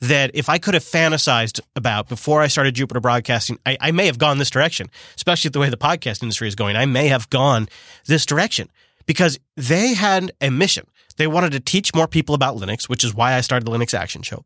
that 0.00 0.30
if 0.34 0.48
I 0.48 0.58
could 0.58 0.74
have 0.74 0.84
fantasized 0.84 1.60
about 1.74 2.08
before 2.08 2.40
I 2.40 2.46
started 2.46 2.74
Jupiter 2.76 3.00
Broadcasting, 3.00 3.58
I, 3.66 3.76
I 3.80 3.90
may 3.90 4.06
have 4.06 4.18
gone 4.18 4.38
this 4.38 4.50
direction, 4.50 4.88
especially 5.16 5.50
the 5.50 5.58
way 5.58 5.68
the 5.68 5.76
podcast 5.76 6.22
industry 6.22 6.46
is 6.46 6.54
going. 6.54 6.76
I 6.76 6.86
may 6.86 7.08
have 7.08 7.28
gone 7.30 7.68
this 8.06 8.24
direction 8.24 8.70
because 9.06 9.40
they 9.56 9.94
had 9.94 10.30
a 10.40 10.50
mission. 10.50 10.86
They 11.18 11.26
wanted 11.26 11.52
to 11.52 11.60
teach 11.60 11.94
more 11.94 12.08
people 12.08 12.34
about 12.34 12.56
Linux, 12.56 12.88
which 12.88 13.04
is 13.04 13.14
why 13.14 13.34
I 13.34 13.42
started 13.42 13.66
the 13.66 13.76
Linux 13.76 13.92
Action 13.92 14.22
Show. 14.22 14.44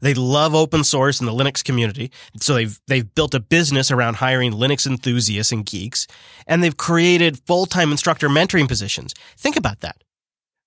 They 0.00 0.14
love 0.14 0.54
open 0.54 0.84
source 0.84 1.20
and 1.20 1.28
the 1.28 1.32
Linux 1.32 1.62
community. 1.62 2.10
So 2.40 2.54
they've, 2.54 2.80
they've 2.86 3.14
built 3.14 3.34
a 3.34 3.40
business 3.40 3.90
around 3.90 4.14
hiring 4.14 4.52
Linux 4.52 4.86
enthusiasts 4.86 5.52
and 5.52 5.66
geeks, 5.66 6.06
and 6.46 6.62
they've 6.62 6.76
created 6.76 7.40
full-time 7.46 7.90
instructor 7.90 8.28
mentoring 8.28 8.68
positions. 8.68 9.14
Think 9.36 9.56
about 9.56 9.80
that. 9.80 10.02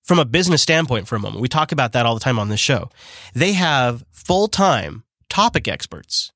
From 0.04 0.20
a 0.20 0.26
business 0.26 0.62
standpoint 0.62 1.08
for 1.08 1.16
a 1.16 1.20
moment, 1.20 1.42
we 1.42 1.48
talk 1.48 1.72
about 1.72 1.94
that 1.94 2.06
all 2.06 2.14
the 2.14 2.20
time 2.20 2.40
on 2.40 2.50
this 2.50 2.60
show. 2.60 2.90
They 3.34 3.54
have 3.54 4.04
full-time 4.12 5.04
topic 5.30 5.68
experts 5.68 6.32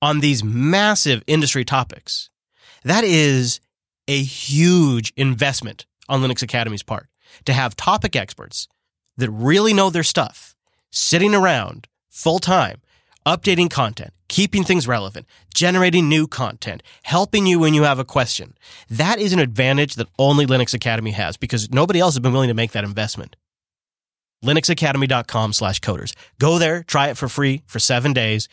on 0.00 0.20
these 0.20 0.44
massive 0.44 1.22
industry 1.26 1.64
topics. 1.64 2.30
That 2.84 3.04
is 3.04 3.60
a 4.08 4.22
huge 4.22 5.12
investment 5.16 5.86
on 6.08 6.22
Linux 6.22 6.42
Academy's 6.42 6.82
part 6.82 7.08
to 7.44 7.52
have 7.52 7.76
topic 7.76 8.16
experts 8.16 8.68
that 9.16 9.30
really 9.30 9.72
know 9.72 9.90
their 9.90 10.02
stuff 10.02 10.54
sitting 10.90 11.34
around 11.34 11.88
full 12.10 12.38
time, 12.38 12.80
updating 13.26 13.70
content, 13.70 14.12
keeping 14.28 14.64
things 14.64 14.88
relevant, 14.88 15.26
generating 15.54 16.08
new 16.08 16.26
content, 16.26 16.82
helping 17.02 17.46
you 17.46 17.58
when 17.58 17.74
you 17.74 17.82
have 17.82 17.98
a 17.98 18.04
question. 18.04 18.56
That 18.88 19.18
is 19.18 19.32
an 19.32 19.38
advantage 19.38 19.94
that 19.96 20.08
only 20.18 20.46
Linux 20.46 20.74
Academy 20.74 21.12
has 21.12 21.36
because 21.36 21.70
nobody 21.70 22.00
else 22.00 22.14
has 22.14 22.20
been 22.20 22.32
willing 22.32 22.48
to 22.48 22.54
make 22.54 22.72
that 22.72 22.84
investment. 22.84 23.36
linuxacademy.com 24.44 25.52
slash 25.52 25.80
coders. 25.80 26.14
Go 26.38 26.58
there, 26.58 26.82
try 26.82 27.08
it 27.08 27.16
for 27.16 27.28
free 27.28 27.62
for 27.66 27.78
seven 27.78 28.12
days. 28.12 28.48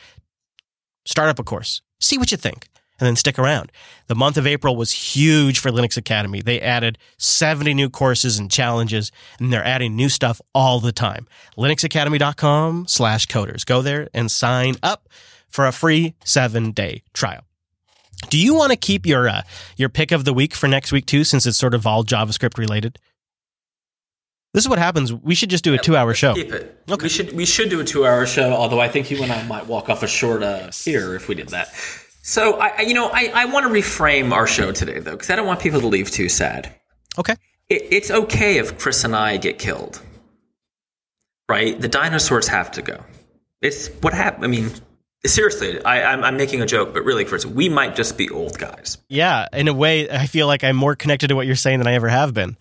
Start 1.05 1.29
up 1.29 1.39
a 1.39 1.43
course. 1.43 1.81
See 1.99 2.17
what 2.17 2.31
you 2.31 2.37
think 2.37 2.67
and 3.03 3.07
then 3.09 3.17
stick 3.17 3.37
around. 3.37 3.69
The 4.07 4.15
month 4.15 4.37
of 4.37 4.47
April 4.47 4.77
was 4.77 4.93
huge 4.93 5.59
for 5.59 5.71
Linux 5.71 5.97
Academy. 5.97 6.41
They 6.41 6.61
added 6.61 6.97
70 7.17 7.73
new 7.73 7.89
courses 7.89 8.39
and 8.39 8.49
challenges, 8.49 9.11
and 9.39 9.51
they're 9.51 9.65
adding 9.65 9.93
new 9.97 10.07
stuff 10.07 10.39
all 10.55 10.79
the 10.79 10.93
time. 10.93 11.27
linuxacademy.com 11.57 12.85
slash 12.87 13.27
coders. 13.27 13.65
Go 13.65 13.81
there 13.81 14.07
and 14.13 14.31
sign 14.31 14.75
up 14.81 15.09
for 15.49 15.67
a 15.67 15.73
free 15.73 16.15
seven 16.23 16.71
day 16.71 17.03
trial. 17.13 17.41
Do 18.29 18.39
you 18.39 18.55
want 18.55 18.71
to 18.71 18.77
keep 18.77 19.05
your 19.05 19.27
uh, 19.27 19.41
your 19.75 19.89
pick 19.89 20.13
of 20.13 20.23
the 20.23 20.33
week 20.33 20.55
for 20.55 20.69
next 20.69 20.93
week 20.93 21.05
too, 21.05 21.25
since 21.25 21.45
it's 21.45 21.57
sort 21.57 21.73
of 21.73 21.85
all 21.85 22.05
JavaScript 22.05 22.57
related? 22.57 22.99
This 24.53 24.63
is 24.63 24.69
what 24.69 24.79
happens. 24.79 25.11
We 25.11 25.35
should 25.35 25.49
just 25.49 25.63
do 25.63 25.73
a 25.73 25.77
two-hour 25.77 26.13
show. 26.13 26.35
Keep 26.35 26.53
it. 26.53 26.83
Okay. 26.89 27.03
We 27.03 27.09
should 27.09 27.33
we 27.33 27.45
should 27.45 27.69
do 27.69 27.81
a 27.81 27.83
two-hour 27.83 28.25
show. 28.27 28.53
Although 28.53 28.79
I 28.79 28.87
think 28.87 29.11
you 29.11 29.21
and 29.21 29.31
I 29.31 29.43
might 29.43 29.67
walk 29.67 29.89
off 29.89 30.03
a 30.03 30.07
short 30.07 30.41
uh, 30.41 30.69
here 30.71 31.15
if 31.15 31.27
we 31.27 31.35
did 31.35 31.49
that. 31.49 31.67
So 32.25 32.53
I, 32.53 32.81
you 32.81 32.93
know, 32.93 33.09
I, 33.13 33.31
I 33.35 33.45
want 33.45 33.67
to 33.67 33.69
reframe 33.69 34.31
our 34.31 34.47
show 34.47 34.71
today 34.71 34.99
though, 34.99 35.11
because 35.11 35.29
I 35.29 35.35
don't 35.35 35.45
want 35.45 35.59
people 35.59 35.81
to 35.81 35.87
leave 35.87 36.09
too 36.09 36.29
sad. 36.29 36.73
Okay. 37.19 37.35
It, 37.67 37.83
it's 37.91 38.09
okay 38.09 38.59
if 38.59 38.79
Chris 38.79 39.03
and 39.03 39.13
I 39.13 39.35
get 39.35 39.59
killed, 39.59 40.01
right? 41.49 41.79
The 41.79 41.89
dinosaurs 41.89 42.47
have 42.47 42.71
to 42.71 42.81
go. 42.81 43.03
It's 43.61 43.89
what 44.01 44.13
happened. 44.13 44.45
I 44.45 44.47
mean, 44.47 44.71
seriously, 45.25 45.83
I, 45.83 46.13
I'm, 46.13 46.23
I'm 46.23 46.37
making 46.37 46.61
a 46.61 46.65
joke, 46.65 46.93
but 46.93 47.03
really, 47.03 47.25
Chris, 47.25 47.45
we 47.45 47.67
might 47.67 47.93
just 47.93 48.17
be 48.17 48.29
old 48.29 48.57
guys. 48.57 48.97
Yeah, 49.09 49.49
in 49.51 49.67
a 49.67 49.73
way, 49.73 50.09
I 50.09 50.25
feel 50.25 50.47
like 50.47 50.63
I'm 50.63 50.77
more 50.77 50.95
connected 50.95 51.27
to 51.27 51.35
what 51.35 51.45
you're 51.45 51.57
saying 51.57 51.79
than 51.79 51.87
I 51.87 51.93
ever 51.93 52.07
have 52.07 52.33
been. 52.33 52.55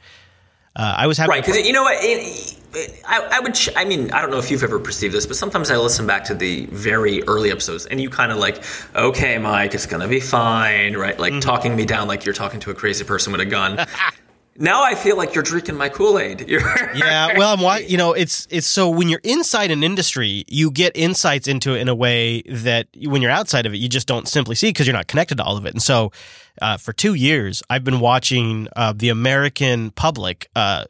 Uh, 0.74 0.94
I 0.98 1.06
was 1.06 1.18
having 1.18 1.30
right 1.30 1.44
because 1.44 1.64
you 1.64 1.72
know 1.72 1.84
what. 1.84 1.98
It, 2.00 2.58
I, 2.74 3.28
I, 3.32 3.40
would. 3.40 3.58
I 3.76 3.84
mean, 3.84 4.10
I 4.12 4.22
don't 4.22 4.30
know 4.30 4.38
if 4.38 4.50
you've 4.50 4.62
ever 4.62 4.78
perceived 4.78 5.14
this, 5.14 5.26
but 5.26 5.36
sometimes 5.36 5.70
I 5.70 5.76
listen 5.76 6.06
back 6.06 6.24
to 6.24 6.34
the 6.34 6.66
very 6.66 7.22
early 7.24 7.50
episodes, 7.50 7.86
and 7.86 8.00
you 8.00 8.08
kind 8.10 8.32
of 8.32 8.38
like, 8.38 8.62
okay, 8.94 9.38
Mike, 9.38 9.74
it's 9.74 9.86
gonna 9.86 10.08
be 10.08 10.20
fine, 10.20 10.96
right? 10.96 11.18
Like 11.18 11.32
mm-hmm. 11.32 11.40
talking 11.40 11.76
me 11.76 11.84
down 11.84 12.08
like 12.08 12.24
you're 12.24 12.34
talking 12.34 12.60
to 12.60 12.70
a 12.70 12.74
crazy 12.74 13.04
person 13.04 13.32
with 13.32 13.40
a 13.40 13.46
gun. 13.46 13.84
now 14.56 14.82
I 14.82 14.94
feel 14.94 15.16
like 15.16 15.34
you're 15.34 15.44
drinking 15.44 15.76
my 15.76 15.88
Kool 15.88 16.18
Aid. 16.18 16.48
yeah, 16.48 17.38
well, 17.38 17.56
I'm. 17.66 17.84
You 17.86 17.96
know, 17.96 18.12
it's 18.14 18.46
it's 18.50 18.66
so 18.66 18.88
when 18.88 19.08
you're 19.08 19.20
inside 19.24 19.70
an 19.70 19.82
industry, 19.82 20.44
you 20.48 20.70
get 20.70 20.96
insights 20.96 21.48
into 21.48 21.74
it 21.74 21.80
in 21.80 21.88
a 21.88 21.94
way 21.94 22.42
that 22.42 22.88
when 23.06 23.22
you're 23.22 23.30
outside 23.30 23.66
of 23.66 23.74
it, 23.74 23.78
you 23.78 23.88
just 23.88 24.06
don't 24.06 24.28
simply 24.28 24.54
see 24.54 24.68
because 24.68 24.86
you're 24.86 24.96
not 24.96 25.08
connected 25.08 25.36
to 25.36 25.44
all 25.44 25.56
of 25.56 25.66
it. 25.66 25.72
And 25.72 25.82
so, 25.82 26.12
uh, 26.60 26.76
for 26.76 26.92
two 26.92 27.14
years, 27.14 27.62
I've 27.68 27.84
been 27.84 28.00
watching 28.00 28.68
uh, 28.76 28.92
the 28.96 29.08
American 29.08 29.90
public 29.90 30.48
uh, 30.54 30.84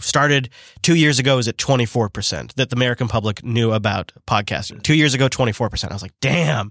started 0.00 0.50
two 0.82 0.94
years 0.94 1.18
ago 1.18 1.38
is 1.38 1.48
at 1.48 1.56
24% 1.56 2.54
that 2.54 2.70
the 2.70 2.76
American 2.76 3.08
public 3.08 3.44
knew 3.44 3.72
about 3.72 4.12
podcasting. 4.26 4.82
Two 4.82 4.94
years 4.94 5.14
ago, 5.14 5.28
24%. 5.28 5.90
I 5.90 5.92
was 5.92 6.02
like, 6.02 6.18
damn, 6.20 6.70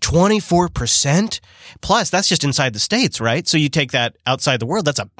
24%? 0.00 1.40
Plus, 1.80 2.10
that's 2.10 2.28
just 2.28 2.44
inside 2.44 2.72
the 2.72 2.78
States, 2.78 3.20
right? 3.20 3.46
So 3.46 3.58
you 3.58 3.68
take 3.68 3.92
that 3.92 4.16
outside 4.26 4.60
the 4.60 4.66
world, 4.66 4.84
that's 4.84 4.98
a 4.98 5.10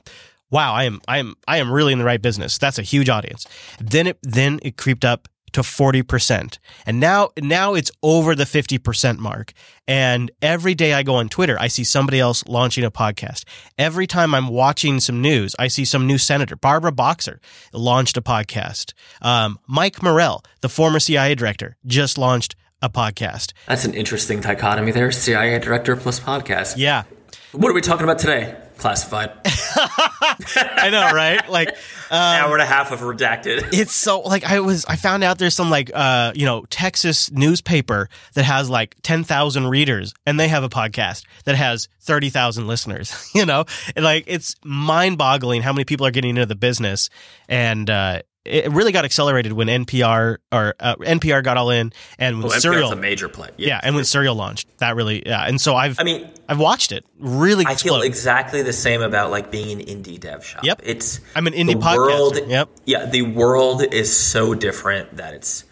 wow, 0.51 0.73
I 0.73 0.85
am 0.85 1.01
I 1.07 1.19
am 1.19 1.35
I 1.47 1.59
am 1.59 1.71
really 1.71 1.93
in 1.93 1.99
the 1.99 2.05
right 2.05 2.21
business. 2.21 2.59
That's 2.59 2.79
a 2.79 2.83
huge 2.83 3.09
audience. 3.09 3.47
Then 3.81 4.07
it 4.07 4.19
then 4.23 4.61
it 4.63 4.77
creeped 4.77 5.05
up 5.05 5.29
to 5.53 5.61
40%. 5.61 6.59
And 6.87 7.01
now, 7.01 7.31
now 7.41 7.75
it's 7.75 7.91
over 8.03 8.35
the 8.35 8.45
50% 8.45 9.19
mark. 9.19 9.53
And 9.87 10.31
every 10.43 10.75
day 10.75 10.93
I 10.93 11.03
go 11.03 11.17
on 11.17 11.29
Twitter, 11.29 11.57
I 11.59 11.69
see 11.69 11.85
somebody 11.85 12.21
else 12.21 12.47
launching 12.47 12.85
a 12.85 12.91
podcast. 12.91 13.45
Every 13.79 14.07
time 14.07 14.35
I'm 14.35 14.49
watching 14.49 15.01
some 15.01 15.23
news, 15.23 15.55
I 15.59 15.69
see 15.69 15.85
some 15.85 16.07
new 16.07 16.19
senator. 16.19 16.57
Barbara 16.57 16.93
Boxer 16.93 17.41
launched 17.73 18.17
a 18.17 18.23
podcast. 18.23 18.93
Um, 19.23 19.59
Mike 19.67 20.03
Morell, 20.03 20.43
the 20.61 20.69
former 20.69 21.01
CIA 21.01 21.35
director, 21.35 21.77
just 21.87 22.19
launched 22.19 22.55
a 22.83 22.89
podcast. 22.89 23.53
That's 23.67 23.85
an 23.85 23.95
interesting 23.95 24.41
dichotomy 24.41 24.93
there. 24.93 25.11
CIA 25.11 25.59
director 25.59 25.97
plus 25.97 26.21
podcast. 26.21 26.75
Yeah. 26.77 27.05
What 27.53 27.71
are 27.71 27.75
we 27.75 27.81
talking 27.81 28.05
about 28.05 28.19
today? 28.19 28.57
Classified. 28.79 29.33
I 29.45 30.89
know, 30.91 31.13
right? 31.13 31.49
Like 31.51 31.69
um, 32.11 32.17
hour 32.17 32.53
and 32.53 32.63
a 32.63 32.67
half 32.67 32.93
of 32.93 33.01
redacted. 33.01 33.73
It's 33.73 33.93
so 33.93 34.21
like 34.21 34.45
I 34.45 34.61
was 34.61 34.85
I 34.87 34.95
found 34.95 35.25
out 35.25 35.39
there's 35.39 35.55
some 35.55 35.69
like 35.69 35.91
uh 35.93 36.33
you 36.35 36.47
know 36.47 36.65
Texas 36.71 37.31
newspaper 37.33 38.09
that 38.35 38.45
has 38.45 38.71
like 38.71 38.95
ten 39.03 39.25
thousand 39.25 39.67
readers 39.67 40.15
and 40.27 40.39
they 40.39 40.47
have 40.47 40.63
a 40.63 40.69
podcast 40.69 41.25
that 41.45 41.57
has 41.57 41.89
thirty 42.01 42.31
thousand 42.31 42.67
listeners. 42.67 43.15
You 43.39 43.47
know, 43.47 43.67
and 43.95 44.05
like 44.05 44.25
it's 44.27 44.57
mind 44.65 45.19
boggling 45.19 45.63
how 45.63 45.73
many 45.73 45.85
people 45.85 46.05
are 46.07 46.11
getting 46.11 46.31
into 46.31 46.47
the 46.47 46.57
business 46.57 47.09
and 47.49 47.89
uh 47.89 48.23
it 48.49 48.73
really 48.73 48.93
got 48.93 49.05
accelerated 49.05 49.53
when 49.53 49.69
NPR 49.69 50.39
or 50.53 50.75
uh, 50.81 50.97
NPR 50.97 51.43
got 51.43 51.57
all 51.57 51.71
in 51.71 51.93
and 52.19 52.39
when 52.39 52.47
oh, 52.47 52.59
Serial 52.59 52.93
a 52.93 52.97
major 52.97 53.29
play. 53.29 53.51
Yeah. 53.57 53.69
yeah. 53.69 53.81
and 53.83 53.95
when 53.95 54.05
Serial 54.05 54.35
launched, 54.35 54.69
that 54.79 54.97
really 54.97 55.23
yeah. 55.27 55.45
And 55.45 55.61
so 55.61 55.77
I've 55.77 55.99
I 56.01 56.05
mean 56.05 56.29
I've 56.49 56.59
watched 56.59 56.93
it. 56.93 57.05
Really, 57.19 57.67
I 57.67 57.73
explode. 57.73 58.01
feel 58.01 58.03
exactly 58.03 58.63
the 58.63 58.73
same 58.73 59.03
about 59.03 59.31
like 59.31 59.51
being 59.51 59.81
an 59.81 59.87
indie 59.87 60.19
dev 60.19 60.45
shop. 60.45 60.65
Yep, 60.65 60.81
it's 60.85 61.21
I'm 61.35 61.47
an 61.47 61.53
indie 61.53 61.75
podcast. 61.75 61.97
World, 61.97 62.39
yep, 62.47 62.69
yeah, 62.85 63.07
the 63.07 63.23
world 63.23 63.83
is 63.83 64.15
so 64.15 64.55
different 64.55 65.17
that 65.17 65.35
it's 65.35 65.65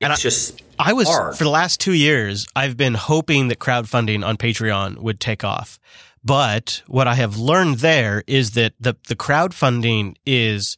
it's 0.00 0.10
I, 0.10 0.14
just 0.16 0.62
I 0.78 0.92
was 0.92 1.08
hard. 1.08 1.36
for 1.36 1.44
the 1.44 1.50
last 1.50 1.80
two 1.80 1.94
years. 1.94 2.46
I've 2.54 2.76
been 2.76 2.94
hoping 2.94 3.48
that 3.48 3.58
crowdfunding 3.58 4.24
on 4.24 4.36
Patreon 4.36 4.98
would 4.98 5.20
take 5.20 5.44
off. 5.44 5.78
But 6.22 6.82
what 6.88 7.06
I 7.06 7.14
have 7.14 7.36
learned 7.38 7.78
there 7.78 8.24
is 8.26 8.52
that 8.52 8.74
the 8.80 8.96
the 9.08 9.16
crowdfunding 9.16 10.16
is 10.26 10.76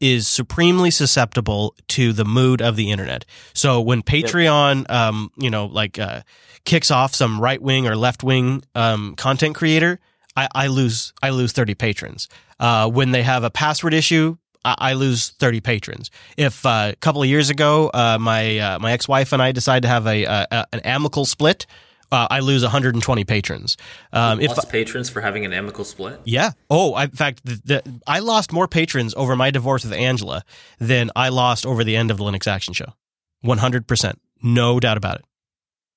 is 0.00 0.28
supremely 0.28 0.90
susceptible 0.90 1.74
to 1.88 2.12
the 2.12 2.24
mood 2.24 2.62
of 2.62 2.76
the 2.76 2.90
internet. 2.90 3.24
So 3.54 3.80
when 3.80 4.02
Patreon, 4.02 4.80
yep. 4.80 4.90
um, 4.90 5.30
you 5.36 5.50
know, 5.50 5.66
like 5.66 5.98
uh, 5.98 6.22
kicks 6.64 6.90
off 6.90 7.14
some 7.14 7.40
right 7.40 7.60
wing 7.60 7.86
or 7.86 7.96
left 7.96 8.22
wing 8.22 8.62
um, 8.74 9.14
content 9.16 9.56
creator, 9.56 9.98
I, 10.36 10.48
I, 10.54 10.66
lose 10.68 11.12
I 11.22 11.30
lose 11.30 11.52
thirty 11.52 11.74
patrons. 11.74 12.28
Uh, 12.60 12.88
when 12.88 13.10
they 13.10 13.22
have 13.22 13.42
a 13.42 13.50
password 13.50 13.94
issue, 13.94 14.36
I, 14.64 14.76
I 14.78 14.92
lose 14.92 15.30
thirty 15.30 15.60
patrons. 15.60 16.10
If 16.36 16.64
uh, 16.64 16.92
a 16.92 16.96
couple 16.96 17.22
of 17.22 17.28
years 17.28 17.50
ago, 17.50 17.90
uh, 17.92 18.18
my 18.20 18.58
uh, 18.58 18.78
my 18.78 18.92
ex 18.92 19.08
wife 19.08 19.32
and 19.32 19.42
I 19.42 19.52
decided 19.52 19.82
to 19.82 19.88
have 19.88 20.06
a, 20.06 20.24
a 20.24 20.66
an 20.72 20.80
amicable 20.80 21.26
split 21.26 21.66
uh, 22.10 22.26
I 22.30 22.40
lose 22.40 22.62
120 22.62 23.24
patrons. 23.24 23.76
Um, 24.12 24.40
if 24.40 24.48
lost 24.48 24.70
patrons 24.70 25.10
for 25.10 25.20
having 25.20 25.44
an 25.44 25.52
amicable 25.52 25.84
split. 25.84 26.20
Yeah. 26.24 26.52
Oh, 26.70 26.94
I, 26.94 27.04
in 27.04 27.10
fact, 27.10 27.44
the, 27.44 27.60
the, 27.64 28.00
I 28.06 28.20
lost 28.20 28.52
more 28.52 28.68
patrons 28.68 29.14
over 29.16 29.36
my 29.36 29.50
divorce 29.50 29.84
with 29.84 29.92
Angela 29.92 30.42
than 30.78 31.10
I 31.14 31.28
lost 31.28 31.66
over 31.66 31.84
the 31.84 31.96
end 31.96 32.10
of 32.10 32.18
the 32.18 32.24
Linux 32.24 32.46
Action 32.46 32.74
Show. 32.74 32.94
100 33.42 33.86
percent, 33.86 34.20
no 34.42 34.80
doubt 34.80 34.96
about 34.96 35.20
it. 35.20 35.24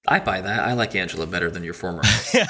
I 0.07 0.19
buy 0.19 0.41
that. 0.41 0.61
I 0.61 0.73
like 0.73 0.95
Angela 0.95 1.27
better 1.27 1.51
than 1.51 1.63
your 1.63 1.75
former. 1.75 2.01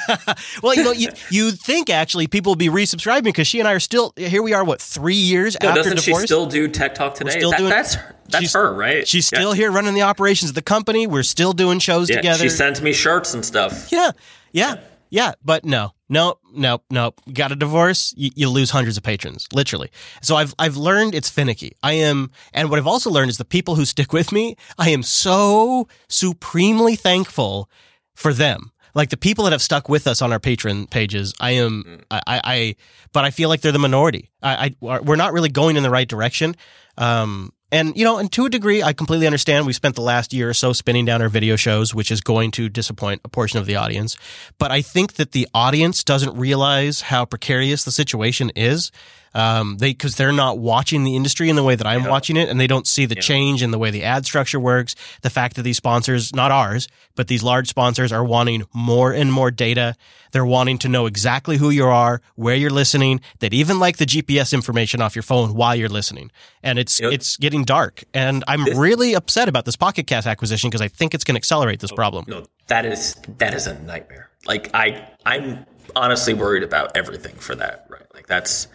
well, 0.63 0.73
you 0.73 0.83
know, 0.83 0.93
you 0.93 1.09
you 1.29 1.51
think 1.51 1.89
actually 1.89 2.27
people 2.27 2.51
will 2.51 2.57
be 2.57 2.69
resubscribing 2.69 3.25
because 3.25 3.47
she 3.47 3.59
and 3.59 3.67
I 3.67 3.73
are 3.73 3.79
still 3.79 4.13
here. 4.15 4.41
We 4.41 4.53
are 4.53 4.63
what 4.63 4.81
three 4.81 5.15
years 5.15 5.57
no, 5.61 5.69
after 5.69 5.83
doesn't 5.83 5.97
divorce. 5.97 6.21
she 6.21 6.27
still 6.27 6.45
do 6.45 6.69
Tech 6.69 6.95
Talk 6.95 7.15
today? 7.15 7.41
That, 7.41 7.57
doing, 7.57 7.69
that's 7.69 7.97
that's 8.29 8.53
her, 8.53 8.73
right? 8.73 9.05
She's 9.05 9.29
yeah. 9.31 9.39
still 9.39 9.51
here 9.51 9.69
running 9.69 9.93
the 9.93 10.03
operations 10.03 10.49
of 10.49 10.55
the 10.55 10.61
company. 10.61 11.07
We're 11.07 11.23
still 11.23 11.51
doing 11.51 11.79
shows 11.79 12.09
yeah, 12.09 12.17
together. 12.17 12.43
She 12.43 12.49
sends 12.49 12.81
me 12.81 12.93
shirts 12.93 13.33
and 13.33 13.43
stuff. 13.43 13.91
Yeah, 13.91 14.11
yeah, 14.53 14.75
yeah. 14.75 14.81
Yeah, 15.11 15.33
but 15.43 15.65
no, 15.65 15.91
no, 16.07 16.39
no, 16.53 16.81
no. 16.89 17.13
Got 17.33 17.51
a 17.51 17.55
divorce, 17.57 18.13
you, 18.15 18.31
you, 18.33 18.49
lose 18.49 18.69
hundreds 18.69 18.95
of 18.95 19.03
patrons, 19.03 19.45
literally. 19.53 19.91
So 20.21 20.37
I've 20.37 20.55
I've 20.57 20.77
learned 20.77 21.13
it's 21.13 21.29
finicky. 21.29 21.75
I 21.83 21.93
am, 21.93 22.31
and 22.53 22.69
what 22.69 22.79
I've 22.79 22.87
also 22.87 23.11
learned 23.11 23.29
is 23.29 23.37
the 23.37 23.43
people 23.43 23.75
who 23.75 23.83
stick 23.83 24.13
with 24.13 24.31
me. 24.31 24.55
I 24.79 24.89
am 24.89 25.03
so 25.03 25.89
supremely 26.07 26.95
thankful 26.95 27.69
for 28.15 28.33
them. 28.33 28.71
Like 28.93 29.09
the 29.09 29.17
people 29.17 29.43
that 29.43 29.51
have 29.51 29.61
stuck 29.61 29.89
with 29.89 30.07
us 30.07 30.21
on 30.21 30.31
our 30.31 30.39
patron 30.39 30.87
pages, 30.87 31.33
I 31.41 31.51
am, 31.51 31.83
mm. 31.83 32.03
I, 32.09 32.21
I, 32.27 32.41
I 32.43 32.75
but 33.11 33.25
I 33.25 33.31
feel 33.31 33.49
like 33.49 33.59
they're 33.59 33.71
the 33.73 33.79
minority. 33.79 34.31
I, 34.41 34.73
I, 34.81 34.99
we're 35.01 35.15
not 35.17 35.33
really 35.33 35.49
going 35.49 35.75
in 35.75 35.83
the 35.83 35.89
right 35.89 36.07
direction. 36.07 36.55
Um, 36.97 37.51
and, 37.71 37.95
you 37.95 38.03
know, 38.03 38.17
and 38.17 38.31
to 38.33 38.45
a 38.45 38.49
degree, 38.49 38.83
I 38.83 38.93
completely 38.93 39.25
understand. 39.25 39.65
We 39.65 39.73
spent 39.73 39.95
the 39.95 40.01
last 40.01 40.33
year 40.33 40.49
or 40.49 40.53
so 40.53 40.73
spinning 40.73 41.05
down 41.05 41.21
our 41.21 41.29
video 41.29 41.55
shows, 41.55 41.95
which 41.95 42.11
is 42.11 42.21
going 42.21 42.51
to 42.51 42.67
disappoint 42.69 43.21
a 43.23 43.29
portion 43.29 43.59
of 43.59 43.65
the 43.65 43.77
audience. 43.77 44.17
But 44.57 44.71
I 44.71 44.81
think 44.81 45.13
that 45.13 45.31
the 45.31 45.47
audience 45.53 46.03
doesn't 46.03 46.35
realize 46.37 47.01
how 47.01 47.25
precarious 47.25 47.83
the 47.83 47.91
situation 47.91 48.51
is. 48.55 48.91
Um, 49.33 49.77
they, 49.77 49.93
cause 49.93 50.15
they're 50.15 50.33
not 50.33 50.59
watching 50.59 51.03
the 51.03 51.15
industry 51.15 51.49
in 51.49 51.55
the 51.55 51.63
way 51.63 51.75
that 51.75 51.87
I'm 51.87 52.03
yeah. 52.03 52.09
watching 52.09 52.35
it 52.35 52.49
and 52.49 52.59
they 52.59 52.67
don't 52.67 52.85
see 52.85 53.05
the 53.05 53.15
yeah. 53.15 53.21
change 53.21 53.63
in 53.63 53.71
the 53.71 53.79
way 53.79 53.89
the 53.89 54.03
ad 54.03 54.25
structure 54.25 54.59
works. 54.59 54.95
The 55.21 55.29
fact 55.29 55.55
that 55.55 55.63
these 55.63 55.77
sponsors, 55.77 56.35
not 56.35 56.51
ours, 56.51 56.87
but 57.15 57.27
these 57.27 57.41
large 57.43 57.67
sponsors 57.67 58.11
are 58.11 58.23
wanting 58.23 58.63
more 58.73 59.13
and 59.13 59.31
more 59.31 59.49
data. 59.49 59.95
They're 60.31 60.45
wanting 60.45 60.77
to 60.79 60.89
know 60.89 61.05
exactly 61.05 61.57
who 61.57 61.69
you 61.69 61.85
are, 61.85 62.21
where 62.35 62.55
you're 62.55 62.69
listening. 62.69 63.21
They'd 63.39 63.53
even 63.53 63.79
like 63.79 63.97
the 63.97 64.05
GPS 64.05 64.53
information 64.53 65.01
off 65.01 65.15
your 65.15 65.23
phone 65.23 65.53
while 65.53 65.75
you're 65.75 65.89
listening. 65.89 66.31
And 66.63 66.77
it's, 66.77 66.99
yep. 66.99 67.13
it's 67.13 67.37
getting 67.37 67.63
dark. 67.63 68.03
And 68.13 68.43
I'm 68.47 68.65
this, 68.65 68.77
really 68.77 69.13
upset 69.13 69.47
about 69.47 69.65
this 69.65 69.75
Pocket 69.75 70.07
Cast 70.07 70.27
acquisition 70.27 70.69
because 70.69 70.81
I 70.81 70.87
think 70.87 71.13
it's 71.13 71.23
going 71.23 71.35
to 71.35 71.39
accelerate 71.39 71.79
this 71.79 71.91
oh, 71.91 71.95
problem. 71.95 72.25
No, 72.27 72.45
that 72.67 72.85
is, 72.85 73.15
that 73.37 73.53
is 73.53 73.67
a 73.67 73.79
nightmare. 73.79 74.29
Like 74.45 74.71
I, 74.73 75.07
I'm 75.25 75.65
honestly 75.95 76.33
worried 76.33 76.63
about 76.63 76.95
everything 76.97 77.35
for 77.35 77.55
that, 77.55 77.85
right? 77.89 78.05
Like 78.13 78.27
that's, 78.27 78.67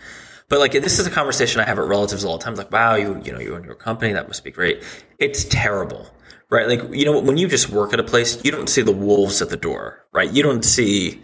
but 0.49 0.59
like 0.61 0.73
this 0.73 0.99
is 0.99 1.07
a 1.07 1.11
conversation 1.11 1.61
I 1.61 1.65
have 1.65 1.79
with 1.79 1.89
relatives 1.89 2.25
all 2.25 2.39
the 2.39 2.45
time. 2.45 2.55
Like, 2.55 2.71
wow, 2.73 2.95
you 2.95 3.21
you 3.25 3.33
know 3.33 3.41
you 3.41 3.55
own 3.57 3.65
your 3.65 3.75
company, 3.75 4.13
that 4.13 4.29
must 4.29 4.45
be 4.45 4.51
great. 4.51 4.83
It's 5.19 5.45
terrible. 5.45 6.09
right? 6.51 6.69
Like, 6.69 6.83
you 6.95 7.05
know, 7.05 7.19
when 7.21 7.37
you 7.37 7.49
just 7.49 7.71
work 7.71 7.93
at 7.93 8.01
a 8.01 8.05
place, 8.05 8.43
you 8.45 8.51
don't 8.51 8.69
see 8.69 8.83
the 8.83 8.93
wolves 8.93 9.43
at 9.43 9.51
the 9.51 9.57
door, 9.57 10.05
right? 10.13 10.31
You 10.33 10.43
don't 10.43 10.65
see, 10.65 11.23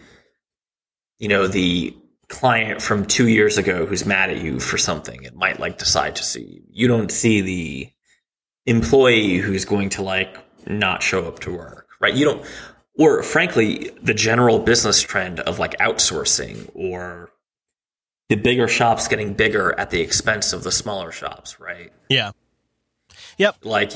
you 1.18 1.28
know, 1.28 1.46
the 1.46 1.96
client 2.28 2.80
from 2.80 3.04
two 3.04 3.28
years 3.28 3.58
ago 3.58 3.84
who's 3.86 4.06
mad 4.06 4.30
at 4.30 4.38
you 4.42 4.58
for 4.58 4.78
something 4.78 5.26
and 5.26 5.36
might 5.36 5.60
like 5.60 5.78
decide 5.78 6.16
to 6.16 6.24
see 6.24 6.42
you. 6.42 6.62
You 6.70 6.88
don't 6.88 7.10
see 7.10 7.40
the 7.42 7.90
employee 8.66 9.36
who's 9.36 9.64
going 9.64 9.90
to 9.90 10.02
like 10.02 10.36
not 10.66 11.02
show 11.02 11.26
up 11.26 11.40
to 11.40 11.52
work, 11.56 11.88
right? 12.00 12.14
You 12.14 12.24
don't, 12.24 12.46
or 12.98 13.22
frankly, 13.22 13.90
the 14.02 14.14
general 14.14 14.58
business 14.60 15.00
trend 15.02 15.40
of 15.40 15.58
like 15.58 15.76
outsourcing 15.78 16.70
or 16.74 17.30
the 18.32 18.40
bigger 18.42 18.66
shops 18.66 19.08
getting 19.08 19.34
bigger 19.34 19.78
at 19.78 19.90
the 19.90 20.00
expense 20.00 20.54
of 20.54 20.62
the 20.62 20.72
smaller 20.72 21.12
shops, 21.12 21.60
right? 21.60 21.92
Yeah. 22.08 22.30
Yep. 23.36 23.56
Like 23.62 23.92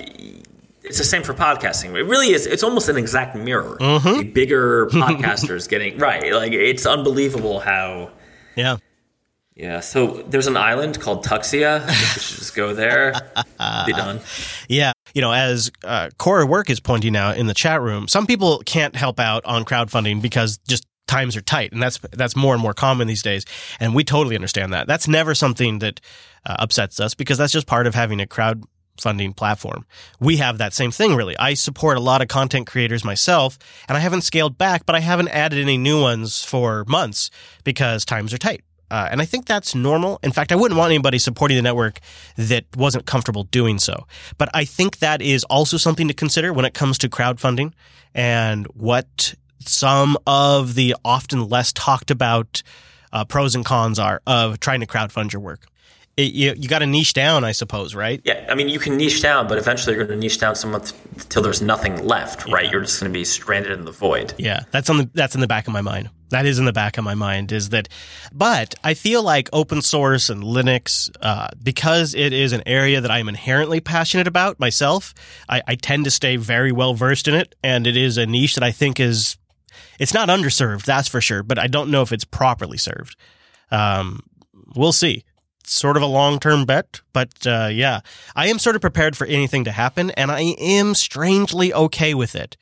it's 0.82 0.98
the 0.98 1.04
same 1.04 1.22
for 1.22 1.32
podcasting. 1.32 1.96
It 1.96 2.02
really 2.02 2.32
is. 2.32 2.44
It's 2.44 2.62
almost 2.62 2.90
an 2.90 2.98
exact 2.98 3.34
mirror. 3.34 3.78
The 3.78 4.30
bigger 4.30 4.86
podcasters 4.92 5.66
getting 5.70 5.96
right. 5.96 6.34
Like 6.34 6.52
it's 6.52 6.84
unbelievable 6.84 7.60
how. 7.60 8.10
Yeah. 8.56 8.76
Yeah. 9.54 9.80
So 9.80 10.22
there's 10.28 10.48
an 10.48 10.58
island 10.58 11.00
called 11.00 11.24
Tuxia. 11.24 11.80
I 11.84 11.86
we 11.86 11.94
should 11.94 12.36
just 12.36 12.54
go 12.54 12.74
there. 12.74 13.12
Be 13.86 13.92
done. 13.92 14.20
Yeah. 14.68 14.92
You 15.14 15.22
know, 15.22 15.32
as 15.32 15.72
uh, 15.82 16.10
Core 16.18 16.44
Work 16.44 16.68
is 16.68 16.78
pointing 16.78 17.16
out 17.16 17.38
in 17.38 17.46
the 17.46 17.54
chat 17.54 17.80
room, 17.80 18.06
some 18.06 18.26
people 18.26 18.62
can't 18.66 18.94
help 18.94 19.18
out 19.18 19.46
on 19.46 19.64
crowdfunding 19.64 20.20
because 20.20 20.58
just 20.68 20.84
times 21.06 21.36
are 21.36 21.40
tight, 21.40 21.72
and 21.72 21.82
that's 21.82 21.98
that's 22.12 22.36
more 22.36 22.54
and 22.54 22.62
more 22.62 22.74
common 22.74 23.06
these 23.06 23.22
days. 23.22 23.44
And 23.80 23.94
we 23.94 24.04
totally 24.04 24.34
understand 24.34 24.72
that. 24.72 24.86
That's 24.86 25.08
never 25.08 25.34
something 25.34 25.78
that 25.80 26.00
uh, 26.44 26.56
upsets 26.58 27.00
us 27.00 27.14
because 27.14 27.38
that's 27.38 27.52
just 27.52 27.66
part 27.66 27.86
of 27.86 27.94
having 27.94 28.20
a 28.20 28.26
crowdfunding 28.26 29.36
platform. 29.36 29.86
We 30.20 30.36
have 30.38 30.58
that 30.58 30.72
same 30.72 30.90
thing, 30.90 31.14
really. 31.14 31.36
I 31.38 31.54
support 31.54 31.96
a 31.96 32.00
lot 32.00 32.22
of 32.22 32.28
content 32.28 32.66
creators 32.66 33.04
myself, 33.04 33.58
and 33.88 33.96
I 33.96 34.00
haven't 34.00 34.22
scaled 34.22 34.58
back, 34.58 34.86
but 34.86 34.94
I 34.94 35.00
haven't 35.00 35.28
added 35.28 35.58
any 35.58 35.78
new 35.78 36.00
ones 36.00 36.44
for 36.44 36.84
months 36.86 37.30
because 37.64 38.04
times 38.04 38.32
are 38.34 38.38
tight. 38.38 38.62
Uh, 38.88 39.08
and 39.10 39.20
I 39.20 39.24
think 39.24 39.46
that's 39.46 39.74
normal. 39.74 40.20
In 40.22 40.30
fact, 40.30 40.52
I 40.52 40.56
wouldn't 40.56 40.78
want 40.78 40.90
anybody 40.90 41.18
supporting 41.18 41.56
the 41.56 41.62
network 41.62 41.98
that 42.36 42.64
wasn't 42.76 43.04
comfortable 43.04 43.44
doing 43.44 43.78
so. 43.78 44.06
But 44.38 44.48
I 44.54 44.64
think 44.64 44.98
that 44.98 45.20
is 45.20 45.42
also 45.44 45.76
something 45.76 46.06
to 46.06 46.14
consider 46.14 46.52
when 46.52 46.64
it 46.64 46.72
comes 46.72 46.96
to 46.98 47.08
crowdfunding 47.08 47.72
and 48.14 48.66
what 48.68 49.34
some 49.60 50.16
of 50.26 50.74
the 50.74 50.96
often 51.04 51.48
less 51.48 51.72
talked 51.72 52.10
about 52.10 52.62
uh, 53.12 53.24
pros 53.24 53.54
and 53.54 53.64
cons 53.64 53.98
are 53.98 54.20
of 54.26 54.60
trying 54.60 54.80
to 54.80 54.86
crowdfund 54.86 55.32
your 55.32 55.40
work. 55.42 55.66
It, 56.16 56.32
you 56.32 56.54
you 56.56 56.66
got 56.66 56.78
to 56.78 56.86
niche 56.86 57.12
down, 57.12 57.44
I 57.44 57.52
suppose, 57.52 57.94
right? 57.94 58.22
Yeah, 58.24 58.46
I 58.48 58.54
mean, 58.54 58.70
you 58.70 58.78
can 58.78 58.96
niche 58.96 59.20
down, 59.20 59.48
but 59.48 59.58
eventually 59.58 59.96
you're 59.96 60.06
going 60.06 60.18
to 60.18 60.24
niche 60.24 60.38
down 60.38 60.54
somewhat 60.54 60.92
until 61.12 61.42
there's 61.42 61.60
nothing 61.60 62.06
left, 62.06 62.46
right? 62.46 62.70
You're 62.72 62.80
just 62.80 63.00
going 63.00 63.12
to 63.12 63.18
be 63.18 63.24
stranded 63.24 63.72
in 63.72 63.84
the 63.84 63.92
void. 63.92 64.32
Yeah, 64.38 64.62
that's 64.70 64.88
on 64.88 64.96
the 64.96 65.10
that's 65.12 65.34
in 65.34 65.42
the 65.42 65.46
back 65.46 65.66
of 65.66 65.74
my 65.74 65.82
mind. 65.82 66.08
That 66.30 66.46
is 66.46 66.58
in 66.58 66.64
the 66.64 66.72
back 66.72 66.96
of 66.96 67.04
my 67.04 67.14
mind. 67.14 67.52
Is 67.52 67.68
that, 67.68 67.88
but 68.32 68.74
I 68.82 68.94
feel 68.94 69.22
like 69.22 69.50
open 69.52 69.82
source 69.82 70.30
and 70.30 70.42
Linux, 70.42 71.10
uh, 71.20 71.48
because 71.62 72.14
it 72.14 72.32
is 72.32 72.52
an 72.52 72.62
area 72.64 73.02
that 73.02 73.10
I 73.10 73.18
am 73.18 73.28
inherently 73.28 73.80
passionate 73.80 74.26
about 74.26 74.58
myself. 74.58 75.12
I, 75.50 75.62
I 75.66 75.74
tend 75.74 76.04
to 76.04 76.10
stay 76.10 76.36
very 76.36 76.72
well 76.72 76.94
versed 76.94 77.28
in 77.28 77.34
it, 77.34 77.54
and 77.62 77.86
it 77.86 77.96
is 77.96 78.16
a 78.16 78.24
niche 78.24 78.54
that 78.54 78.64
I 78.64 78.72
think 78.72 78.98
is 78.98 79.36
it's 79.98 80.14
not 80.14 80.28
underserved, 80.28 80.84
that's 80.84 81.08
for 81.08 81.20
sure. 81.20 81.42
But 81.42 81.58
I 81.58 81.66
don't 81.66 81.90
know 81.90 82.02
if 82.02 82.12
it's 82.12 82.24
properly 82.24 82.78
served. 82.78 83.16
Um, 83.70 84.20
we'll 84.74 84.92
see. 84.92 85.24
Sort 85.64 85.96
of 85.96 86.02
a 86.02 86.06
long 86.06 86.38
term 86.38 86.64
bet, 86.64 87.00
but 87.12 87.44
uh, 87.44 87.68
yeah, 87.72 88.00
I 88.36 88.46
am 88.46 88.60
sort 88.60 88.76
of 88.76 88.82
prepared 88.82 89.16
for 89.16 89.26
anything 89.26 89.64
to 89.64 89.72
happen, 89.72 90.10
and 90.10 90.30
I 90.30 90.40
am 90.40 90.94
strangely 90.94 91.74
okay 91.74 92.14
with 92.14 92.36
it. 92.36 92.56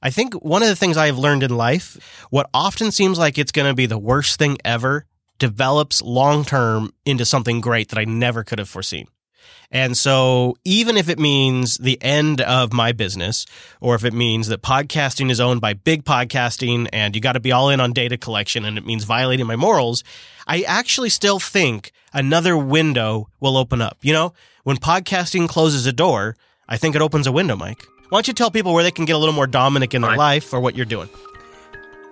I 0.00 0.10
think 0.10 0.34
one 0.34 0.62
of 0.62 0.68
the 0.68 0.76
things 0.76 0.96
I 0.96 1.06
have 1.06 1.18
learned 1.18 1.42
in 1.42 1.56
life, 1.56 2.26
what 2.30 2.48
often 2.54 2.92
seems 2.92 3.18
like 3.18 3.38
it's 3.38 3.50
going 3.50 3.66
to 3.66 3.74
be 3.74 3.86
the 3.86 3.98
worst 3.98 4.38
thing 4.38 4.58
ever, 4.64 5.06
develops 5.38 6.00
long 6.00 6.44
term 6.44 6.92
into 7.04 7.24
something 7.24 7.60
great 7.60 7.88
that 7.88 7.98
I 7.98 8.04
never 8.04 8.44
could 8.44 8.58
have 8.58 8.68
foreseen. 8.68 9.08
And 9.74 9.96
so, 9.98 10.56
even 10.64 10.96
if 10.96 11.08
it 11.08 11.18
means 11.18 11.78
the 11.78 12.00
end 12.00 12.40
of 12.40 12.72
my 12.72 12.92
business, 12.92 13.44
or 13.80 13.96
if 13.96 14.04
it 14.04 14.12
means 14.12 14.46
that 14.46 14.62
podcasting 14.62 15.32
is 15.32 15.40
owned 15.40 15.60
by 15.60 15.72
big 15.72 16.04
podcasting 16.04 16.88
and 16.92 17.16
you 17.16 17.20
got 17.20 17.32
to 17.32 17.40
be 17.40 17.50
all 17.50 17.70
in 17.70 17.80
on 17.80 17.92
data 17.92 18.16
collection 18.16 18.64
and 18.64 18.78
it 18.78 18.86
means 18.86 19.02
violating 19.02 19.46
my 19.46 19.56
morals, 19.56 20.04
I 20.46 20.62
actually 20.62 21.10
still 21.10 21.40
think 21.40 21.90
another 22.12 22.56
window 22.56 23.28
will 23.40 23.56
open 23.56 23.82
up. 23.82 23.98
You 24.00 24.12
know, 24.12 24.32
when 24.62 24.76
podcasting 24.76 25.48
closes 25.48 25.86
a 25.86 25.92
door, 25.92 26.36
I 26.68 26.76
think 26.76 26.94
it 26.94 27.02
opens 27.02 27.26
a 27.26 27.32
window, 27.32 27.56
Mike. 27.56 27.84
Why 28.10 28.18
don't 28.18 28.28
you 28.28 28.34
tell 28.34 28.52
people 28.52 28.74
where 28.74 28.84
they 28.84 28.92
can 28.92 29.06
get 29.06 29.16
a 29.16 29.18
little 29.18 29.34
more 29.34 29.48
Dominick 29.48 29.92
in 29.92 30.02
their 30.02 30.16
life 30.16 30.52
or 30.52 30.60
what 30.60 30.76
you're 30.76 30.86
doing? 30.86 31.08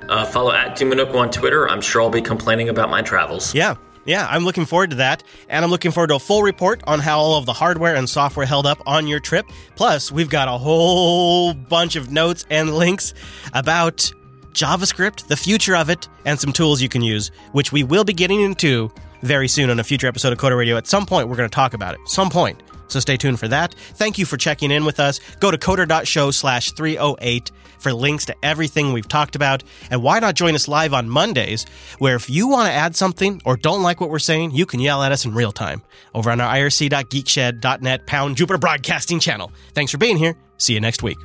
Uh, 0.08 0.24
follow 0.24 0.50
at 0.50 0.76
dominucco 0.76 1.14
on 1.14 1.30
Twitter. 1.30 1.68
I'm 1.68 1.80
sure 1.80 2.02
I'll 2.02 2.10
be 2.10 2.22
complaining 2.22 2.68
about 2.68 2.90
my 2.90 3.02
travels. 3.02 3.54
Yeah. 3.54 3.76
Yeah, 4.04 4.26
I'm 4.28 4.44
looking 4.44 4.64
forward 4.66 4.90
to 4.90 4.96
that. 4.96 5.22
And 5.48 5.64
I'm 5.64 5.70
looking 5.70 5.90
forward 5.90 6.08
to 6.08 6.16
a 6.16 6.18
full 6.18 6.42
report 6.42 6.82
on 6.86 6.98
how 6.98 7.18
all 7.20 7.38
of 7.38 7.46
the 7.46 7.52
hardware 7.52 7.94
and 7.94 8.08
software 8.08 8.46
held 8.46 8.66
up 8.66 8.82
on 8.86 9.06
your 9.06 9.20
trip. 9.20 9.46
Plus, 9.76 10.10
we've 10.10 10.30
got 10.30 10.48
a 10.48 10.58
whole 10.58 11.54
bunch 11.54 11.96
of 11.96 12.10
notes 12.10 12.44
and 12.50 12.74
links 12.74 13.14
about 13.54 14.12
JavaScript, 14.52 15.28
the 15.28 15.36
future 15.36 15.76
of 15.76 15.88
it, 15.88 16.08
and 16.24 16.38
some 16.38 16.52
tools 16.52 16.82
you 16.82 16.88
can 16.88 17.02
use, 17.02 17.30
which 17.52 17.72
we 17.72 17.84
will 17.84 18.04
be 18.04 18.12
getting 18.12 18.40
into 18.40 18.90
very 19.22 19.48
soon 19.48 19.70
on 19.70 19.78
a 19.78 19.84
future 19.84 20.08
episode 20.08 20.32
of 20.32 20.38
Coder 20.38 20.58
Radio. 20.58 20.76
At 20.76 20.86
some 20.86 21.06
point, 21.06 21.28
we're 21.28 21.36
going 21.36 21.48
to 21.48 21.54
talk 21.54 21.74
about 21.74 21.94
it. 21.94 22.00
Some 22.06 22.28
point. 22.28 22.62
So 22.88 23.00
stay 23.00 23.16
tuned 23.16 23.40
for 23.40 23.48
that. 23.48 23.74
Thank 23.74 24.18
you 24.18 24.26
for 24.26 24.36
checking 24.36 24.70
in 24.70 24.84
with 24.84 25.00
us. 25.00 25.20
Go 25.40 25.50
to 25.50 25.58
coder.show 25.58 26.30
slash 26.30 26.72
308 26.72 27.50
for 27.78 27.92
links 27.92 28.26
to 28.26 28.36
everything 28.42 28.92
we've 28.92 29.08
talked 29.08 29.34
about. 29.34 29.62
And 29.90 30.02
why 30.02 30.20
not 30.20 30.34
join 30.34 30.54
us 30.54 30.68
live 30.68 30.94
on 30.94 31.08
Mondays, 31.08 31.64
where 31.98 32.16
if 32.16 32.30
you 32.30 32.48
want 32.48 32.68
to 32.68 32.72
add 32.72 32.96
something 32.96 33.42
or 33.44 33.56
don't 33.56 33.82
like 33.82 34.00
what 34.00 34.10
we're 34.10 34.18
saying, 34.18 34.52
you 34.52 34.66
can 34.66 34.80
yell 34.80 35.02
at 35.02 35.12
us 35.12 35.24
in 35.24 35.34
real 35.34 35.52
time 35.52 35.82
over 36.14 36.30
on 36.30 36.40
our 36.40 36.54
irc.geekshed.net 36.54 38.06
pound 38.06 38.36
Jupiter 38.36 38.58
Broadcasting 38.58 39.20
channel. 39.20 39.52
Thanks 39.74 39.90
for 39.90 39.98
being 39.98 40.16
here. 40.16 40.36
See 40.58 40.74
you 40.74 40.80
next 40.80 41.02
week. 41.02 41.18